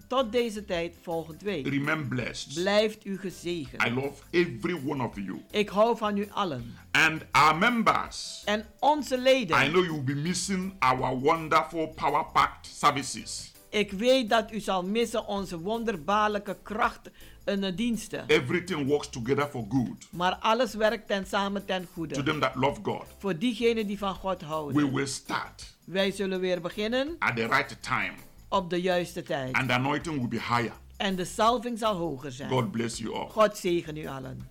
Tot 0.08 0.32
deze 0.32 0.66
tijd 0.66 0.96
volgende 1.02 1.46
week. 1.46 1.68
remain 1.68 2.08
blessed. 2.08 2.54
Blijft 2.54 3.06
u 3.06 3.18
gezegend. 3.20 3.84
I 3.86 3.94
love 3.94 4.14
every 4.30 4.80
one 4.86 5.04
of 5.04 5.16
you. 5.16 5.42
Ik 5.52 5.70
hou 5.70 5.98
van 5.98 6.18
u 6.18 6.28
allen. 6.32 6.76
And 6.92 7.22
our 7.32 7.56
members, 7.58 8.42
En 8.46 8.66
onze 8.80 9.18
leden. 9.18 9.66
I 9.66 9.70
know 9.70 9.84
you 9.84 9.92
will 9.92 10.04
be 10.16 10.22
missing 10.22 10.74
our 10.80 11.20
wonderful 11.20 11.88
power 11.88 12.26
packed 12.26 12.68
services. 12.78 13.52
Ik 13.70 13.92
weet 13.92 14.30
dat 14.30 14.52
u 14.52 14.60
zal 14.60 14.84
missen 14.84 15.28
onze 15.28 15.60
wonderbaarlijke 15.60 16.58
kracht 16.64 17.10
en 17.44 17.62
de 17.62 17.74
diensten. 17.76 18.24
Everything 18.28 18.88
works 18.88 19.10
together 19.10 19.48
for 19.48 19.66
good. 19.70 20.08
Maar 20.10 20.36
alles 20.36 20.74
werkt 20.74 21.08
ten 21.08 21.26
samen 21.26 21.66
ten 21.66 21.82
To 21.82 21.88
goede. 21.94 22.24
them 22.24 22.40
that 22.40 22.56
love 22.56 22.80
God, 22.84 23.04
Voor 23.18 23.38
diegenen 23.38 23.88
die 23.88 23.98
van 23.98 24.16
God 24.16 24.40
we 24.40 24.46
houden. 24.46 24.94
will 24.94 25.06
start 25.08 25.76
Wij 25.92 26.12
zullen 26.12 26.40
weer 26.40 26.62
beginnen 26.62 27.16
at 27.20 27.36
the 27.36 27.48
right 27.48 27.84
time, 27.84 28.12
op 28.50 28.70
de 28.70 28.82
juiste 28.82 29.24
tijd. 29.24 29.56
and 29.56 29.68
the 29.68 29.74
anointing 29.74 30.18
will 30.18 30.28
be 30.28 30.40
higher. 30.40 30.72
En 30.98 31.16
de 31.16 31.26
salving 31.26 31.80
zal 31.80 31.96
hoger 31.96 32.32
zijn. 32.32 32.50
God 32.50 32.72
bless 32.72 32.98
you 32.98 33.14
all. 33.16 33.28
God 33.28 33.58
zegen 33.58 33.98
u 33.98 34.08
allen. 34.08 34.50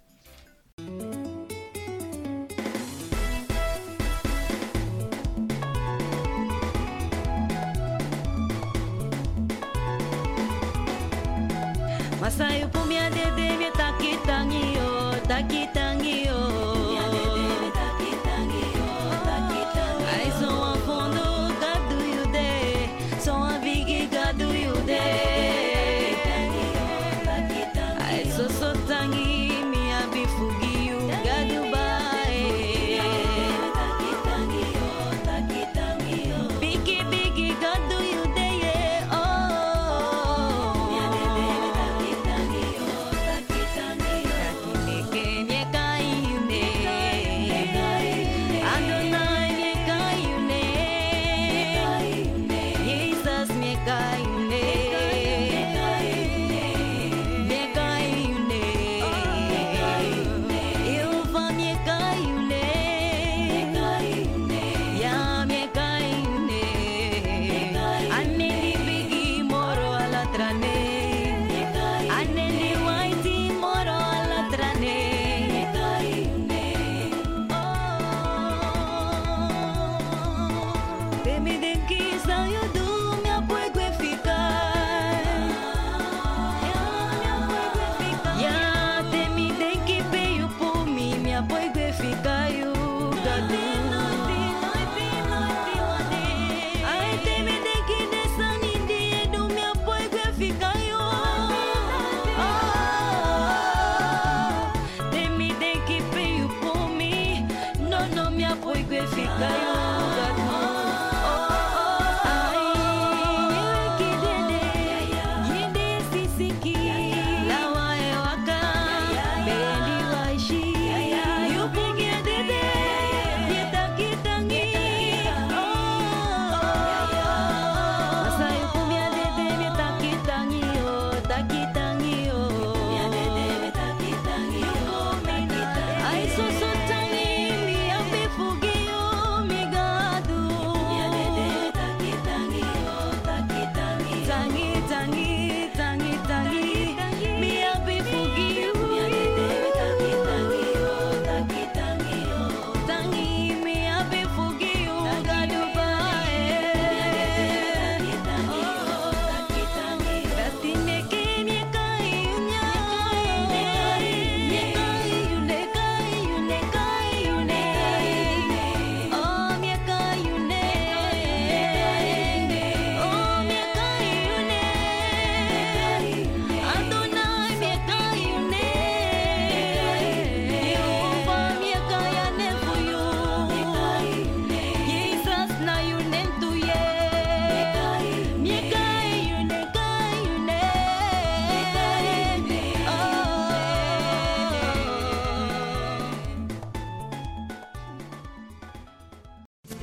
Masayo 12.20 12.68
pumia 12.68 13.10
dede 13.10 13.49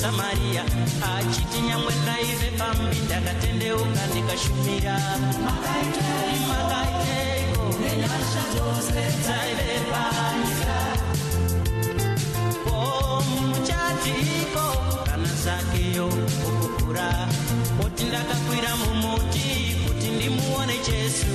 Musamariya 0.00 0.64
achiti 1.12 1.60
nyangwe 1.60 1.92
ndaive 2.02 2.48
pambi 2.58 2.96
ndakatendeuka 3.04 4.02
ndikashumira. 4.10 4.96
Makaiteiko 6.48 7.64
nenyasha 7.80 8.42
dzose 8.52 9.02
dzaive 9.22 9.74
panyika. 9.90 10.78
Ko 12.64 12.78
muchatiko 13.28 14.66
kana 15.06 15.30
zakeyo 15.44 16.06
kukukura 16.08 17.08
oti 17.84 18.04
ndakakwira 18.04 18.70
mumuti 18.80 19.48
kuti 19.84 20.08
ndimuone 20.16 20.76
jesu? 20.86 21.32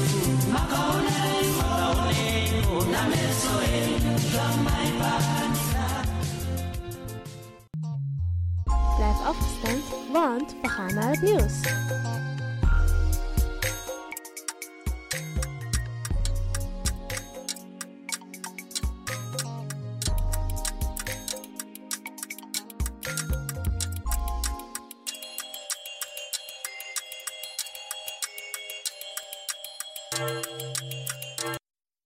Makaoneiko 0.53 2.75
nameso 2.91 3.53
enyu 3.77 4.13
zvamaipanika 4.29 5.44